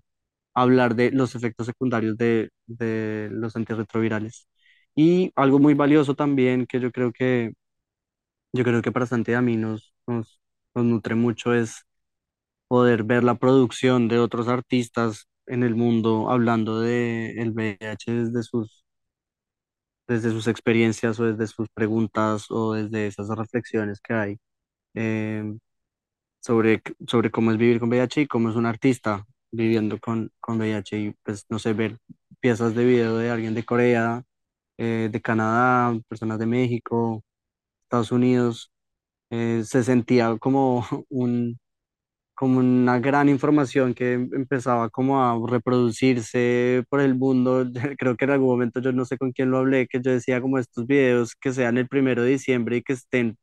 hablar 0.55 0.95
de 0.95 1.11
los 1.11 1.35
efectos 1.35 1.67
secundarios 1.67 2.17
de, 2.17 2.49
de 2.67 3.29
los 3.31 3.55
antirretrovirales. 3.55 4.47
Y 4.95 5.31
algo 5.35 5.59
muy 5.59 5.73
valioso 5.75 6.15
también 6.15 6.65
que 6.67 6.79
yo 6.79 6.91
creo 6.91 7.11
que, 7.13 7.53
yo 8.53 8.63
creo 8.63 8.81
que 8.81 8.91
para 8.91 9.05
Santi 9.05 9.33
a 9.33 9.41
mí 9.41 9.57
nos, 9.57 9.93
nos, 10.07 10.39
nos 10.75 10.85
nutre 10.85 11.15
mucho 11.15 11.53
es 11.53 11.85
poder 12.67 13.03
ver 13.03 13.23
la 13.23 13.35
producción 13.37 14.07
de 14.07 14.19
otros 14.19 14.47
artistas 14.49 15.27
en 15.47 15.63
el 15.63 15.75
mundo 15.75 16.29
hablando 16.31 16.81
de 16.81 17.33
el 17.41 17.51
VIH 17.51 18.13
desde 18.13 18.43
sus 18.43 18.82
desde 20.13 20.31
sus 20.31 20.47
experiencias 20.47 21.19
o 21.19 21.25
desde 21.25 21.47
sus 21.47 21.69
preguntas 21.69 22.47
o 22.51 22.73
desde 22.73 23.07
esas 23.07 23.29
reflexiones 23.29 23.99
que 24.01 24.13
hay 24.13 24.37
eh, 24.95 25.43
sobre, 26.41 26.81
sobre 27.07 27.31
cómo 27.31 27.51
es 27.51 27.57
vivir 27.57 27.79
con 27.79 27.89
VIH 27.89 28.21
y 28.21 28.27
cómo 28.27 28.49
es 28.49 28.55
un 28.55 28.65
artista 28.65 29.25
viviendo 29.51 29.99
con, 29.99 30.31
con 30.39 30.57
VIH 30.59 30.99
y 30.99 31.15
pues 31.23 31.45
no 31.49 31.59
sé, 31.59 31.73
ver 31.73 31.97
piezas 32.39 32.75
de 32.75 32.85
video 32.85 33.17
de 33.17 33.29
alguien 33.31 33.53
de 33.55 33.63
Corea, 33.65 34.23
eh, 34.77 35.09
de 35.11 35.21
Canadá, 35.21 35.97
personas 36.07 36.39
de 36.39 36.45
México, 36.47 37.23
Estados 37.83 38.11
Unidos, 38.11 38.71
eh, 39.31 39.63
se 39.65 39.83
sentía 39.83 40.37
como 40.39 40.85
un 41.09 41.59
como 42.43 42.59
una 42.59 42.99
gran 42.99 43.29
información 43.29 43.93
que 43.93 44.13
em- 44.13 44.29
empezaba 44.33 44.89
como 44.89 45.23
a 45.23 45.39
reproducirse 45.49 46.83
por 46.89 46.99
el 47.01 47.15
mundo. 47.15 47.65
Creo 47.97 48.15
que 48.17 48.25
en 48.25 48.31
algún 48.31 48.49
momento 48.49 48.81
yo 48.81 48.91
no 48.91 49.05
sé 49.05 49.17
con 49.17 49.31
quién 49.31 49.49
lo 49.51 49.59
hablé, 49.59 49.87
que 49.87 50.01
yo 50.01 50.11
decía 50.11 50.41
como 50.41 50.57
estos 50.59 50.85
videos 50.87 51.35
que 51.35 51.53
sean 51.53 51.77
el 51.77 51.87
primero 51.87 52.23
de 52.23 52.31
diciembre 52.31 52.77
y 52.77 52.83
que 52.83 52.93
estén 52.93 53.37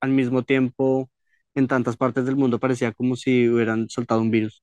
al 0.00 0.10
mismo 0.12 0.44
tiempo 0.44 1.10
en 1.54 1.68
tantas 1.68 1.96
partes 1.96 2.26
del 2.26 2.36
mundo, 2.36 2.60
parecía 2.60 2.92
como 2.92 3.16
si 3.16 3.48
hubieran 3.48 3.88
soltado 3.90 4.22
un 4.22 4.30
virus. 4.30 4.62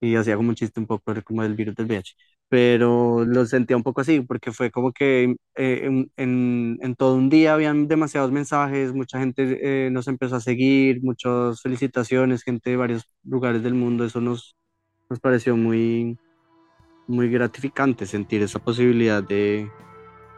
Y 0.00 0.16
hacía 0.16 0.36
como 0.36 0.48
un 0.50 0.54
chiste 0.54 0.80
un 0.80 0.86
poco 0.86 1.12
como 1.24 1.42
del 1.42 1.54
virus 1.54 1.74
del 1.76 1.86
VIH. 1.86 2.14
Pero 2.50 3.24
lo 3.26 3.46
sentía 3.46 3.76
un 3.78 3.84
poco 3.84 4.02
así, 4.02 4.20
porque 4.22 4.52
fue 4.52 4.72
como 4.72 4.92
que 4.92 5.36
eh, 5.56 5.82
en, 6.18 6.78
en, 6.82 6.96
todo 6.96 7.16
un 7.16 7.30
día 7.30 7.54
habían 7.54 7.88
demasiados 7.88 8.32
mensajes, 8.32 8.92
mucha 8.94 9.20
gente 9.20 9.86
eh, 9.86 9.90
nos 9.90 10.08
empezó 10.08 10.36
a 10.36 10.40
seguir, 10.40 11.00
muchas 11.02 11.62
felicitaciones, 11.62 12.42
gente 12.44 12.70
de 12.70 12.76
varios 12.76 13.04
lugares 13.24 13.62
del 13.62 13.74
mundo. 13.74 14.04
Eso 14.04 14.20
nos, 14.20 14.56
nos 15.10 15.20
pareció 15.20 15.56
muy, 15.56 16.18
muy 17.08 17.30
gratificante 17.30 18.06
sentir 18.06 18.42
esa 18.42 18.58
posibilidad 18.60 19.22
de, 19.22 19.70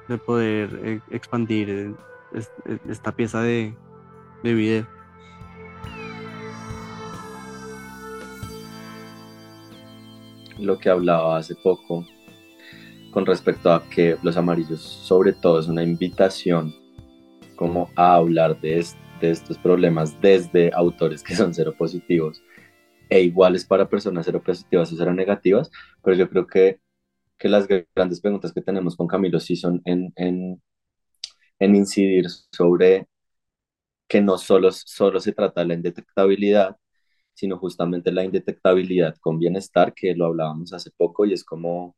de 0.09 0.19
poder 0.19 0.81
eh, 0.85 1.01
expandir 1.11 1.71
eh, 1.71 1.95
es- 2.35 2.53
es- 2.67 2.81
esta 2.91 3.13
pieza 3.17 3.43
de, 3.43 3.75
de 4.45 4.55
video. 4.55 4.87
Lo 10.63 10.79
que 10.79 10.89
hablaba 10.89 11.37
hace 11.37 11.55
poco 11.55 12.07
con 13.11 13.27
respecto 13.27 13.71
a 13.73 13.83
que 13.91 14.17
los 14.23 14.37
amarillos, 14.37 14.81
sobre 14.81 15.33
todo, 15.33 15.61
es 15.61 15.69
una 15.69 15.83
invitación 15.83 16.75
como 17.57 17.91
a 17.97 18.17
hablar 18.17 18.61
de, 18.61 18.79
est- 18.79 18.97
de 19.21 19.31
estos 19.31 19.59
problemas 19.59 20.21
desde 20.21 20.71
autores 20.75 21.23
que 21.23 21.37
son 21.37 21.55
seropositivos 21.55 22.43
e 23.11 23.23
iguales 23.23 23.65
para 23.65 23.89
personas 23.89 24.27
seropositivas 24.27 24.93
o 24.93 24.97
seronegativas, 24.97 25.71
pero 26.03 26.17
yo 26.17 26.29
creo 26.31 26.47
que, 26.47 26.81
que 27.39 27.49
las 27.49 27.69
grandes 27.95 28.21
preguntas 28.21 28.53
que 28.53 28.63
tenemos 28.63 28.97
con 28.97 29.09
Camilo 29.09 29.41
sí 29.41 29.57
son 29.57 29.83
en, 29.87 30.13
en, 30.17 30.63
en 31.59 31.77
incidir 31.77 32.27
sobre 32.53 33.07
que 34.09 34.21
no 34.21 34.39
solo, 34.39 34.71
solo 34.73 35.21
se 35.21 35.33
trata 35.33 35.63
de 35.63 35.69
la 35.69 35.75
indetectabilidad, 35.75 36.77
sino 37.43 37.59
justamente 37.59 38.13
la 38.13 38.25
indetectabilidad 38.25 39.17
con 39.21 39.39
bienestar, 39.41 39.95
que 39.95 40.15
lo 40.15 40.27
hablábamos 40.27 40.73
hace 40.73 40.93
poco 40.97 41.27
y 41.27 41.35
es 41.35 41.45
como 41.45 41.97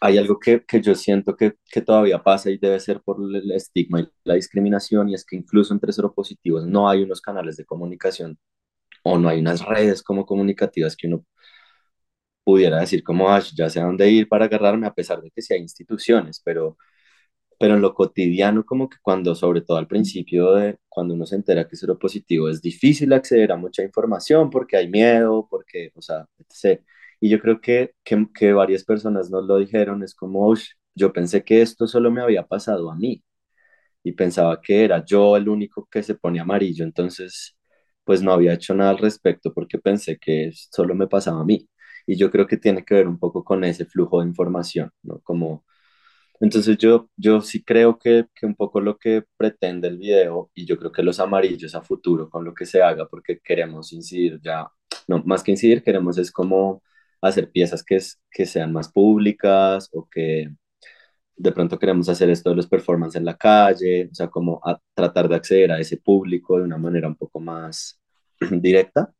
hay 0.00 0.18
algo 0.18 0.38
que, 0.38 0.64
que 0.64 0.80
yo 0.80 0.94
siento 0.94 1.36
que, 1.36 1.54
que 1.70 1.80
todavía 1.82 2.22
pasa 2.22 2.50
y 2.50 2.58
debe 2.58 2.78
ser 2.80 3.00
por 3.02 3.18
el 3.20 3.50
estigma 3.52 4.00
y 4.00 4.08
la 4.24 4.34
discriminación, 4.34 5.08
y 5.08 5.14
es 5.14 5.24
que 5.24 5.36
incluso 5.36 5.74
entre 5.74 5.92
seropositivos 5.92 6.66
no 6.66 6.88
hay 6.88 7.02
unos 7.02 7.20
canales 7.20 7.56
de 7.56 7.64
comunicación 7.64 8.38
o 9.04 9.18
no 9.18 9.28
hay 9.30 9.40
unas 9.40 9.64
redes 9.66 10.02
como 10.02 10.26
comunicativas 10.26 10.96
que 10.96 11.08
uno 11.08 11.24
pudiera 12.44 12.80
decir 12.80 13.02
como, 13.04 13.28
"Ah, 13.30 13.40
ya 13.54 13.68
sé 13.70 13.80
a 13.80 13.84
dónde 13.84 14.10
ir 14.10 14.28
para 14.28 14.46
agarrarme, 14.46 14.86
a 14.86 14.94
pesar 14.94 15.20
de 15.22 15.30
que 15.30 15.42
sí 15.42 15.52
hay 15.54 15.60
instituciones, 15.60 16.40
pero, 16.44 16.76
pero 17.58 17.74
en 17.74 17.82
lo 17.82 17.94
cotidiano, 17.94 18.64
como 18.64 18.88
que 18.88 18.98
cuando, 19.02 19.34
sobre 19.34 19.62
todo 19.62 19.78
al 19.78 19.88
principio 19.88 20.52
de 20.54 20.78
cuando 20.88 21.14
uno 21.14 21.26
se 21.26 21.36
entera 21.36 21.66
que 21.68 21.74
es 21.74 21.80
seropositivo, 21.80 22.48
es 22.48 22.62
difícil 22.62 23.12
acceder 23.12 23.52
a 23.52 23.56
mucha 23.56 23.82
información 23.82 24.50
porque 24.50 24.76
hay 24.76 24.88
miedo, 24.88 25.46
porque, 25.50 25.90
o 25.94 26.02
sea, 26.02 26.26
etc. 26.38 26.84
Y 27.20 27.28
yo 27.30 27.40
creo 27.40 27.60
que, 27.60 27.94
que, 28.04 28.26
que 28.34 28.52
varias 28.52 28.84
personas 28.84 29.30
nos 29.30 29.44
lo 29.46 29.58
dijeron, 29.58 30.02
es 30.04 30.14
como, 30.14 30.46
"Ush, 30.48 30.70
yo 30.94 31.12
pensé 31.12 31.42
que 31.44 31.62
esto 31.62 31.86
solo 31.88 32.10
me 32.10 32.20
había 32.22 32.46
pasado 32.46 32.90
a 32.90 32.96
mí 32.96 33.22
y 34.02 34.12
pensaba 34.12 34.60
que 34.60 34.84
era 34.84 35.04
yo 35.04 35.36
el 35.36 35.48
único 35.48 35.86
que 35.90 36.02
se 36.02 36.14
pone 36.14 36.40
amarillo, 36.40 36.84
entonces 36.84 37.56
pues 38.04 38.22
no 38.22 38.32
había 38.32 38.54
hecho 38.54 38.74
nada 38.74 38.90
al 38.90 38.98
respecto 38.98 39.52
porque 39.52 39.78
pensé 39.78 40.18
que 40.18 40.50
solo 40.54 40.94
me 40.94 41.06
pasaba 41.08 41.40
a 41.42 41.44
mí. 41.44 41.68
Y 42.06 42.16
yo 42.16 42.30
creo 42.30 42.46
que 42.46 42.56
tiene 42.56 42.82
que 42.84 42.94
ver 42.94 43.06
un 43.08 43.18
poco 43.18 43.44
con 43.44 43.64
ese 43.64 43.84
flujo 43.84 44.20
de 44.22 44.26
información, 44.28 44.90
¿no? 45.02 45.20
Como 45.20 45.64
Entonces 46.40 46.78
yo, 46.78 47.10
yo 47.16 47.40
sí 47.40 47.64
creo 47.64 47.98
que, 47.98 48.26
que 48.34 48.46
un 48.46 48.54
poco 48.54 48.80
lo 48.80 48.96
que 48.98 49.24
pretende 49.36 49.88
el 49.88 49.98
video, 49.98 50.50
y 50.54 50.66
yo 50.66 50.78
creo 50.78 50.92
que 50.92 51.02
los 51.02 51.20
amarillos 51.20 51.74
a 51.74 51.82
futuro 51.82 52.30
con 52.30 52.44
lo 52.44 52.54
que 52.54 52.66
se 52.66 52.82
haga, 52.82 53.08
porque 53.08 53.40
queremos 53.40 53.92
incidir 53.92 54.40
ya, 54.42 54.68
no, 55.08 55.22
más 55.24 55.42
que 55.42 55.50
incidir, 55.52 55.82
queremos 55.82 56.18
es 56.18 56.30
como 56.32 56.82
hacer 57.20 57.50
piezas 57.50 57.82
que, 57.84 57.98
que 58.30 58.46
sean 58.46 58.72
más 58.72 58.90
públicas 58.92 59.88
o 59.92 60.08
que 60.08 60.50
de 61.36 61.52
pronto 61.52 61.78
queremos 61.78 62.08
hacer 62.08 62.30
esto 62.30 62.50
de 62.50 62.56
los 62.56 62.66
performances 62.68 63.18
en 63.18 63.24
la 63.24 63.36
calle, 63.36 64.08
o 64.10 64.14
sea, 64.14 64.28
como 64.28 64.60
a 64.64 64.80
tratar 64.94 65.28
de 65.28 65.36
acceder 65.36 65.72
a 65.72 65.80
ese 65.80 65.96
público 65.98 66.58
de 66.58 66.64
una 66.64 66.78
manera 66.78 67.08
un 67.08 67.16
poco 67.16 67.40
más 67.40 68.00
directa. 68.50 69.12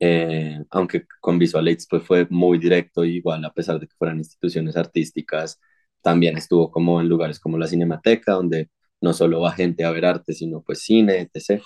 Eh, 0.00 0.64
aunque 0.70 1.06
con 1.20 1.38
Visual 1.38 1.66
Aids 1.66 1.86
pues 1.90 2.04
fue 2.04 2.26
muy 2.30 2.58
directo, 2.58 3.04
igual 3.04 3.44
a 3.44 3.52
pesar 3.52 3.80
de 3.80 3.88
que 3.88 3.96
fueran 3.96 4.18
instituciones 4.18 4.76
artísticas, 4.76 5.60
también 6.02 6.36
estuvo 6.36 6.70
como 6.70 7.00
en 7.00 7.08
lugares 7.08 7.40
como 7.40 7.58
la 7.58 7.66
Cinemateca, 7.66 8.32
donde 8.32 8.70
no 9.00 9.12
solo 9.12 9.40
va 9.40 9.52
gente 9.52 9.84
a 9.84 9.90
ver 9.90 10.04
arte, 10.06 10.32
sino 10.34 10.62
pues 10.62 10.80
cine, 10.82 11.20
etc. 11.20 11.64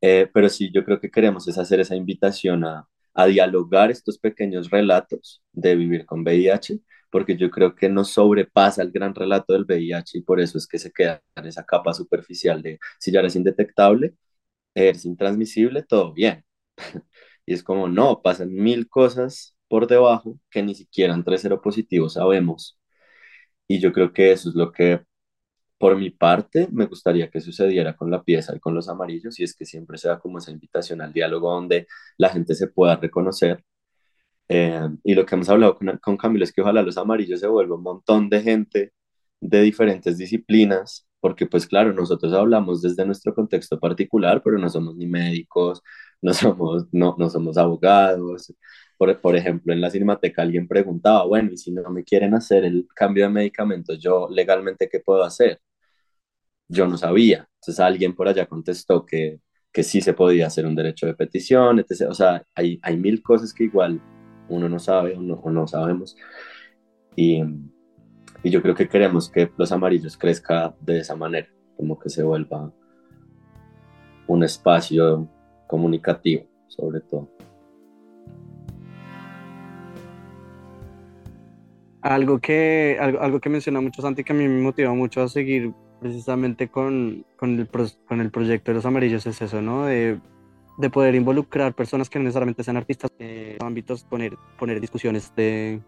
Eh, 0.00 0.28
pero 0.32 0.48
sí, 0.48 0.70
yo 0.72 0.84
creo 0.84 1.00
que 1.00 1.10
queremos 1.10 1.48
es 1.48 1.58
hacer 1.58 1.80
esa 1.80 1.96
invitación 1.96 2.64
a, 2.64 2.88
a 3.14 3.26
dialogar 3.26 3.90
estos 3.90 4.18
pequeños 4.18 4.70
relatos 4.70 5.42
de 5.52 5.76
vivir 5.76 6.04
con 6.06 6.20
VIH, 6.22 6.80
porque 7.10 7.36
yo 7.36 7.50
creo 7.50 7.74
que 7.74 7.88
nos 7.88 8.10
sobrepasa 8.10 8.82
el 8.82 8.90
gran 8.92 9.14
relato 9.14 9.52
del 9.54 9.64
VIH 9.64 10.18
y 10.18 10.22
por 10.22 10.40
eso 10.40 10.58
es 10.58 10.66
que 10.66 10.78
se 10.78 10.92
queda 10.92 11.22
en 11.36 11.46
esa 11.46 11.64
capa 11.64 11.94
superficial 11.94 12.62
de 12.62 12.78
si 12.98 13.10
ya 13.12 13.20
eres 13.20 13.36
indetectable, 13.36 14.14
eres 14.74 15.04
intransmisible, 15.04 15.82
todo 15.82 16.12
bien. 16.12 16.44
Y 17.46 17.54
es 17.54 17.62
como, 17.62 17.88
no, 17.88 18.22
pasan 18.22 18.52
mil 18.54 18.88
cosas 18.88 19.56
por 19.68 19.86
debajo 19.86 20.38
que 20.50 20.62
ni 20.62 20.74
siquiera 20.74 21.14
entre 21.14 21.38
seropositivos 21.38 22.14
sabemos. 22.14 22.75
Y 23.68 23.80
yo 23.80 23.92
creo 23.92 24.12
que 24.12 24.32
eso 24.32 24.48
es 24.48 24.54
lo 24.54 24.72
que, 24.72 25.02
por 25.78 25.96
mi 25.96 26.10
parte, 26.10 26.68
me 26.72 26.86
gustaría 26.86 27.30
que 27.30 27.40
sucediera 27.40 27.96
con 27.96 28.10
la 28.10 28.22
pieza 28.24 28.54
y 28.56 28.60
con 28.60 28.74
los 28.74 28.88
amarillos, 28.88 29.38
y 29.40 29.44
es 29.44 29.54
que 29.56 29.66
siempre 29.66 29.98
sea 29.98 30.18
como 30.18 30.38
esa 30.38 30.50
invitación 30.52 31.00
al 31.02 31.12
diálogo 31.12 31.52
donde 31.52 31.86
la 32.18 32.30
gente 32.30 32.54
se 32.54 32.68
pueda 32.68 32.96
reconocer. 32.96 33.64
Eh, 34.48 34.80
y 35.04 35.14
lo 35.14 35.26
que 35.26 35.34
hemos 35.34 35.48
hablado 35.48 35.74
con, 35.76 35.98
con 35.98 36.16
Camilo 36.16 36.44
es 36.44 36.52
que 36.52 36.60
ojalá 36.62 36.82
los 36.82 36.96
amarillos 36.98 37.40
se 37.40 37.48
vuelva 37.48 37.76
un 37.76 37.82
montón 37.82 38.28
de 38.30 38.42
gente 38.42 38.92
de 39.40 39.62
diferentes 39.62 40.18
disciplinas, 40.18 41.06
porque 41.20 41.46
pues 41.46 41.66
claro, 41.66 41.92
nosotros 41.92 42.32
hablamos 42.32 42.82
desde 42.82 43.04
nuestro 43.06 43.34
contexto 43.34 43.78
particular, 43.80 44.42
pero 44.44 44.58
no 44.58 44.68
somos 44.68 44.96
ni 44.96 45.06
médicos, 45.06 45.82
no 46.22 46.32
somos, 46.34 46.86
no, 46.92 47.16
no 47.18 47.28
somos 47.30 47.56
abogados. 47.58 48.52
Por, 48.96 49.20
por 49.20 49.36
ejemplo, 49.36 49.72
en 49.72 49.80
la 49.80 49.90
Cinemateca 49.90 50.42
alguien 50.42 50.68
preguntaba, 50.68 51.24
bueno, 51.24 51.52
y 51.52 51.56
si 51.58 51.70
no 51.72 51.88
me 51.90 52.04
quieren 52.04 52.34
hacer 52.34 52.64
el 52.64 52.86
cambio 52.94 53.24
de 53.24 53.30
medicamentos, 53.30 53.98
yo 54.00 54.28
legalmente, 54.30 54.88
¿qué 54.88 55.00
puedo 55.00 55.22
hacer? 55.24 55.60
Yo 56.68 56.86
no 56.86 56.96
sabía. 56.96 57.48
Entonces 57.60 57.80
alguien 57.80 58.14
por 58.14 58.28
allá 58.28 58.46
contestó 58.46 59.04
que, 59.04 59.40
que 59.72 59.82
sí 59.82 60.00
se 60.00 60.14
podía 60.14 60.46
hacer 60.46 60.66
un 60.66 60.74
derecho 60.74 61.06
de 61.06 61.14
petición, 61.14 61.78
etc. 61.78 62.08
O 62.08 62.14
sea, 62.14 62.42
hay, 62.54 62.78
hay 62.82 62.96
mil 62.96 63.22
cosas 63.22 63.52
que 63.52 63.64
igual 63.64 64.00
uno 64.48 64.68
no 64.68 64.78
sabe 64.78 65.14
o 65.16 65.20
no, 65.20 65.34
o 65.34 65.50
no 65.50 65.66
sabemos. 65.66 66.16
Y, 67.14 67.42
y 68.42 68.50
yo 68.50 68.62
creo 68.62 68.74
que 68.74 68.88
queremos 68.88 69.30
que 69.30 69.50
los 69.56 69.72
amarillos 69.72 70.16
crezca 70.16 70.74
de 70.80 71.00
esa 71.00 71.16
manera, 71.16 71.48
como 71.76 71.98
que 71.98 72.08
se 72.08 72.22
vuelva 72.22 72.72
un 74.26 74.42
espacio 74.42 75.28
comunicativo, 75.66 76.46
sobre 76.68 77.00
todo. 77.00 77.30
Algo 82.06 82.38
que, 82.38 82.96
algo, 83.00 83.20
algo 83.20 83.40
que 83.40 83.48
menciona 83.48 83.80
mucho 83.80 84.00
Santi 84.00 84.22
que 84.22 84.32
a 84.32 84.36
mí 84.36 84.46
me 84.46 84.62
motiva 84.62 84.94
mucho 84.94 85.22
a 85.22 85.28
seguir 85.28 85.72
precisamente 86.00 86.68
con, 86.68 87.26
con, 87.36 87.58
el, 87.58 87.68
con 88.06 88.20
el 88.20 88.30
proyecto 88.30 88.70
de 88.70 88.76
los 88.76 88.86
amarillos 88.86 89.26
es 89.26 89.42
eso, 89.42 89.60
¿no? 89.60 89.86
De, 89.86 90.20
de 90.78 90.90
poder 90.90 91.16
involucrar 91.16 91.74
personas 91.74 92.08
que 92.08 92.20
no 92.20 92.24
necesariamente 92.24 92.62
sean 92.62 92.76
artistas 92.76 93.10
en 93.18 93.56
ámbitos, 93.60 94.04
poner, 94.04 94.36
poner 94.56 94.80
discusiones 94.80 95.34
de 95.34 95.82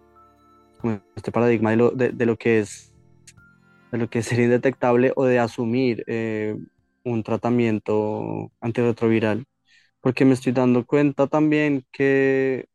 este 1.15 1.31
paradigma 1.31 1.71
de 1.71 1.77
lo, 1.77 1.91
de, 1.93 2.11
de, 2.11 2.27
lo 2.27 2.37
que 2.37 2.61
es 2.61 2.93
de 3.93 3.99
lo 3.99 4.11
que 4.11 4.21
es 4.21 4.27
ser 4.27 4.41
indetectable 4.41 5.13
o 5.17 5.25
de 5.25 5.39
asumir 5.39 6.05
eh, 6.09 6.57
un 7.05 7.23
tratamiento 7.23 8.51
antirretroviral 8.61 9.47
porque 10.01 10.25
me 10.25 10.35
estoy 10.35 10.53
dando 10.53 10.87
cuenta 10.87 11.27
también 11.29 11.85
que, 11.93 12.67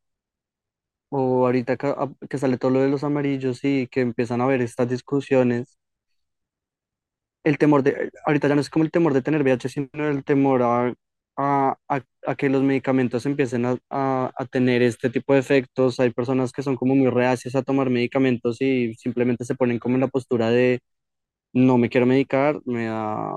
o 1.14 1.45
ahorita 1.45 1.78
que, 1.78 1.88
ah, 1.88 2.09
que 2.30 2.38
sale 2.38 2.57
todo 2.57 2.72
lo 2.72 2.82
de 2.82 2.89
los 2.89 3.03
amarillos 3.03 3.64
y 3.64 3.88
que 3.88 4.01
empiezan 4.01 4.41
a 4.41 4.45
haber 4.45 4.61
estas 4.61 4.89
discusiones, 4.89 5.78
el 7.43 7.57
temor 7.57 7.84
de, 7.84 8.11
ahorita 8.26 8.47
ya 8.47 8.55
no 8.55 8.61
es 8.61 8.70
como 8.70 8.86
el 8.86 8.91
temor 8.91 9.14
de 9.14 9.22
tener 9.22 9.41
VIH, 9.43 9.70
sino 9.70 9.89
el 10.09 10.24
temor 10.24 10.61
a, 10.64 10.93
a, 11.38 11.78
a, 12.28 12.36
que 12.36 12.49
los 12.49 12.64
medicamentos 12.64 13.26
empiecen 13.26 13.66
a, 13.66 13.78
a, 13.89 14.45
tener 14.51 14.82
este 14.82 15.09
tipo 15.09 15.34
de 15.34 15.39
efectos. 15.39 15.99
Hay 15.99 16.11
personas 16.11 16.51
que 16.51 16.64
son 16.64 16.76
como 16.76 16.95
muy 16.95 17.09
reacias 17.09 17.55
a 17.55 17.64
tomar 17.64 17.89
medicamentos 17.89 18.61
y 18.61 18.93
simplemente 18.95 19.45
se 19.45 19.55
ponen 19.55 19.80
como 19.80 19.95
en 19.95 20.01
la 20.01 20.07
postura 20.07 20.49
de 20.49 20.80
no 21.53 21.78
me 21.78 21.89
quiero 21.89 22.05
medicar, 22.07 22.61
me 22.66 22.86
da, 22.86 23.34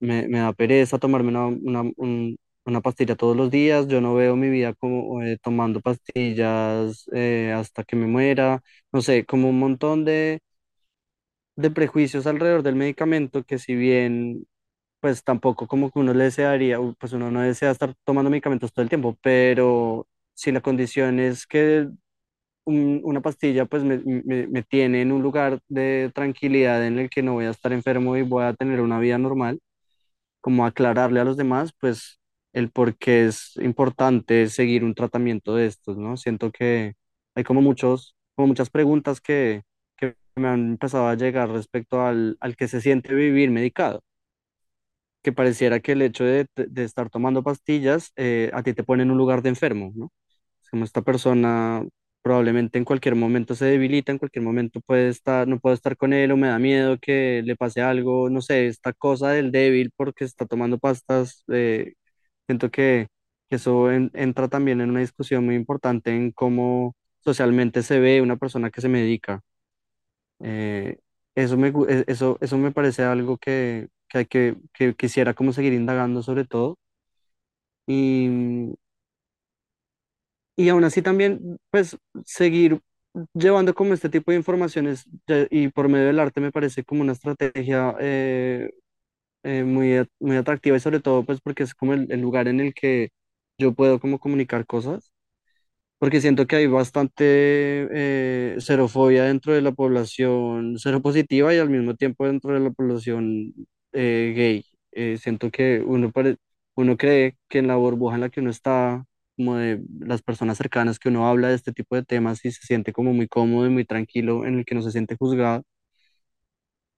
me, 0.00 0.28
me 0.28 0.38
da 0.40 0.52
pereza 0.52 0.98
tomarme 0.98 1.30
una, 1.30 1.46
una, 1.48 1.82
un, 1.96 2.36
una 2.66 2.80
pastilla 2.80 3.16
todos 3.16 3.36
los 3.36 3.50
días, 3.50 3.88
yo 3.88 4.00
no 4.00 4.14
veo 4.14 4.36
mi 4.36 4.48
vida 4.50 4.74
como 4.74 5.22
eh, 5.22 5.38
tomando 5.42 5.80
pastillas 5.80 7.04
eh, 7.14 7.52
hasta 7.56 7.84
que 7.84 7.96
me 7.96 8.06
muera, 8.06 8.62
no 8.92 9.02
sé, 9.02 9.26
como 9.26 9.50
un 9.50 9.58
montón 9.58 10.04
de, 10.04 10.40
de 11.56 11.70
prejuicios 11.70 12.26
alrededor 12.26 12.62
del 12.62 12.74
medicamento 12.76 13.44
que 13.44 13.58
si 13.58 13.74
bien 13.74 14.46
pues 15.00 15.24
tampoco 15.24 15.68
como 15.68 15.90
que 15.92 16.00
uno 16.00 16.14
le 16.14 16.24
desearía, 16.24 16.78
pues 16.98 17.12
uno 17.14 17.30
no 17.30 17.42
desea 17.42 17.70
estar 17.72 17.94
tomando 18.04 18.30
medicamentos 18.30 18.72
todo 18.72 18.82
el 18.84 18.88
tiempo, 18.90 19.16
pero 19.22 20.08
si 20.34 20.52
la 20.52 20.60
condición 20.62 21.20
es 21.20 21.46
que 21.46 21.88
un- 22.64 23.00
una 23.04 23.20
pastilla 23.22 23.66
pues 23.66 23.84
me, 23.84 23.98
me, 24.04 24.46
me 24.48 24.62
tiene 24.64 25.02
en 25.02 25.12
un 25.12 25.22
lugar 25.22 25.60
de 25.68 26.12
tranquilidad 26.14 26.86
en 26.86 26.98
el 27.00 27.10
que 27.10 27.22
no 27.22 27.34
voy 27.34 27.46
a 27.46 27.50
estar 27.50 27.72
enfermo 27.72 28.16
y 28.16 28.22
voy 28.22 28.44
a 28.44 28.54
tener 28.54 28.80
una 28.82 28.98
vida 29.00 29.18
normal 29.18 29.60
como 30.40 30.66
aclararle 30.66 31.20
a 31.20 31.24
los 31.24 31.36
demás, 31.36 31.72
pues 31.80 32.20
el 32.54 32.70
por 32.72 32.96
qué 32.98 33.26
es 33.26 33.56
importante 33.58 34.48
seguir 34.48 34.84
un 34.84 34.94
tratamiento 34.96 35.56
de 35.56 35.66
estos, 35.68 35.98
¿no? 35.98 36.16
Siento 36.18 36.52
que 36.52 36.94
hay 37.36 37.44
como 37.44 37.62
muchos, 37.62 38.16
como 38.36 38.48
muchas 38.48 38.70
preguntas 38.70 39.20
que, 39.22 39.62
que 39.98 40.16
me 40.36 40.48
han 40.48 40.72
empezado 40.72 41.08
a 41.08 41.16
llegar 41.16 41.50
respecto 41.50 42.02
al, 42.02 42.38
al 42.40 42.56
que 42.56 42.68
se 42.68 42.82
siente 42.82 43.14
vivir 43.14 43.52
medicado, 43.52 44.02
que 45.22 45.32
pareciera 45.32 45.80
que 45.80 45.92
el 45.92 46.02
hecho 46.02 46.24
de, 46.24 46.46
de 46.56 46.84
estar 46.84 47.08
tomando 47.10 47.42
pastillas 47.42 48.12
eh, 48.16 48.50
a 48.54 48.62
ti 48.62 48.74
te 48.74 48.84
pone 48.84 49.02
en 49.04 49.10
un 49.10 49.18
lugar 49.18 49.42
de 49.42 49.48
enfermo, 49.50 49.92
¿no? 49.94 50.12
Como 50.70 50.84
esta 50.84 51.02
persona 51.02 51.84
probablemente 52.22 52.78
en 52.78 52.84
cualquier 52.86 53.16
momento 53.16 53.54
se 53.56 53.66
debilita, 53.66 54.12
en 54.12 54.18
cualquier 54.18 54.44
momento 54.44 54.80
puede 54.82 55.08
estar, 55.10 55.48
no 55.48 55.60
puedo 55.60 55.74
estar 55.74 55.96
con 55.96 56.12
él 56.14 56.32
o 56.32 56.36
me 56.38 56.48
da 56.48 56.58
miedo 56.60 56.98
que 57.00 57.42
le 57.44 57.56
pase 57.56 57.82
algo, 57.82 58.30
no 58.30 58.42
sé, 58.42 58.68
esta 58.68 58.92
cosa 58.94 59.30
del 59.30 59.52
débil 59.52 59.92
porque 59.96 60.24
está 60.24 60.46
tomando 60.46 60.78
pastas, 60.78 61.44
eh, 61.52 61.94
siento 62.46 62.70
que, 62.70 63.08
eso 63.50 63.90
en- 63.92 64.10
entra 64.14 64.48
también 64.48 64.80
en 64.80 64.90
una 64.90 65.00
discusión 65.00 65.44
muy 65.44 65.54
importante 65.56 66.10
en 66.16 66.32
cómo 66.32 66.94
socialmente 67.20 67.82
se 67.82 68.00
ve 68.00 68.20
una 68.22 68.36
persona 68.36 68.70
que 68.70 68.80
se 68.80 68.88
medica. 68.88 69.42
Eh, 70.40 70.98
eso 71.34 71.56
me, 71.56 71.68
e- 71.88 72.04
eso, 72.08 72.38
eso 72.40 72.58
me 72.58 72.72
parece 72.72 73.02
algo 73.04 73.38
que, 73.38 73.88
que, 74.08 74.18
hay 74.18 74.26
que, 74.26 74.56
que 74.72 74.94
quisiera 74.94 75.34
como 75.34 75.52
seguir 75.52 75.72
indagando 75.72 76.22
sobre 76.22 76.44
todo. 76.46 76.78
Y, 77.86 78.74
Y 80.56 80.68
aún 80.68 80.84
así 80.84 81.02
también, 81.02 81.58
pues, 81.70 81.96
seguir 82.24 82.80
llevando 83.34 83.74
como 83.74 83.94
este 83.94 84.08
tipo 84.08 84.30
de 84.32 84.38
informaciones 84.38 85.06
y 85.50 85.68
por 85.68 85.88
medio 85.88 86.06
del 86.06 86.20
arte 86.20 86.40
me 86.40 86.52
parece 86.52 86.84
como 86.84 87.02
una 87.02 87.12
estrategia 87.12 87.94
eh, 88.00 88.70
eh, 89.44 89.64
muy, 89.64 90.06
muy 90.20 90.36
atractiva 90.36 90.76
y 90.76 90.80
sobre 90.80 91.00
todo, 91.00 91.24
pues, 91.24 91.40
porque 91.40 91.62
es 91.64 91.74
como 91.74 91.94
el, 91.94 92.10
el 92.12 92.20
lugar 92.20 92.48
en 92.48 92.60
el 92.60 92.74
que 92.74 93.10
yo 93.58 93.74
puedo 93.74 94.00
como 94.00 94.18
comunicar 94.20 94.66
cosas, 94.66 95.12
porque 95.98 96.20
siento 96.20 96.46
que 96.46 96.56
hay 96.56 96.66
bastante 96.66 97.88
eh, 97.92 98.56
xerofobia 98.60 99.24
dentro 99.24 99.52
de 99.54 99.62
la 99.62 99.72
población 99.72 100.78
seropositiva 100.78 101.54
y 101.54 101.58
al 101.58 101.70
mismo 101.70 101.94
tiempo 101.96 102.26
dentro 102.26 102.52
de 102.54 102.60
la 102.60 102.70
población 102.70 103.54
eh, 103.92 104.32
gay. 104.36 104.64
Eh, 104.92 105.18
siento 105.18 105.50
que 105.50 105.80
uno, 105.84 106.10
pare- 106.12 106.36
uno 106.76 106.96
cree 106.96 107.36
que 107.48 107.58
en 107.58 107.68
la 107.68 107.76
burbuja 107.76 108.14
en 108.16 108.20
la 108.22 108.30
que 108.30 108.40
uno 108.40 108.50
está, 108.50 109.04
como 109.36 109.56
de 109.56 109.82
las 110.00 110.22
personas 110.22 110.58
cercanas 110.58 110.98
que 110.98 111.08
uno 111.08 111.26
habla 111.28 111.48
de 111.48 111.54
este 111.56 111.72
tipo 111.72 111.96
de 111.96 112.04
temas 112.04 112.44
y 112.44 112.52
se 112.52 112.62
siente 112.66 112.92
como 112.92 113.12
muy 113.12 113.26
cómodo 113.28 113.66
y 113.66 113.70
muy 113.70 113.84
tranquilo, 113.84 114.46
en 114.46 114.58
el 114.58 114.64
que 114.64 114.74
no 114.74 114.82
se 114.82 114.92
siente 114.92 115.16
juzgado. 115.16 115.64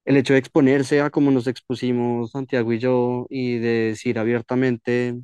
El 0.07 0.17
hecho 0.17 0.33
de 0.33 0.39
exponerse 0.39 1.03
a 1.03 1.11
como 1.11 1.31
nos 1.31 1.47
expusimos 1.47 2.31
Santiago 2.31 2.73
y 2.73 2.79
yo 2.79 3.27
y 3.29 3.59
de 3.59 3.69
decir 3.91 4.19
abiertamente 4.19 5.17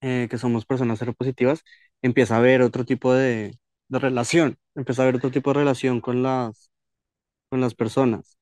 eh, 0.00 0.28
que 0.30 0.38
somos 0.38 0.64
personas 0.66 0.98
seropositivas, 0.98 1.62
empieza 2.02 2.34
a 2.36 2.38
haber 2.38 2.62
otro 2.62 2.84
tipo 2.84 3.12
de, 3.14 3.58
de 3.88 3.98
relación, 3.98 4.58
empieza 4.74 5.02
a 5.02 5.04
haber 5.04 5.16
otro 5.16 5.30
tipo 5.30 5.50
de 5.50 5.60
relación 5.60 6.00
con 6.00 6.22
las, 6.22 6.70
con 7.50 7.60
las 7.62 7.74
personas. 7.74 8.38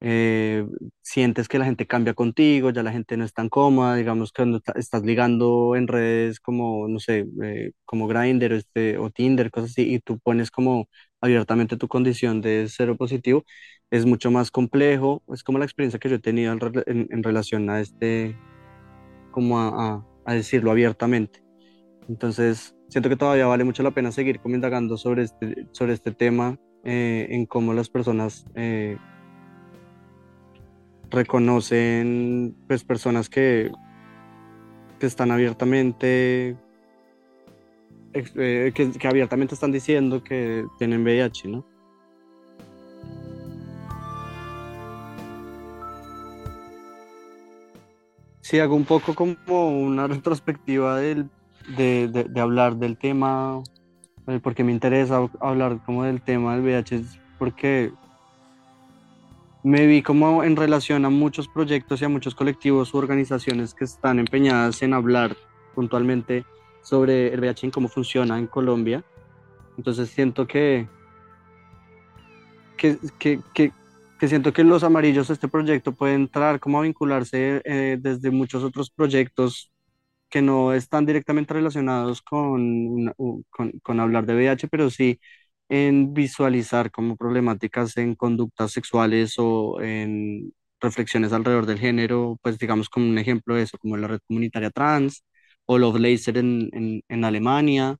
Eh, 0.00 0.66
sientes 1.02 1.48
que 1.48 1.58
la 1.58 1.66
gente 1.66 1.86
cambia 1.86 2.14
contigo, 2.14 2.70
ya 2.70 2.82
la 2.84 2.92
gente 2.92 3.16
no 3.18 3.24
es 3.24 3.34
tan 3.34 3.48
cómoda, 3.50 3.96
digamos 3.96 4.32
que 4.32 4.42
cuando 4.42 4.62
estás 4.76 5.02
ligando 5.04 5.76
en 5.76 5.88
redes 5.88 6.40
como, 6.40 6.88
no 6.88 7.00
sé, 7.00 7.26
eh, 7.44 7.72
como 7.84 8.08
Grindr 8.08 8.52
este, 8.54 8.98
o 8.98 9.10
Tinder, 9.10 9.50
cosas 9.50 9.72
así, 9.72 9.94
y 9.94 10.00
tú 10.00 10.18
pones 10.20 10.50
como 10.52 10.88
abiertamente 11.22 11.78
tu 11.78 11.88
condición 11.88 12.42
de 12.42 12.66
cero 12.68 12.96
positivo, 12.98 13.44
es 13.90 14.06
mucho 14.06 14.30
más 14.30 14.50
complejo, 14.50 15.22
es 15.32 15.42
como 15.44 15.58
la 15.58 15.64
experiencia 15.64 15.98
que 16.00 16.10
yo 16.10 16.16
he 16.16 16.20
tenido 16.20 16.52
en, 16.52 16.60
rela- 16.60 16.84
en- 16.86 17.08
en 17.10 17.22
relación 17.22 17.70
a 17.70 17.80
este, 17.80 18.36
como 19.30 19.58
a, 19.60 20.06
decirlo 20.26 20.70
abiertamente. 20.70 21.42
Entonces, 22.08 22.74
siento 22.88 23.08
que 23.08 23.16
todavía 23.16 23.46
vale 23.46 23.64
mucho 23.64 23.82
la 23.82 23.92
pena 23.92 24.12
seguir 24.12 24.40
como 24.40 24.54
indagando 24.56 24.96
sobre 24.98 25.24
este, 25.24 25.68
sobre 25.72 25.94
este 25.94 26.12
tema, 26.12 26.58
eh, 26.84 27.28
en 27.30 27.46
cómo 27.46 27.72
las 27.74 27.88
personas... 27.88 28.44
eh, 28.54 28.98
reconocen 31.12 32.56
pues 32.66 32.84
personas 32.84 33.28
que, 33.28 33.70
que 34.98 35.06
están 35.06 35.30
abiertamente 35.30 36.56
eh, 38.14 38.72
que, 38.74 38.92
que 38.92 39.08
abiertamente 39.08 39.54
están 39.54 39.72
diciendo 39.72 40.22
que 40.22 40.66
tienen 40.78 41.02
VIH, 41.02 41.48
¿no? 41.48 41.66
Sí, 48.40 48.58
hago 48.58 48.74
un 48.74 48.84
poco 48.84 49.14
como 49.14 49.70
una 49.70 50.06
retrospectiva 50.08 50.98
del, 50.98 51.30
de, 51.76 52.08
de, 52.08 52.24
de 52.24 52.40
hablar 52.40 52.76
del 52.76 52.98
tema, 52.98 53.62
porque 54.42 54.64
me 54.64 54.72
interesa 54.72 55.28
hablar 55.40 55.82
como 55.84 56.04
del 56.04 56.22
tema 56.22 56.54
del 56.54 56.64
VIH, 56.64 57.02
porque 57.38 57.92
Me 59.64 59.86
vi 59.86 60.02
como 60.02 60.42
en 60.42 60.56
relación 60.56 61.04
a 61.04 61.10
muchos 61.10 61.46
proyectos 61.46 62.02
y 62.02 62.04
a 62.04 62.08
muchos 62.08 62.34
colectivos 62.34 62.92
u 62.94 62.98
organizaciones 62.98 63.74
que 63.74 63.84
están 63.84 64.18
empeñadas 64.18 64.82
en 64.82 64.92
hablar 64.92 65.36
puntualmente 65.76 66.44
sobre 66.82 67.32
el 67.32 67.40
VIH 67.40 67.68
y 67.68 67.70
cómo 67.70 67.88
funciona 67.88 68.38
en 68.38 68.46
Colombia. 68.46 69.04
Entonces 69.78 70.10
siento 70.10 70.46
que, 70.46 70.86
que, 72.76 72.98
que, 73.18 73.40
que, 74.18 74.28
siento 74.28 74.52
que 74.52 74.64
los 74.64 74.84
amarillos 74.84 75.30
este 75.30 75.48
proyecto 75.48 75.92
pueden 75.92 76.22
entrar 76.22 76.60
como 76.60 76.78
a 76.78 76.82
vincularse 76.82 77.62
eh, 77.64 77.96
desde 78.00 78.30
muchos 78.30 78.62
otros 78.62 78.90
proyectos 78.90 79.70
que 80.28 80.42
no 80.42 80.72
están 80.72 81.06
directamente 81.06 81.54
relacionados 81.54 82.22
con, 82.22 83.12
con, 83.50 83.72
con 83.82 84.00
hablar 84.00 84.26
de 84.26 84.34
VIH, 84.34 84.68
pero 84.68 84.90
sí 84.90 85.20
en 85.68 86.14
visualizar 86.14 86.90
como 86.90 87.16
problemáticas 87.16 87.96
en 87.96 88.14
conductas 88.14 88.72
sexuales 88.72 89.34
o 89.38 89.80
en 89.80 90.52
reflexiones 90.80 91.32
alrededor 91.32 91.66
del 91.66 91.78
género, 91.78 92.38
pues 92.42 92.58
digamos 92.58 92.88
como 92.90 93.08
un 93.08 93.18
ejemplo 93.18 93.54
de 93.54 93.62
eso, 93.62 93.78
como 93.78 93.96
la 93.96 94.08
red 94.08 94.20
comunitaria 94.26 94.70
trans 94.70 95.24
o 95.66 95.78
Love 95.78 95.98
Laser 96.00 96.38
en, 96.38 96.68
en, 96.72 97.02
en 97.08 97.24
Alemania, 97.24 97.96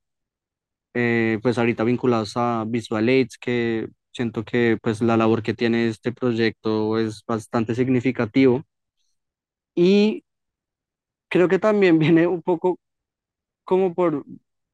eh, 0.93 1.39
pues 1.41 1.57
ahorita 1.57 1.83
vinculados 1.83 2.33
a 2.37 2.65
Visual 2.67 3.07
Aids, 3.07 3.37
que 3.37 3.87
siento 4.11 4.43
que 4.45 4.77
pues 4.81 5.01
la 5.01 5.17
labor 5.17 5.43
que 5.43 5.53
tiene 5.53 5.87
este 5.87 6.11
proyecto 6.13 6.99
es 6.99 7.23
bastante 7.27 7.75
significativo. 7.75 8.63
Y 9.75 10.23
creo 11.29 11.47
que 11.47 11.59
también 11.59 11.99
viene 11.99 12.27
un 12.27 12.41
poco 12.41 12.77
como 13.65 13.93
por, 13.93 14.25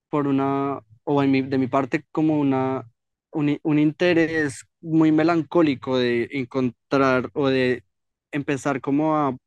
por 0.10 0.28
una, 0.28 0.82
o 1.06 1.24
en 1.24 1.32
mi- 1.32 1.42
de 1.44 1.58
mi 1.58 1.68
parte, 1.68 2.06
como 2.14 2.40
una, 2.40 2.86
un, 3.32 3.60
un 3.64 3.80
interés 3.80 4.66
muy 4.82 5.12
melancólico 5.12 5.98
de 5.98 6.30
encontrar 6.34 7.30
o 7.34 7.50
de 7.50 7.84
empezar 8.32 8.82
como 8.82 9.18
a, 9.18 9.38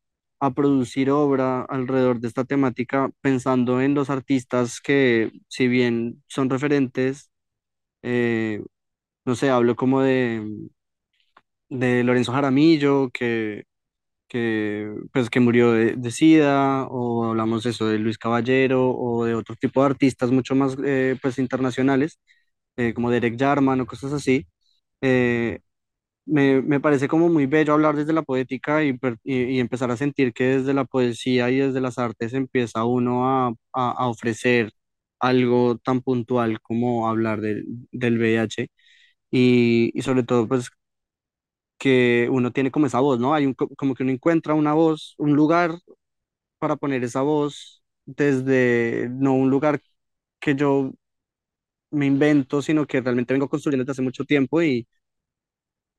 a 0.42 0.52
producir 0.54 1.10
obra 1.10 1.62
alrededor 1.64 2.20
de 2.20 2.28
esta 2.28 2.44
temática, 2.44 3.10
pensando 3.22 3.80
en 3.82 3.94
los 3.94 4.10
artistas 4.10 4.80
que, 4.82 5.32
si 5.48 5.68
bien 5.68 6.22
son 6.28 6.50
referentes, 6.50 7.30
eh, 8.02 8.62
no 9.26 9.36
sé, 9.36 9.50
hablo 9.50 9.76
como 9.76 10.02
de, 10.02 10.42
de 11.68 12.04
Lorenzo 12.04 12.32
Jaramillo, 12.32 13.10
que 13.10 13.64
que, 14.28 14.92
pues, 15.12 15.30
que 15.30 15.40
murió 15.40 15.72
de, 15.72 15.96
de 15.96 16.10
SIDA, 16.12 16.86
o 16.88 17.24
hablamos 17.26 17.66
eso 17.66 17.86
de 17.88 17.98
Luis 17.98 18.18
Caballero, 18.18 18.90
o 18.90 19.24
de 19.24 19.34
otro 19.36 19.56
tipo 19.56 19.80
de 19.82 19.86
artistas 19.86 20.30
mucho 20.32 20.54
más 20.56 20.76
eh, 20.84 21.16
pues, 21.22 21.38
internacionales, 21.38 22.20
eh, 22.76 22.94
como 22.94 23.10
Derek 23.10 23.38
Jarman 23.40 23.80
o 23.82 23.86
cosas 23.86 24.12
así. 24.14 24.46
Eh, 25.02 25.60
me, 26.26 26.62
me 26.62 26.80
parece 26.80 27.08
como 27.08 27.28
muy 27.28 27.46
bello 27.46 27.72
hablar 27.74 27.96
desde 27.96 28.12
la 28.12 28.22
poética 28.22 28.84
y, 28.84 28.98
y, 29.24 29.60
empezar 29.60 29.90
a 29.90 29.96
sentir 29.96 30.32
que 30.32 30.44
desde 30.58 30.74
la 30.74 30.84
poesía 30.84 31.50
y 31.50 31.58
desde 31.58 31.80
las 31.80 31.98
artes 31.98 32.32
empieza 32.34 32.84
uno 32.84 33.28
a, 33.28 33.54
a, 33.72 34.08
ofrecer 34.08 34.72
algo 35.20 35.78
tan 35.78 36.00
puntual 36.02 36.60
como 36.60 37.08
hablar 37.08 37.40
del, 37.40 37.64
del 37.92 38.18
VIH 38.18 38.68
y, 39.30 39.90
y 39.98 40.02
sobre 40.02 40.22
todo 40.24 40.48
pues 40.48 40.70
que 41.78 42.28
uno 42.30 42.52
tiene 42.52 42.70
como 42.70 42.86
esa 42.86 43.00
voz, 43.00 43.18
¿no? 43.20 43.34
Hay 43.34 43.46
un, 43.46 43.54
co- 43.54 43.68
como 43.76 43.94
que 43.94 44.02
uno 44.04 44.12
encuentra 44.12 44.54
una 44.54 44.72
voz, 44.74 45.14
un 45.18 45.34
lugar 45.34 45.78
para 46.58 46.76
poner 46.76 47.04
esa 47.04 47.22
voz 47.22 47.84
desde, 48.06 49.08
no 49.10 49.34
un 49.34 49.50
lugar 49.50 49.80
que 50.40 50.54
yo 50.56 50.92
me 51.90 52.06
invento, 52.06 52.62
sino 52.62 52.86
que 52.86 53.00
realmente 53.00 53.34
vengo 53.34 53.48
construyendo 53.48 53.82
desde 53.84 53.92
hace 53.92 54.02
mucho 54.02 54.24
tiempo 54.24 54.62
y, 54.62 54.86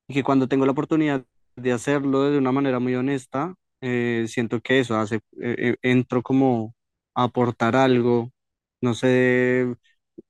y 0.08 0.14
que 0.14 0.22
cuando 0.24 0.48
tengo 0.48 0.66
la 0.66 0.72
oportunidad 0.72 1.24
de 1.56 1.72
hacerlo 1.72 2.24
de 2.30 2.38
una 2.38 2.52
manera 2.52 2.80
muy 2.80 2.94
honesta, 2.94 3.54
eh, 3.80 4.26
siento 4.28 4.60
que 4.60 4.80
eso 4.80 4.96
hace, 4.96 5.16
eh, 5.16 5.22
eh, 5.58 5.76
entro 5.82 6.22
como 6.22 6.74
a 7.14 7.24
aportar 7.24 7.76
algo, 7.76 8.30
no 8.80 8.94
sé, 8.94 9.66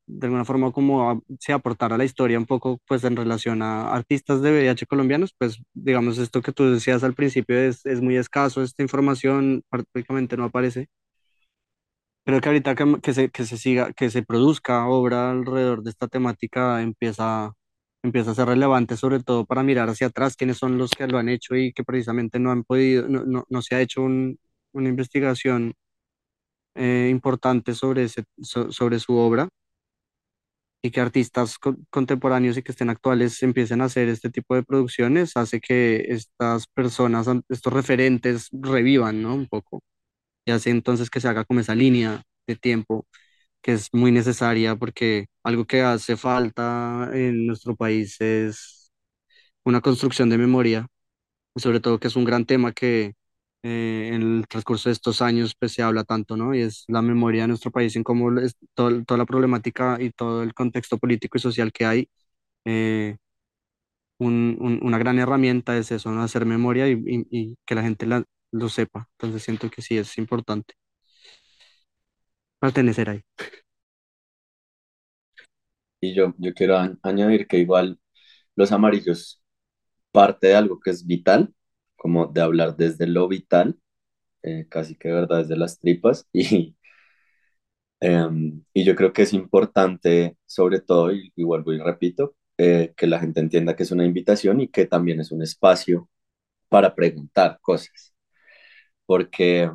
de 0.06 0.26
alguna 0.26 0.44
forma 0.44 0.72
como 0.72 1.10
a, 1.10 1.20
sí, 1.40 1.52
aportar 1.52 1.92
a 1.92 1.98
la 1.98 2.04
historia 2.04 2.38
un 2.38 2.46
poco 2.46 2.80
pues 2.86 3.04
en 3.04 3.16
relación 3.16 3.62
a 3.62 3.92
artistas 3.94 4.42
de 4.42 4.50
VIH 4.52 4.86
colombianos, 4.86 5.34
pues 5.38 5.58
digamos 5.74 6.18
esto 6.18 6.42
que 6.42 6.52
tú 6.52 6.70
decías 6.72 7.04
al 7.04 7.14
principio 7.14 7.58
es, 7.58 7.84
es 7.86 8.00
muy 8.02 8.16
escaso, 8.16 8.62
esta 8.62 8.82
información 8.82 9.62
prácticamente 9.70 10.36
no 10.36 10.44
aparece. 10.44 10.88
Creo 12.24 12.40
que 12.40 12.48
ahorita 12.48 12.74
que, 12.74 13.00
que 13.02 13.12
se, 13.14 13.30
que 13.30 13.44
se 13.44 13.58
siga, 13.58 13.92
que 13.92 14.08
se 14.10 14.22
produzca 14.22 14.86
obra 14.88 15.30
alrededor 15.30 15.82
de 15.82 15.90
esta 15.90 16.08
temática 16.08 16.80
empieza, 16.82 17.52
empieza 18.04 18.32
a 18.32 18.36
ser 18.36 18.48
relevante, 18.48 18.96
sobre 18.98 19.20
todo 19.22 19.46
para 19.46 19.64
mirar 19.64 19.90
hacia 19.90 20.08
atrás 20.08 20.36
quiénes 20.36 20.58
son 20.58 20.78
los 20.78 20.92
que 20.92 21.08
lo 21.08 21.18
han 21.18 21.30
hecho 21.30 21.56
y 21.56 21.72
que 21.74 21.84
precisamente 21.84 22.38
no 22.40 22.52
han 22.52 22.64
podido, 22.64 23.08
no, 23.08 23.24
no, 23.26 23.46
no 23.50 23.62
se 23.62 23.76
ha 23.76 23.82
hecho 23.82 24.02
un- 24.02 24.38
una 24.74 24.90
investigación 24.90 25.74
eh, 26.74 27.08
importante 27.10 27.74
sobre 27.74 28.04
ese, 28.04 28.24
so- 28.42 28.70
sobre 28.72 28.98
su 28.98 29.16
obra 29.16 29.48
y 30.82 30.90
que 30.90 31.00
artistas 31.00 31.58
co- 31.58 31.76
contemporáneos 31.90 32.56
y 32.58 32.62
que 32.62 32.72
estén 32.72 32.90
actuales 32.90 33.42
empiecen 33.42 33.80
a 33.80 33.84
hacer 33.86 34.08
este 34.08 34.30
tipo 34.30 34.54
de 34.54 34.62
producciones, 34.62 35.36
hace 35.36 35.60
que 35.60 36.04
estas 36.08 36.66
personas, 36.68 37.26
estos 37.48 37.72
referentes 37.72 38.48
revivan, 38.52 39.22
¿no? 39.22 39.34
Un 39.34 39.46
poco. 39.48 39.82
Y 40.46 40.52
hace 40.52 40.70
entonces 40.70 41.10
que 41.10 41.20
se 41.20 41.28
haga 41.28 41.44
como 41.44 41.60
esa 41.60 41.74
línea 41.76 42.22
de 42.46 42.56
tiempo 42.56 43.06
que 43.64 43.74
es 43.74 43.90
muy 43.94 44.12
necesaria 44.12 44.76
porque 44.76 45.28
algo 45.44 45.66
que 45.66 45.82
hace 45.82 46.16
falta 46.18 47.10
en 47.14 47.48
nuestro 47.48 47.76
país 47.76 48.20
es 48.22 48.92
una 49.64 49.80
construcción 49.80 50.30
de 50.30 50.38
memoria 50.38 50.86
sobre 51.56 51.80
todo 51.80 52.00
que 52.00 52.08
es 52.08 52.16
un 52.16 52.24
gran 52.24 52.46
tema 52.46 52.72
que 52.72 53.14
eh, 53.62 54.10
en 54.14 54.22
el 54.40 54.46
transcurso 54.48 54.88
de 54.88 54.94
estos 54.94 55.22
años 55.22 55.54
pues 55.58 55.72
se 55.72 55.82
habla 55.82 56.04
tanto, 56.04 56.36
¿no? 56.36 56.54
Y 56.54 56.62
es 56.62 56.84
la 56.88 57.02
memoria 57.02 57.42
de 57.42 57.48
nuestro 57.48 57.70
país 57.72 57.96
en 57.96 58.04
cómo 58.04 58.38
es 58.40 58.56
todo- 58.74 59.04
toda 59.04 59.18
la 59.18 59.26
problemática 59.26 59.98
y 60.00 60.10
todo 60.10 60.42
el 60.42 60.54
contexto 60.54 60.98
político 60.98 61.38
y 61.38 61.40
social 61.40 61.72
que 61.72 61.86
hay. 61.86 62.08
eh, 62.66 63.16
un- 64.18 64.56
un- 64.60 64.80
una 64.82 64.98
gran 64.98 65.18
herramienta 65.18 65.76
es 65.76 65.90
eso, 65.92 66.10
¿no? 66.12 66.22
Hacer 66.22 66.46
memoria 66.46 66.88
y, 66.88 66.92
y- 67.06 67.26
y 67.30 67.56
que 67.66 67.74
la 67.74 67.82
gente 67.82 68.06
la- 68.06 68.24
lo 68.52 68.68
sepa. 68.68 69.08
Entonces 69.12 69.42
siento 69.42 69.70
que 69.70 69.82
sí 69.82 69.98
es 69.98 70.16
importante 70.18 70.74
pertenecer 72.64 73.10
ahí. 73.10 73.22
Y 76.00 76.14
yo, 76.14 76.34
yo 76.38 76.52
quiero 76.54 76.76
añadir 77.02 77.46
que 77.46 77.58
igual 77.58 77.98
los 78.56 78.72
amarillos 78.72 79.42
parte 80.12 80.48
de 80.48 80.56
algo 80.56 80.80
que 80.80 80.90
es 80.92 81.06
vital, 81.06 81.54
como 81.96 82.26
de 82.28 82.42
hablar 82.42 82.76
desde 82.76 83.06
lo 83.08 83.28
vital, 83.28 83.78
eh, 84.42 84.66
casi 84.70 84.96
que 84.96 85.12
verdad 85.12 85.40
desde 85.40 85.56
las 85.56 85.78
tripas, 85.80 86.28
y, 86.34 86.76
em, 88.00 88.64
y 88.72 88.84
yo 88.84 88.94
creo 88.96 89.12
que 89.12 89.22
es 89.22 89.32
importante, 89.32 90.36
sobre 90.46 90.80
todo, 90.80 91.12
y, 91.12 91.32
y 91.36 91.44
vuelvo 91.44 91.72
y 91.72 91.78
repito, 91.78 92.36
eh, 92.58 92.92
que 92.96 93.06
la 93.06 93.20
gente 93.20 93.40
entienda 93.40 93.74
que 93.76 93.82
es 93.84 93.90
una 93.92 94.04
invitación 94.06 94.60
y 94.60 94.68
que 94.68 94.86
también 94.86 95.20
es 95.20 95.32
un 95.32 95.42
espacio 95.42 96.08
para 96.68 96.94
preguntar 96.96 97.58
cosas, 97.62 98.14
porque 99.06 99.70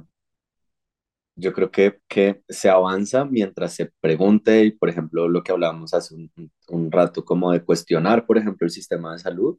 yo 1.39 1.53
creo 1.53 1.71
que, 1.71 1.99
que 2.07 2.41
se 2.49 2.69
avanza 2.69 3.25
mientras 3.25 3.73
se 3.75 3.91
pregunte, 4.01 4.63
y 4.65 4.71
por 4.71 4.89
ejemplo, 4.89 5.27
lo 5.27 5.43
que 5.43 5.51
hablábamos 5.51 5.93
hace 5.93 6.15
un, 6.15 6.31
un 6.69 6.91
rato, 6.91 7.25
como 7.25 7.51
de 7.51 7.63
cuestionar, 7.63 8.25
por 8.25 8.37
ejemplo, 8.37 8.65
el 8.65 8.71
sistema 8.71 9.13
de 9.13 9.19
salud 9.19 9.57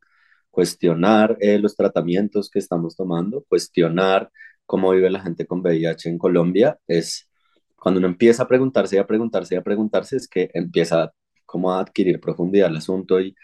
cuestionar 0.51 1.37
eh, 1.41 1.59
los 1.59 1.76
tratamientos 1.76 2.51
que 2.51 2.59
estamos 2.59 2.97
tomando, 2.97 3.45
cuestionar 3.49 4.31
cómo 4.66 4.91
vive 4.93 5.11
la 5.11 5.20
gente 5.22 5.47
con 5.47 5.61
VIH 5.61 6.09
en 6.09 6.18
Colombia, 6.18 6.78
es 6.87 7.28
cuando 7.76 7.99
uno 7.99 8.09
empieza 8.09 8.43
a 8.45 8.49
preguntarse 8.49 8.97
y 8.97 8.99
a 8.99 9.07
preguntarse 9.07 9.55
y 9.55 9.59
a 9.59 9.62
preguntarse, 9.62 10.16
es 10.16 10.28
que 10.28 10.51
empieza 10.55 11.12
como 11.47 11.72
a 11.72 11.81
adquirir 11.81 12.20
profundidad 12.20 12.70
el 12.70 12.76
asunto 12.76 13.20
y, 13.20 13.35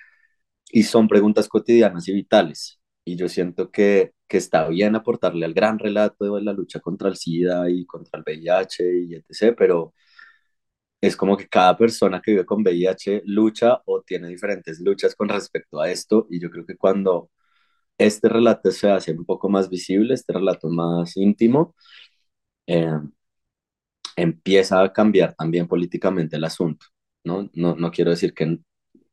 y 0.73 0.85
son 0.85 1.09
preguntas 1.09 1.49
cotidianas 1.49 2.09
y 2.09 2.13
vitales. 2.15 2.81
Y 3.07 3.17
yo 3.17 3.29
siento 3.31 3.71
que, 3.73 4.13
que 4.29 4.39
está 4.39 4.69
bien 4.69 4.97
aportarle 4.97 5.47
al 5.47 5.55
gran 5.55 5.79
relato 5.79 6.37
de 6.37 6.43
la 6.43 6.53
lucha 6.53 6.81
contra 6.81 7.09
el 7.09 7.17
SIDA 7.17 7.71
y 7.71 7.87
contra 7.87 8.19
el 8.19 8.25
VIH 8.25 8.85
y 9.07 9.15
etc., 9.17 9.55
pero 9.57 9.95
es 11.01 11.17
como 11.17 11.37
que 11.37 11.49
cada 11.49 11.77
persona 11.77 12.21
que 12.21 12.33
vive 12.33 12.47
con 12.47 12.63
VIH 12.63 13.23
lucha 13.27 13.81
o 13.87 14.03
tiene 14.03 14.29
diferentes 14.29 14.81
luchas 14.81 15.15
con 15.15 15.29
respecto 15.29 15.81
a 15.81 15.91
esto 15.91 16.27
y 16.31 16.41
yo 16.41 16.51
creo 16.51 16.67
que 16.67 16.77
cuando 16.77 17.31
este 17.99 18.29
relato 18.29 18.71
se 18.73 18.91
hace 18.91 19.13
un 19.13 19.25
poco 19.27 19.49
más 19.51 19.71
visible, 19.71 20.15
este 20.15 20.33
relato 20.35 20.69
más 20.71 21.17
íntimo, 21.17 21.75
eh, 22.67 22.91
empieza 24.17 24.83
a 24.83 24.93
cambiar 24.93 25.35
también 25.35 25.67
políticamente 25.69 26.37
el 26.37 26.45
asunto. 26.45 26.87
¿no? 27.25 27.51
No, 27.55 27.77
no 27.77 27.91
quiero 27.91 28.11
decir 28.11 28.35
que, 28.35 28.59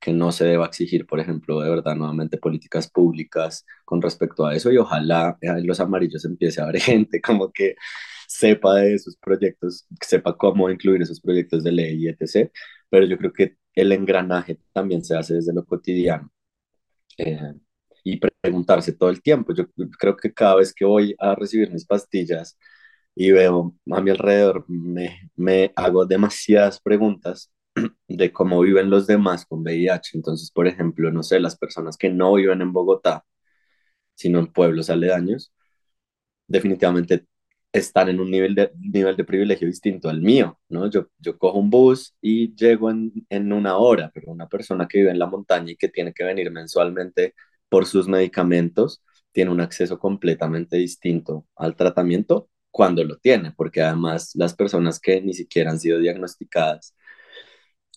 que 0.04 0.14
no 0.14 0.32
se 0.34 0.46
deba 0.46 0.68
exigir, 0.68 1.08
por 1.08 1.20
ejemplo, 1.22 1.62
de 1.62 1.70
verdad, 1.72 1.96
nuevamente 1.96 2.38
políticas 2.40 2.90
públicas 2.92 3.66
con 3.86 4.02
respecto 4.04 4.46
a 4.46 4.56
eso 4.56 4.72
y 4.72 4.78
ojalá 4.78 5.38
en 5.42 5.68
los 5.68 5.80
amarillos 5.82 6.26
empiece 6.26 6.62
a 6.62 6.66
haber 6.66 6.82
gente 6.82 7.22
como 7.22 7.52
que 7.54 7.76
sepa 8.28 8.76
de 8.78 8.96
esos 8.96 9.18
proyectos, 9.18 9.88
sepa 10.02 10.38
cómo 10.38 10.70
incluir 10.70 11.02
esos 11.04 11.22
proyectos 11.22 11.64
de 11.64 11.72
ley 11.72 12.06
y 12.06 12.10
etc. 12.10 12.52
Pero 12.90 13.06
yo 13.08 13.18
creo 13.18 13.34
que 13.34 13.58
el 13.76 13.92
engranaje 13.94 14.60
también 14.74 15.04
se 15.06 15.16
hace 15.18 15.36
desde 15.36 15.54
lo 15.54 15.66
cotidiano. 15.66 16.32
Eh, 17.18 17.54
y 18.04 18.20
preguntarse 18.42 18.94
todo 18.94 19.10
el 19.10 19.22
tiempo. 19.22 19.54
Yo 19.54 19.66
creo 20.00 20.18
que 20.18 20.34
cada 20.34 20.56
vez 20.56 20.74
que 20.74 20.86
voy 20.86 21.16
a 21.20 21.36
recibir 21.36 21.72
mis 21.72 21.86
pastillas 21.86 22.58
y 23.16 23.32
veo 23.32 23.76
a 23.92 24.02
mi 24.02 24.12
alrededor, 24.12 24.66
me, 24.68 25.30
me 25.36 25.72
hago 25.76 26.06
demasiadas 26.06 26.80
preguntas 26.82 27.52
de 28.08 28.32
cómo 28.32 28.62
viven 28.62 28.90
los 28.90 29.08
demás 29.08 29.46
con 29.46 29.62
VIH. 29.62 30.18
Entonces, 30.18 30.52
por 30.52 30.68
ejemplo, 30.68 31.12
no 31.12 31.24
sé, 31.24 31.40
las 31.40 31.58
personas 31.58 31.98
que 31.98 32.10
no 32.10 32.34
viven 32.36 32.62
en 32.62 32.74
Bogotá, 32.74 33.26
sino 34.16 34.40
en 34.40 34.48
pueblos 34.48 34.90
aledaños, 34.90 35.54
definitivamente 36.48 37.26
están 37.72 38.10
en 38.10 38.20
un 38.20 38.30
nivel 38.30 38.54
de, 38.56 38.72
nivel 38.80 39.16
de 39.18 39.24
privilegio 39.24 39.68
distinto 39.68 40.10
al 40.10 40.22
mío, 40.22 40.60
¿no? 40.70 40.90
Yo, 40.90 41.08
yo 41.18 41.38
cojo 41.40 41.58
un 41.60 41.70
bus 41.72 42.16
y 42.22 42.54
llego 42.56 42.92
en, 42.92 43.12
en 43.30 43.52
una 43.52 43.78
hora, 43.78 44.12
pero 44.14 44.32
una 44.32 44.48
persona 44.48 44.88
que 44.88 45.00
vive 45.00 45.12
en 45.12 45.20
la 45.20 45.26
montaña 45.28 45.72
y 45.72 45.76
que 45.78 45.90
tiene 45.90 46.14
que 46.14 46.24
venir 46.24 46.52
mensualmente 46.52 47.34
por 47.70 47.86
sus 47.88 48.08
medicamentos, 48.08 49.04
tiene 49.32 49.50
un 49.52 49.62
acceso 49.62 49.98
completamente 50.00 50.78
distinto 50.78 51.48
al 51.56 51.76
tratamiento 51.76 52.50
cuando 52.70 53.04
lo 53.04 53.18
tiene, 53.18 53.52
porque 53.58 53.82
además 53.82 54.32
las 54.36 54.54
personas 54.56 55.00
que 55.00 55.22
ni 55.22 55.34
siquiera 55.34 55.72
han 55.72 55.80
sido 55.80 56.00
diagnosticadas. 56.00 56.96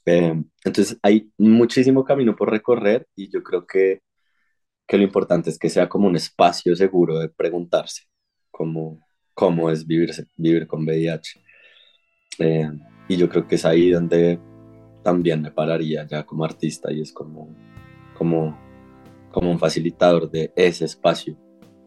Eh, 0.06 0.42
entonces 0.64 0.98
hay 1.02 1.30
muchísimo 1.36 2.04
camino 2.04 2.36
por 2.36 2.50
recorrer 2.50 3.08
y 3.16 3.28
yo 3.28 3.42
creo 3.42 3.66
que, 3.66 4.02
que 4.86 4.96
lo 4.96 5.02
importante 5.02 5.50
es 5.50 5.58
que 5.58 5.68
sea 5.68 5.88
como 5.88 6.06
un 6.06 6.16
espacio 6.16 6.76
seguro 6.76 7.18
de 7.18 7.28
preguntarse 7.28 8.04
cómo, 8.50 9.00
cómo 9.34 9.70
es 9.70 9.86
vivirse, 9.86 10.26
vivir 10.36 10.66
con 10.66 10.84
VIH. 10.84 11.40
Eh, 12.38 12.70
y 13.08 13.16
yo 13.16 13.28
creo 13.28 13.46
que 13.46 13.56
es 13.56 13.64
ahí 13.64 13.90
donde 13.90 14.38
también 15.02 15.42
me 15.42 15.50
pararía 15.50 16.06
ya 16.06 16.24
como 16.24 16.44
artista 16.44 16.92
y 16.92 17.00
es 17.00 17.12
como, 17.12 17.48
como, 18.16 18.58
como 19.32 19.50
un 19.50 19.58
facilitador 19.58 20.30
de 20.30 20.52
ese 20.56 20.84
espacio, 20.84 21.36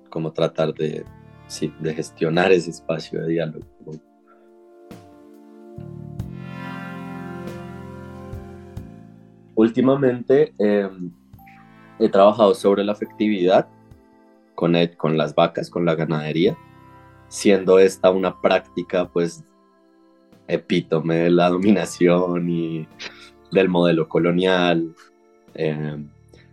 como 0.10 0.32
tratar 0.32 0.74
de, 0.74 1.06
sí, 1.48 1.74
de 1.80 1.94
gestionar 1.94 2.52
ese 2.52 2.70
espacio 2.72 3.22
de 3.22 3.28
diálogo. 3.30 3.66
Últimamente 9.60 10.54
em, 10.58 11.12
he 12.00 12.08
trabajado 12.08 12.56
sobre 12.56 12.86
la 12.86 12.94
afectividad 12.94 13.68
con, 14.56 14.74
con 14.96 15.18
las 15.18 15.36
vacas, 15.36 15.70
con 15.70 15.84
la 15.84 15.96
ganadería 15.96 16.58
siendo 17.28 17.78
esta 17.78 18.10
una 18.10 18.40
práctica 18.40 19.10
pues 19.10 19.44
epítome 20.48 21.16
de 21.18 21.30
la 21.30 21.50
dominación 21.50 22.50
y 22.50 22.88
del 23.52 23.68
modelo 23.68 24.08
colonial. 24.08 24.96
Eh, 25.56 26.06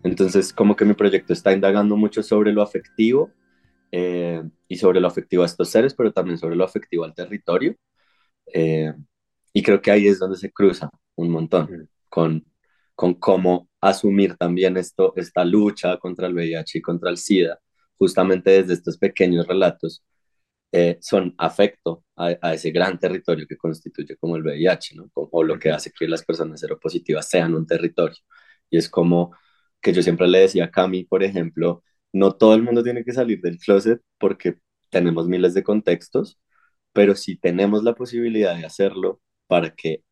entonces 0.03 0.53
como 0.53 0.75
que 0.75 0.85
mi 0.85 0.95
proyecto 0.95 1.33
está 1.33 1.53
indagando 1.53 1.97
mucho 1.97 2.25
sobre 2.25 2.53
lo 2.53 2.61
afectivo 2.61 3.31
eh, 3.93 4.43
y 4.67 4.79
sobre 4.79 4.99
lo 4.99 5.07
afectivo 5.07 5.45
a 5.45 5.47
estos 5.47 5.69
seres, 5.69 5.95
pero 5.95 6.13
también 6.13 6.39
sobre 6.39 6.57
lo 6.57 6.65
afectivo 6.65 7.05
al 7.05 7.15
territorio. 7.15 7.77
Eh, 8.53 8.93
y 9.53 9.63
creo 9.63 9.81
que 9.81 9.93
ahí 9.93 10.09
es 10.09 10.19
donde 10.19 10.39
se 10.39 10.51
cruza 10.51 10.91
un 11.15 11.31
montón 11.31 11.89
con, 12.09 12.45
con 12.97 13.15
cómo 13.15 13.71
asumir 13.81 14.37
también 14.37 14.77
esto, 14.79 15.15
esta 15.17 15.45
lucha 15.45 15.99
contra 15.99 16.29
el 16.29 16.35
VIH 16.35 16.79
y 16.79 16.83
contra 16.83 17.11
el 17.11 17.19
SIDA, 17.19 17.61
justamente 17.99 18.51
desde 18.53 18.75
estos 18.75 18.99
pequeños 18.99 19.47
relatos 19.47 20.05
eh, 20.73 20.99
son 21.01 21.35
afecto 21.39 22.05
a, 22.17 22.33
ese 22.55 22.71
gran 22.71 22.99
territorio 22.99 23.47
que 23.49 23.57
constituye 23.57 24.17
como 24.17 24.37
el 24.37 24.43
VIH, 24.43 24.97
¿no? 24.97 25.11
O 25.15 25.43
lo 25.45 25.59
que 25.59 25.71
hace 25.71 25.91
que 25.93 26.09
las 26.09 26.25
personas 26.25 26.61
seropositivas 26.61 27.29
sean 27.29 27.55
un 27.55 27.67
territorio. 27.67 28.17
Y 28.71 28.79
es 28.79 28.89
como 28.89 29.35
que 29.81 29.93
yo 29.93 30.03
siempre 30.03 30.29
le 30.29 30.41
decía 30.41 30.65
a 30.67 30.71
Cami, 30.71 31.05
por 31.05 31.23
ejemplo, 31.23 31.83
no 32.13 32.33
todo 32.37 32.55
el 32.55 32.63
mundo 32.63 32.83
tiene 32.83 33.05
que 33.05 33.13
salir 33.13 33.41
del 33.41 33.59
closet 33.59 34.01
porque 34.19 34.59
tenemos 34.91 35.29
miles 35.29 35.55
de 35.55 35.63
contextos, 35.63 36.39
pero 36.93 37.15
si 37.15 37.37
tenemos 37.37 37.85
la 37.85 37.95
posibilidad 37.95 38.57
de 38.57 38.67
hacerlo 38.67 39.21
para 39.47 39.75
que 39.75 40.03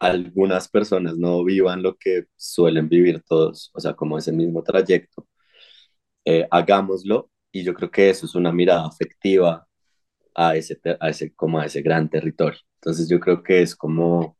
algunas 0.00 0.68
personas 0.68 1.16
no 1.18 1.44
vivan 1.44 1.82
lo 1.82 1.96
que 1.96 2.24
suelen 2.36 2.88
vivir 2.88 3.22
todos, 3.26 3.70
o 3.74 3.80
sea, 3.80 3.94
como 3.94 4.18
ese 4.18 4.32
mismo 4.32 4.62
trayecto, 4.62 5.26
eh, 6.24 6.46
hagámoslo 6.50 7.30
y 7.52 7.64
yo 7.64 7.74
creo 7.74 7.90
que 7.90 8.10
eso 8.10 8.26
es 8.26 8.34
una 8.34 8.52
mirada 8.52 8.86
afectiva 8.86 9.66
a 10.34 10.56
ese, 10.56 10.80
a 11.00 11.10
ese, 11.10 11.34
como 11.34 11.60
a 11.60 11.66
ese 11.66 11.82
gran 11.82 12.08
territorio. 12.10 12.60
Entonces 12.76 13.08
yo 13.08 13.20
creo 13.20 13.42
que 13.42 13.62
es 13.62 13.76
como, 13.76 14.38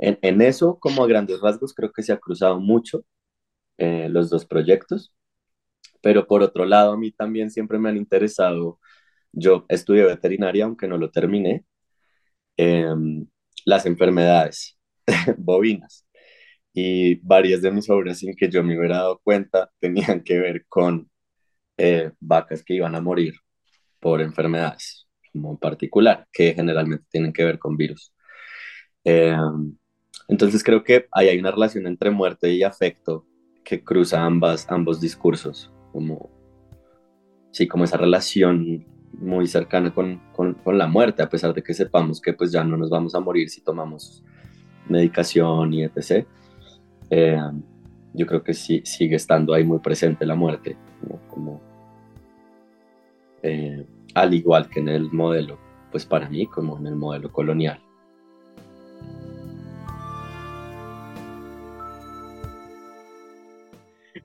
en, 0.00 0.18
en 0.22 0.42
eso, 0.42 0.78
como 0.80 1.04
a 1.04 1.08
grandes 1.08 1.40
rasgos, 1.40 1.74
creo 1.74 1.92
que 1.92 2.02
se 2.02 2.12
ha 2.12 2.18
cruzado 2.18 2.60
mucho 2.60 3.04
eh, 3.78 4.08
los 4.10 4.30
dos 4.30 4.46
proyectos, 4.46 5.14
pero 6.02 6.26
por 6.26 6.42
otro 6.42 6.64
lado, 6.66 6.92
a 6.92 6.96
mí 6.98 7.12
también 7.12 7.50
siempre 7.50 7.78
me 7.78 7.88
han 7.90 7.96
interesado, 7.96 8.80
yo 9.32 9.66
estudié 9.68 10.04
veterinaria, 10.04 10.64
aunque 10.66 10.88
no 10.88 10.98
lo 10.98 11.10
terminé, 11.10 11.64
em, 12.56 13.26
las 13.64 13.86
enfermedades 13.86 14.78
bovinas. 15.38 16.06
Y 16.74 17.16
varias 17.16 17.62
de 17.62 17.70
mis 17.70 17.88
obras, 17.90 18.18
sin 18.18 18.34
que 18.34 18.48
yo 18.48 18.62
me 18.62 18.78
hubiera 18.78 18.98
dado 18.98 19.20
cuenta, 19.22 19.70
tenían 19.78 20.22
que 20.22 20.38
ver 20.38 20.64
con 20.68 21.10
eh, 21.76 22.12
vacas 22.20 22.64
que 22.64 22.74
iban 22.74 22.94
a 22.94 23.00
morir 23.00 23.34
por 24.00 24.20
enfermedades 24.20 25.06
como 25.32 25.58
particular, 25.58 26.26
que 26.32 26.54
generalmente 26.54 27.06
tienen 27.10 27.32
que 27.32 27.44
ver 27.44 27.58
con 27.58 27.76
virus. 27.76 28.12
Eh, 29.04 29.36
entonces 30.28 30.62
creo 30.62 30.84
que 30.84 31.06
ahí 31.12 31.28
hay 31.28 31.38
una 31.38 31.50
relación 31.50 31.86
entre 31.86 32.10
muerte 32.10 32.52
y 32.52 32.62
afecto 32.62 33.26
que 33.64 33.82
cruza 33.82 34.24
ambas, 34.24 34.66
ambos 34.70 35.00
discursos, 35.00 35.72
como, 35.92 36.30
sí, 37.52 37.66
como 37.68 37.84
esa 37.84 37.96
relación 37.96 38.86
muy 39.18 39.46
cercana 39.46 39.94
con, 39.94 40.20
con, 40.32 40.54
con, 40.54 40.78
la 40.78 40.86
muerte, 40.86 41.22
a 41.22 41.28
pesar 41.28 41.54
de 41.54 41.62
que 41.62 41.74
sepamos 41.74 42.20
que 42.20 42.32
pues 42.32 42.50
ya 42.50 42.64
no 42.64 42.76
nos 42.76 42.90
vamos 42.90 43.14
a 43.14 43.20
morir 43.20 43.48
si 43.48 43.60
tomamos 43.60 44.22
medicación 44.88 45.74
y 45.74 45.84
etc. 45.84 46.26
Eh, 47.10 47.38
yo 48.14 48.26
creo 48.26 48.42
que 48.42 48.54
sí, 48.54 48.82
sigue 48.84 49.16
estando 49.16 49.54
ahí 49.54 49.64
muy 49.64 49.78
presente 49.78 50.26
la 50.26 50.34
muerte, 50.34 50.76
como, 51.28 51.60
eh, 53.42 53.86
al 54.14 54.34
igual 54.34 54.68
que 54.68 54.80
en 54.80 54.88
el 54.88 55.10
modelo, 55.12 55.58
pues 55.90 56.04
para 56.04 56.28
mí 56.28 56.46
como 56.46 56.78
en 56.78 56.86
el 56.86 56.96
modelo 56.96 57.32
colonial. 57.32 57.80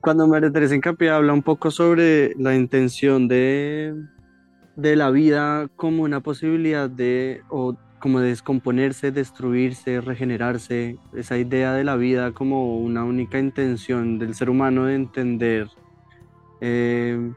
Cuando 0.00 0.28
María 0.28 0.50
Teresa 0.50 0.74
Encapié 0.74 1.10
habla 1.10 1.32
un 1.32 1.42
poco 1.42 1.70
sobre 1.70 2.34
la 2.36 2.54
intención 2.54 3.26
de, 3.26 3.94
de 4.78 4.94
la 4.94 5.10
vida 5.10 5.68
como 5.74 6.04
una 6.04 6.20
posibilidad 6.20 6.88
de, 6.88 7.42
o 7.48 7.76
como 7.98 8.20
descomponerse, 8.20 9.10
destruirse, 9.10 10.00
regenerarse, 10.00 10.98
esa 11.14 11.36
idea 11.36 11.72
de 11.74 11.82
la 11.82 11.96
vida 11.96 12.30
como 12.30 12.78
una 12.78 13.02
única 13.02 13.40
intención 13.40 14.20
del 14.20 14.36
ser 14.36 14.48
humano 14.48 14.84
de 14.84 14.94
entender 14.94 15.68
eh, 16.60 17.32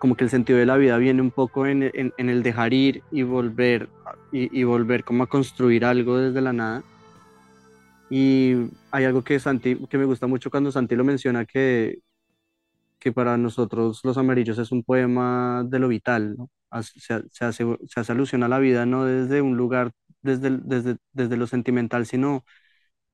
como 0.00 0.16
que 0.16 0.24
el 0.24 0.30
sentido 0.30 0.58
de 0.58 0.66
la 0.66 0.76
vida 0.76 0.98
viene 0.98 1.22
un 1.22 1.30
poco 1.30 1.64
en, 1.64 2.12
el 2.18 2.42
dejar 2.42 2.74
ir 2.74 3.04
y 3.12 3.22
volver, 3.22 3.88
y, 4.32 4.64
volver 4.64 5.04
como 5.04 5.22
a 5.22 5.28
construir 5.28 5.84
algo 5.84 6.18
desde 6.18 6.40
la 6.40 6.52
nada. 6.52 6.82
Y 8.10 8.54
hay 8.90 9.04
algo 9.04 9.22
que, 9.22 9.38
Santi, 9.38 9.76
que 9.88 9.96
me 9.96 10.06
gusta 10.06 10.26
mucho 10.26 10.50
cuando 10.50 10.72
Santi 10.72 10.96
lo 10.96 11.04
menciona, 11.04 11.44
que, 11.44 12.00
que 12.98 13.12
para 13.12 13.36
nosotros 13.38 14.00
los 14.02 14.18
amarillos 14.18 14.58
es 14.58 14.72
un 14.72 14.82
poema 14.82 15.64
de 15.64 15.78
lo 15.78 15.86
vital, 15.86 16.36
¿no? 16.36 16.50
Se, 16.82 17.22
se 17.30 17.44
hace, 17.44 17.64
se 17.88 18.00
hace 18.00 18.12
alusión 18.12 18.42
a 18.42 18.48
la 18.48 18.58
vida 18.58 18.84
no 18.86 19.04
desde 19.04 19.42
un 19.42 19.56
lugar, 19.56 19.92
desde, 20.22 20.50
desde, 20.64 20.96
desde 21.12 21.36
lo 21.36 21.46
sentimental, 21.46 22.06
sino 22.06 22.44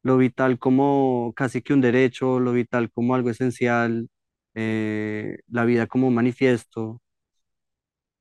lo 0.03 0.17
vital 0.19 0.59
como 0.59 1.33
casi 1.37 1.63
que 1.63 1.75
un 1.75 1.81
derecho, 1.83 2.41
lo 2.41 2.53
vital 2.53 2.91
como 2.93 3.15
algo 3.15 3.31
esencial, 3.31 4.09
eh, 4.55 5.39
la 5.49 5.65
vida 5.65 5.87
como 5.89 6.09
un 6.09 6.15
manifiesto. 6.15 7.01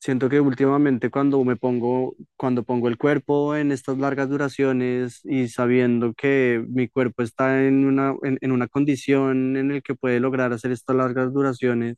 Siento 0.01 0.29
que 0.29 0.39
últimamente 0.39 1.09
cuando 1.09 1.43
me 1.43 1.57
pongo, 1.57 2.15
cuando 2.37 2.63
pongo 2.63 2.87
el 2.87 2.97
cuerpo 2.97 3.55
en 3.57 3.71
estas 3.73 3.97
largas 3.97 4.29
duraciones 4.29 5.19
y 5.25 5.49
sabiendo 5.49 6.13
que 6.13 6.63
mi 6.69 6.87
cuerpo 6.87 7.21
está 7.21 7.65
en 7.67 7.85
una, 7.85 8.15
en, 8.23 8.37
en 8.41 8.51
una 8.53 8.67
condición 8.69 9.57
en 9.57 9.71
el 9.71 9.83
que 9.83 9.95
puede 9.95 10.21
lograr 10.21 10.53
hacer 10.53 10.71
estas 10.71 10.95
largas 10.95 11.33
duraciones, 11.33 11.97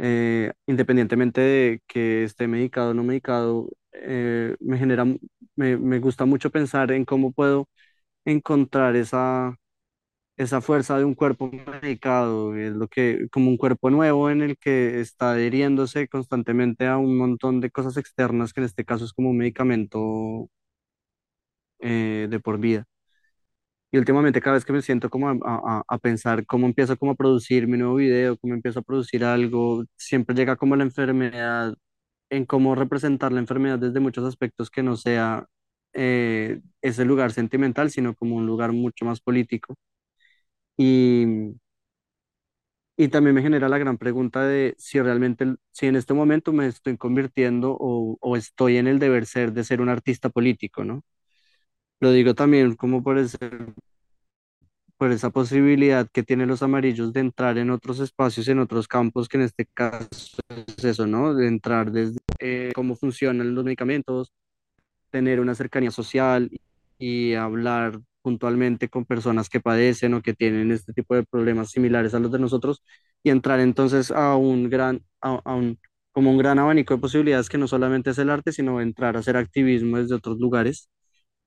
eh, 0.00 0.52
independientemente 0.66 1.40
de 1.40 1.82
que 1.86 2.24
esté 2.24 2.48
medicado 2.48 2.90
o 2.90 2.94
no 2.94 3.04
medicado, 3.04 3.68
eh, 3.92 4.56
me 4.60 4.78
genera, 4.78 5.04
me, 5.56 5.98
gusta 6.00 6.24
mucho 6.26 6.50
pensar 6.50 6.92
en 6.92 7.04
cómo 7.04 7.32
puedo 7.32 7.68
encontrar 8.24 8.96
esa 8.96 9.56
esa 10.36 10.60
fuerza 10.62 10.98
de 10.98 11.04
un 11.04 11.14
cuerpo 11.14 11.50
medicado, 11.82 12.56
es 12.56 12.72
lo 12.72 12.88
que, 12.88 13.28
como 13.30 13.50
un 13.50 13.58
cuerpo 13.58 13.90
nuevo 13.90 14.30
en 14.30 14.42
el 14.42 14.56
que 14.58 15.00
está 15.00 15.32
adhiriéndose 15.32 16.08
constantemente 16.08 16.86
a 16.86 16.96
un 16.98 17.16
montón 17.18 17.60
de 17.60 17.70
cosas 17.70 17.96
externas, 17.98 18.52
que 18.52 18.60
en 18.60 18.66
este 18.66 18.84
caso 18.84 19.04
es 19.04 19.12
como 19.12 19.30
un 19.30 19.38
medicamento 19.38 20.48
eh, 21.80 22.26
de 22.30 22.40
por 22.40 22.58
vida. 22.58 22.86
Y 23.92 23.98
últimamente 23.98 24.40
cada 24.40 24.54
vez 24.54 24.64
que 24.64 24.72
me 24.72 24.82
siento 24.82 25.10
como 25.10 25.28
a, 25.28 25.32
a- 25.44 25.82
a 25.88 25.98
pensar 25.98 26.46
cómo 26.46 26.66
empiezo 26.66 26.96
como 26.96 27.12
a 27.12 27.14
producir 27.16 27.66
mi 27.68 27.76
nuevo 27.78 27.96
video, 27.96 28.36
cómo 28.38 28.54
empiezo 28.54 28.80
a 28.80 28.82
producir 28.82 29.24
algo, 29.24 29.84
siempre 29.96 30.34
llega 30.36 30.56
como 30.56 30.76
la 30.76 30.84
enfermedad, 30.84 31.74
en 32.30 32.46
cómo 32.46 32.74
representar 32.76 33.32
la 33.32 33.40
enfermedad 33.40 33.78
desde 33.78 34.00
muchos 34.00 34.24
aspectos 34.26 34.70
que 34.70 34.82
no 34.84 34.96
sea 34.96 35.46
eh, 35.94 36.60
ese 36.82 37.04
lugar 37.04 37.32
sentimental, 37.32 37.90
sino 37.90 38.14
como 38.14 38.36
un 38.36 38.46
lugar 38.46 38.72
mucho 38.72 39.04
más 39.06 39.20
político. 39.20 39.76
Y, 40.76 41.26
Y 42.96 43.08
también 43.08 43.34
me 43.34 43.42
genera 43.42 43.68
la 43.68 43.78
gran 43.78 43.96
pregunta 43.98 44.44
de 44.46 44.74
si 44.78 45.00
realmente, 45.00 45.54
si 45.72 45.86
en 45.86 45.96
este 45.96 46.12
momento 46.14 46.52
me 46.52 46.66
estoy 46.66 46.98
convirtiendo 46.98 47.74
o, 47.80 48.18
o 48.20 48.36
estoy 48.36 48.76
en 48.76 48.86
el 48.88 48.98
deber 48.98 49.24
ser 49.26 49.52
de 49.52 49.64
ser 49.64 49.80
un 49.80 49.88
artista 49.88 50.28
político, 50.28 50.84
¿no? 50.84 51.02
Lo 52.00 52.12
digo 52.12 52.34
también 52.34 52.74
como 52.76 53.02
por 53.02 53.16
ese, 53.18 53.38
por 54.96 55.12
esa 55.12 55.30
posibilidad 55.30 56.06
que 56.12 56.22
tienen 56.22 56.48
los 56.48 56.62
amarillos 56.62 57.12
de 57.12 57.20
entrar 57.20 57.56
en 57.58 57.70
otros 57.70 58.00
espacios, 58.00 58.48
en 58.48 58.58
otros 58.58 58.86
campos, 58.86 59.28
que 59.28 59.38
en 59.38 59.44
este 59.44 59.66
caso 59.66 60.08
es 60.48 60.84
eso, 60.84 61.06
¿no? 61.06 61.34
De 61.34 61.48
entrar 61.48 61.90
desde 61.90 62.18
eh, 62.38 62.72
cómo 62.74 62.94
funcionan 62.96 63.54
los 63.54 63.64
medicamentos, 63.64 64.32
tener 65.10 65.40
una 65.40 65.54
cercanía 65.56 65.90
social 65.92 66.50
y 66.98 67.34
hablar 67.34 68.00
puntualmente 68.22 68.88
con 68.90 69.06
personas 69.06 69.48
que 69.50 69.60
padecen 69.60 70.14
o 70.14 70.22
que 70.22 70.34
tienen 70.34 70.72
este 70.72 70.92
tipo 70.94 71.14
de 71.16 71.24
problemas 71.24 71.70
similares 71.72 72.14
a 72.14 72.20
los 72.20 72.32
de 72.32 72.38
nosotros 72.40 72.82
y 73.22 73.30
entrar 73.30 73.60
entonces 73.60 74.10
a 74.12 74.36
un 74.36 74.70
gran, 74.70 75.04
a, 75.22 75.40
a 75.44 75.54
un, 75.56 75.78
como 76.12 76.30
un 76.32 76.38
gran 76.38 76.58
abanico 76.60 76.94
de 76.94 77.00
posibilidades 77.00 77.48
que 77.50 77.58
no 77.58 77.68
solamente 77.68 78.10
es 78.10 78.18
el 78.18 78.30
arte, 78.30 78.52
sino 78.52 78.80
entrar 78.80 79.16
a 79.16 79.20
hacer 79.20 79.36
activismo 79.38 79.98
desde 79.98 80.16
otros 80.16 80.38
lugares. 80.40 80.90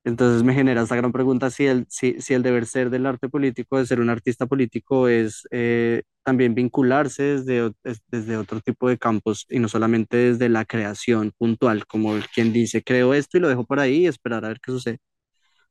Entonces 0.06 0.44
me 0.44 0.54
genera 0.54 0.82
esta 0.84 0.98
gran 0.98 1.14
pregunta 1.14 1.50
si 1.50 1.66
el, 1.66 1.86
si, 1.90 2.20
si 2.22 2.34
el 2.34 2.44
deber 2.44 2.66
ser 2.66 2.90
del 2.90 3.06
arte 3.06 3.30
político, 3.30 3.78
de 3.78 3.86
ser 3.86 4.02
un 4.02 4.10
artista 4.10 4.46
político, 4.48 5.08
es 5.08 5.48
eh, 5.52 6.04
también 6.24 6.56
vincularse 6.56 7.24
desde, 7.24 7.72
desde 8.08 8.38
otro 8.38 8.60
tipo 8.62 8.90
de 8.90 8.98
campos 8.98 9.46
y 9.50 9.60
no 9.60 9.70
solamente 9.70 10.18
desde 10.18 10.50
la 10.50 10.66
creación 10.66 11.32
puntual, 11.38 11.86
como 11.88 12.16
quien 12.34 12.52
dice, 12.54 12.84
creo 12.84 13.14
esto 13.14 13.38
y 13.38 13.42
lo 13.42 13.48
dejo 13.50 13.66
por 13.66 13.80
ahí 13.80 14.04
y 14.04 14.08
esperar 14.08 14.44
a 14.46 14.50
ver 14.50 14.60
qué 14.62 14.72
sucede. 14.74 15.00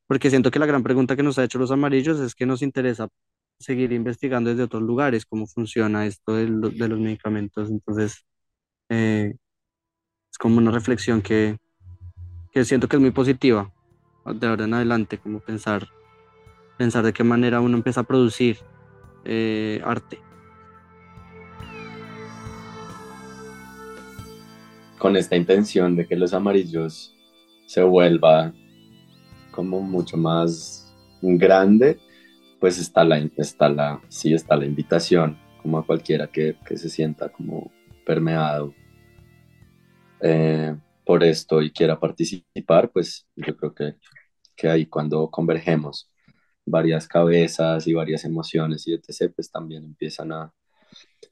Porque 0.07 0.31
siento 0.31 0.51
que 0.51 0.59
la 0.59 0.67
gran 0.67 0.83
pregunta 0.83 1.17
que 1.17 1.23
nos 1.23 1.39
ha 1.39 1.45
hecho 1.45 1.59
los 1.59 1.71
amarillos 1.71 2.21
es 2.21 2.35
que 2.35 2.47
nos 2.47 2.63
interesa 2.63 3.09
seguir 3.59 3.93
investigando 3.93 4.51
desde 4.51 4.65
otros 4.65 4.83
lugares 4.83 5.27
cómo 5.27 5.47
funciona 5.47 6.07
esto 6.07 6.35
de, 6.37 6.49
lo- 6.49 6.71
de 6.71 6.89
los 6.89 6.99
medicamentos. 7.01 7.71
Entonces, 7.71 8.25
eh, 8.91 9.35
es 10.33 10.39
como 10.39 10.59
una 10.59 10.71
reflexión 10.71 11.23
que, 11.23 11.59
que 12.53 12.65
siento 12.65 12.89
que 12.89 12.97
es 12.97 13.03
muy 13.03 13.11
positiva 13.13 13.73
de 14.25 14.47
ahora 14.47 14.65
en 14.65 14.75
adelante, 14.75 15.19
como 15.19 15.41
pensar, 15.41 15.89
pensar 16.79 17.05
de 17.05 17.13
qué 17.13 17.25
manera 17.25 17.61
uno 17.61 17.77
empieza 17.77 18.01
a 18.01 18.05
producir 18.05 18.59
eh, 19.25 19.81
arte. 19.85 20.19
Con 24.99 25.17
esta 25.17 25.37
intención 25.37 25.97
de 25.97 26.07
que 26.07 26.17
los 26.17 26.33
amarillos 26.33 27.15
se 27.67 27.83
vuelva 27.83 28.53
como 29.51 29.81
mucho 29.81 30.17
más 30.17 30.95
grande, 31.21 31.99
pues 32.61 32.79
está 32.79 33.05
la, 33.05 33.19
está 33.37 33.69
la, 33.69 34.01
sí 34.09 34.33
está 34.33 34.57
la 34.57 34.65
invitación, 34.65 35.39
como 35.61 35.79
a 35.79 35.87
cualquiera 35.87 36.29
que, 36.29 36.57
que 36.65 36.77
se 36.77 36.89
sienta 36.89 37.29
como 37.29 37.73
permeado 38.07 38.73
eh, 40.23 40.77
por 41.05 41.25
esto 41.25 41.63
y 41.63 41.73
quiera 41.73 41.99
participar, 42.01 42.91
pues 42.93 43.27
yo 43.37 43.57
creo 43.57 43.75
que, 43.75 43.97
que 44.57 44.69
ahí 44.69 44.87
cuando 44.87 45.31
convergemos 45.31 46.11
varias 46.65 47.09
cabezas 47.09 47.87
y 47.87 47.95
varias 47.95 48.25
emociones 48.25 48.87
y 48.87 48.95
etc., 48.95 49.33
pues 49.35 49.51
también 49.51 49.85
empiezan 49.85 50.33
a, 50.33 50.53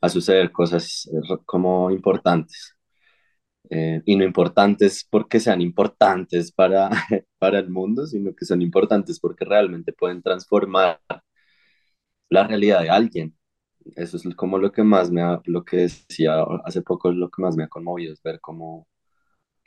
a 0.01 0.09
suceder 0.09 0.53
cosas 0.53 1.09
eh, 1.13 1.37
como 1.47 1.91
importantes. 1.91 2.77
Eh, 3.71 4.03
y 4.05 4.17
no 4.17 4.25
importantes 4.25 5.07
porque 5.09 5.39
sean 5.41 5.61
importantes 5.61 6.51
para, 6.53 6.91
para 7.39 7.59
el 7.61 7.71
mundo, 7.71 8.07
sino 8.07 8.35
que 8.35 8.45
son 8.45 8.63
importantes 8.63 9.21
porque 9.21 9.45
realmente 9.45 9.93
pueden 9.93 10.23
transformar 10.23 11.01
la 12.29 12.47
realidad 12.47 12.83
de 12.83 12.91
alguien. 12.91 13.37
Eso 13.97 14.17
es 14.17 14.25
como 14.37 14.59
lo 14.59 14.73
que 14.73 14.83
más 14.83 15.11
me 15.11 15.23
ha, 15.23 15.41
lo 15.47 15.65
que 15.65 15.79
decía 15.79 16.43
hace 16.65 16.83
poco, 16.83 17.13
lo 17.13 17.31
que 17.31 17.43
más 17.43 17.57
me 17.57 17.65
ha 17.65 17.69
conmovido, 17.69 18.13
es 18.13 18.23
ver 18.23 18.41
cómo 18.41 18.87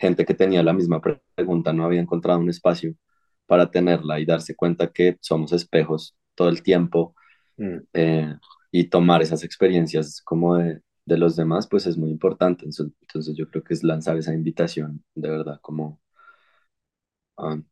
gente 0.04 0.26
que 0.26 0.36
tenía 0.36 0.64
la 0.64 0.74
misma 0.74 1.01
pre- 1.01 1.22
pregunta 1.36 1.74
no 1.74 1.86
había 1.86 2.01
encontrado 2.01 2.39
un 2.41 2.49
espacio 2.51 2.95
para 3.47 3.72
tenerla 3.72 4.20
y 4.22 4.26
darse 4.28 4.56
cuenta 4.56 4.91
que 4.93 5.18
somos 5.22 5.54
espejos 5.54 6.16
todo 6.36 6.49
el 6.49 6.64
tiempo 6.64 7.16
Mm. 7.60 7.86
eh, 7.93 8.36
y 8.72 8.86
tomar 8.89 9.22
esas 9.22 9.43
experiencias 9.43 10.22
como 10.24 10.58
de, 10.58 10.82
de 11.06 11.18
los 11.18 11.36
demás, 11.36 11.68
pues 11.70 11.88
es 11.88 11.97
muy 11.97 12.10
importante. 12.12 12.66
Entonces, 12.66 12.93
entonces 13.01 13.36
yo 13.38 13.49
creo 13.49 13.64
que 13.64 13.74
es 13.76 13.84
lanzar 13.84 14.18
esa 14.18 14.34
invitación 14.34 15.04
de 15.16 15.30
verdad 15.32 15.60
como 15.62 16.01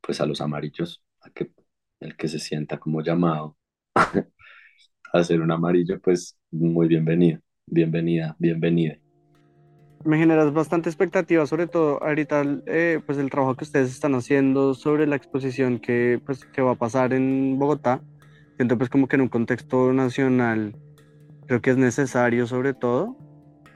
pues 0.01 0.21
a 0.21 0.25
los 0.25 0.41
amarillos, 0.41 1.03
a 1.21 1.29
que 1.31 1.51
el 1.99 2.15
que 2.17 2.27
se 2.27 2.39
sienta 2.39 2.79
como 2.79 3.01
llamado 3.03 3.57
a 5.13 5.23
ser 5.25 5.41
un 5.41 5.51
amarillo, 5.51 6.01
pues 6.01 6.37
muy 6.51 6.87
bienvenido, 6.87 7.41
bienvenida, 7.67 8.35
bienvenida. 8.39 9.00
Me 10.03 10.17
generas 10.17 10.51
bastante 10.53 10.89
expectativa, 10.89 11.45
sobre 11.45 11.67
todo 11.67 12.01
ahorita, 12.03 12.43
eh, 12.65 12.99
pues 13.05 13.17
el 13.17 13.29
trabajo 13.29 13.55
que 13.55 13.65
ustedes 13.65 13.91
están 13.91 14.15
haciendo 14.15 14.73
sobre 14.73 15.05
la 15.05 15.15
exposición 15.15 15.79
que, 15.79 16.19
pues, 16.25 16.45
que 16.45 16.61
va 16.61 16.71
a 16.71 16.75
pasar 16.75 17.13
en 17.13 17.59
Bogotá. 17.59 18.01
Siento 18.55 18.77
pues 18.77 18.89
como 18.89 19.07
que 19.07 19.15
en 19.15 19.23
un 19.23 19.29
contexto 19.29 19.93
nacional 19.93 20.75
creo 21.47 21.61
que 21.61 21.71
es 21.71 21.77
necesario 21.77 22.47
sobre 22.47 22.73
todo. 22.73 23.17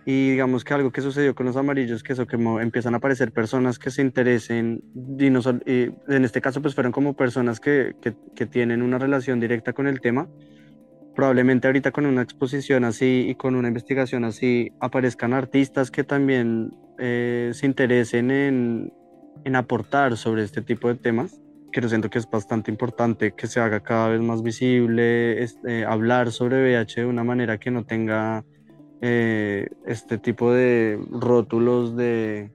Y 0.05 0.31
digamos 0.31 0.63
que 0.63 0.73
algo 0.75 0.91
que 0.91 1.01
sucedió 1.01 1.33
con 1.33 1.47
los 1.47 1.57
amarillos, 1.57 2.03
que 2.03 2.13
eso 2.13 2.27
que 2.27 2.35
empiezan 2.35 2.93
a 2.93 2.97
aparecer 2.97 3.31
personas 3.31 3.79
que 3.79 3.89
se 3.89 4.03
interesen, 4.03 4.83
y, 5.17 5.29
no 5.31 5.39
y 5.65 5.91
en 6.07 6.25
este 6.25 6.41
caso 6.41 6.61
pues 6.61 6.75
fueron 6.75 6.91
como 6.91 7.15
personas 7.15 7.59
que, 7.59 7.95
que, 8.01 8.15
que 8.35 8.45
tienen 8.45 8.83
una 8.83 8.99
relación 8.99 9.39
directa 9.39 9.73
con 9.73 9.87
el 9.87 10.01
tema. 10.01 10.27
Probablemente 11.15 11.67
ahorita 11.67 11.91
con 11.91 12.05
una 12.05 12.21
exposición 12.21 12.83
así 12.83 13.27
y 13.29 13.35
con 13.35 13.55
una 13.55 13.69
investigación 13.69 14.25
así 14.25 14.73
aparezcan 14.81 15.33
artistas 15.33 15.89
que 15.89 16.03
también 16.03 16.75
eh, 16.99 17.51
se 17.53 17.65
interesen 17.65 18.31
en, 18.31 18.93
en 19.45 19.55
aportar 19.55 20.17
sobre 20.17 20.43
este 20.43 20.61
tipo 20.61 20.89
de 20.89 20.95
temas, 20.95 21.41
que 21.71 21.79
yo 21.79 21.87
siento 21.87 22.09
que 22.09 22.19
es 22.19 22.29
bastante 22.29 22.69
importante 22.69 23.33
que 23.33 23.47
se 23.47 23.59
haga 23.59 23.79
cada 23.79 24.09
vez 24.09 24.19
más 24.19 24.43
visible, 24.43 25.41
este, 25.41 25.85
hablar 25.85 26.31
sobre 26.31 26.61
VIH 26.61 27.01
de 27.01 27.07
una 27.07 27.23
manera 27.23 27.57
que 27.57 27.71
no 27.71 27.85
tenga 27.85 28.43
eh, 29.01 29.69
este 29.85 30.17
tipo 30.17 30.51
de 30.51 30.99
rótulos 31.11 31.95
de, 31.95 32.51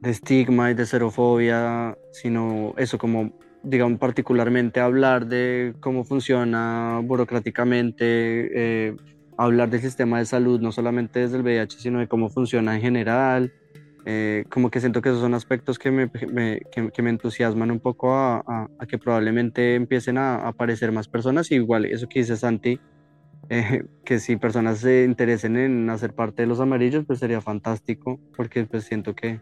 de 0.00 0.10
estigma 0.10 0.70
y 0.70 0.74
de 0.74 0.86
xerofobia, 0.86 1.96
sino 2.12 2.74
eso 2.76 2.98
como, 2.98 3.32
digamos, 3.64 3.98
particularmente 3.98 4.80
hablar 4.80 5.26
de 5.26 5.74
cómo 5.80 6.04
funciona 6.04 7.00
burocráticamente, 7.04 8.88
eh, 8.88 8.96
hablar 9.36 9.70
del 9.70 9.80
sistema 9.80 10.18
de 10.18 10.26
salud, 10.26 10.60
no 10.60 10.72
solamente 10.72 11.20
desde 11.20 11.36
el 11.36 11.42
VIH, 11.42 11.78
sino 11.80 11.98
de 12.00 12.08
cómo 12.08 12.28
funciona 12.30 12.74
en 12.74 12.80
general. 12.82 13.50
Eh, 14.06 14.44
como 14.50 14.70
que 14.70 14.80
siento 14.80 15.00
que 15.00 15.08
esos 15.08 15.22
son 15.22 15.34
aspectos 15.34 15.78
que 15.78 15.90
me, 15.90 16.10
me- 16.30 16.60
que, 16.70 16.90
que 16.92 17.02
me 17.02 17.10
entusiasman 17.10 17.70
un 17.70 17.80
poco 17.80 18.14
a, 18.14 18.42
a- 18.46 18.66
a 18.78 18.86
que 18.86 18.98
probablemente 18.98 19.74
empiecen 19.76 20.18
a, 20.18 20.36
a 20.36 20.48
aparecer 20.48 20.92
más 20.92 21.08
personas. 21.08 21.50
Y 21.50 21.56
igual, 21.56 21.86
eso 21.86 22.06
que 22.08 22.20
dice 22.20 22.36
Santi, 22.36 22.78
eh, 23.48 23.82
que 24.04 24.18
si 24.20 24.36
personas 24.36 24.78
se 24.80 25.04
interesen 25.04 25.56
en 25.56 25.88
hacer 25.90 26.12
parte 26.14 26.42
de 26.42 26.48
los 26.48 26.60
amarillos, 26.60 27.04
pues 27.06 27.18
sería 27.18 27.40
fantástico, 27.40 28.20
porque 28.36 28.64
pues 28.66 28.84
siento 28.84 29.14
que, 29.14 29.40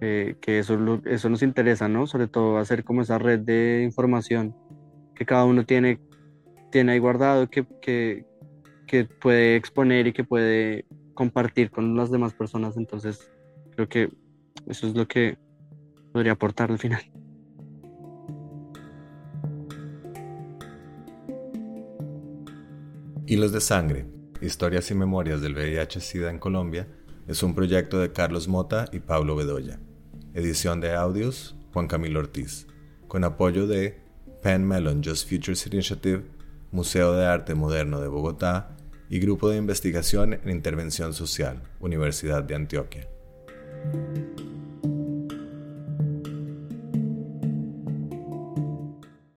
que, 0.00 0.58
eso, 0.58 1.00
eso 1.04 1.28
nos 1.28 1.42
interesa, 1.42 1.88
¿no? 1.88 2.06
Sobre 2.06 2.28
todo 2.28 2.58
hacer 2.58 2.84
como 2.84 3.02
esa 3.02 3.18
red 3.18 3.40
de 3.40 3.82
información 3.82 4.54
que 5.14 5.26
cada 5.26 5.44
uno 5.44 5.64
tiene, 5.64 6.00
tiene 6.70 6.92
ahí 6.92 6.98
guardado, 6.98 7.50
que, 7.50 7.66
que, 7.82 8.24
que 8.86 9.04
puede 9.04 9.56
exponer 9.56 10.06
y 10.06 10.12
que 10.12 10.24
puede 10.24 10.86
compartir 11.14 11.70
con 11.70 11.96
las 11.96 12.10
demás 12.10 12.32
personas. 12.34 12.76
Entonces, 12.76 13.30
creo 13.74 13.88
que 13.88 14.10
eso 14.68 14.86
es 14.86 14.94
lo 14.94 15.08
que 15.08 15.36
podría 16.12 16.32
aportar 16.32 16.70
al 16.70 16.78
final. 16.78 17.02
Hilos 23.26 23.52
de 23.52 23.60
Sangre, 23.60 24.06
Historias 24.40 24.90
y 24.90 24.94
Memorias 24.94 25.42
del 25.42 25.54
VIH-Sida 25.54 26.30
en 26.30 26.38
Colombia, 26.38 26.88
es 27.26 27.42
un 27.42 27.54
proyecto 27.54 27.98
de 27.98 28.10
Carlos 28.10 28.48
Mota 28.48 28.86
y 28.90 29.00
Pablo 29.00 29.36
Bedoya. 29.36 29.78
Edición 30.38 30.80
de 30.80 30.94
audios, 30.94 31.56
Juan 31.72 31.88
Camilo 31.88 32.20
Ortiz. 32.20 32.68
Con 33.08 33.24
apoyo 33.24 33.66
de 33.66 33.98
Penn 34.40 34.64
Mellon 34.64 35.02
Just 35.02 35.28
Futures 35.28 35.66
Initiative, 35.66 36.22
Museo 36.70 37.14
de 37.14 37.26
Arte 37.26 37.56
Moderno 37.56 38.00
de 38.00 38.06
Bogotá 38.06 38.76
y 39.10 39.18
Grupo 39.18 39.50
de 39.50 39.56
Investigación 39.56 40.34
en 40.34 40.48
Intervención 40.50 41.12
Social, 41.12 41.60
Universidad 41.80 42.44
de 42.44 42.54
Antioquia. 42.54 43.08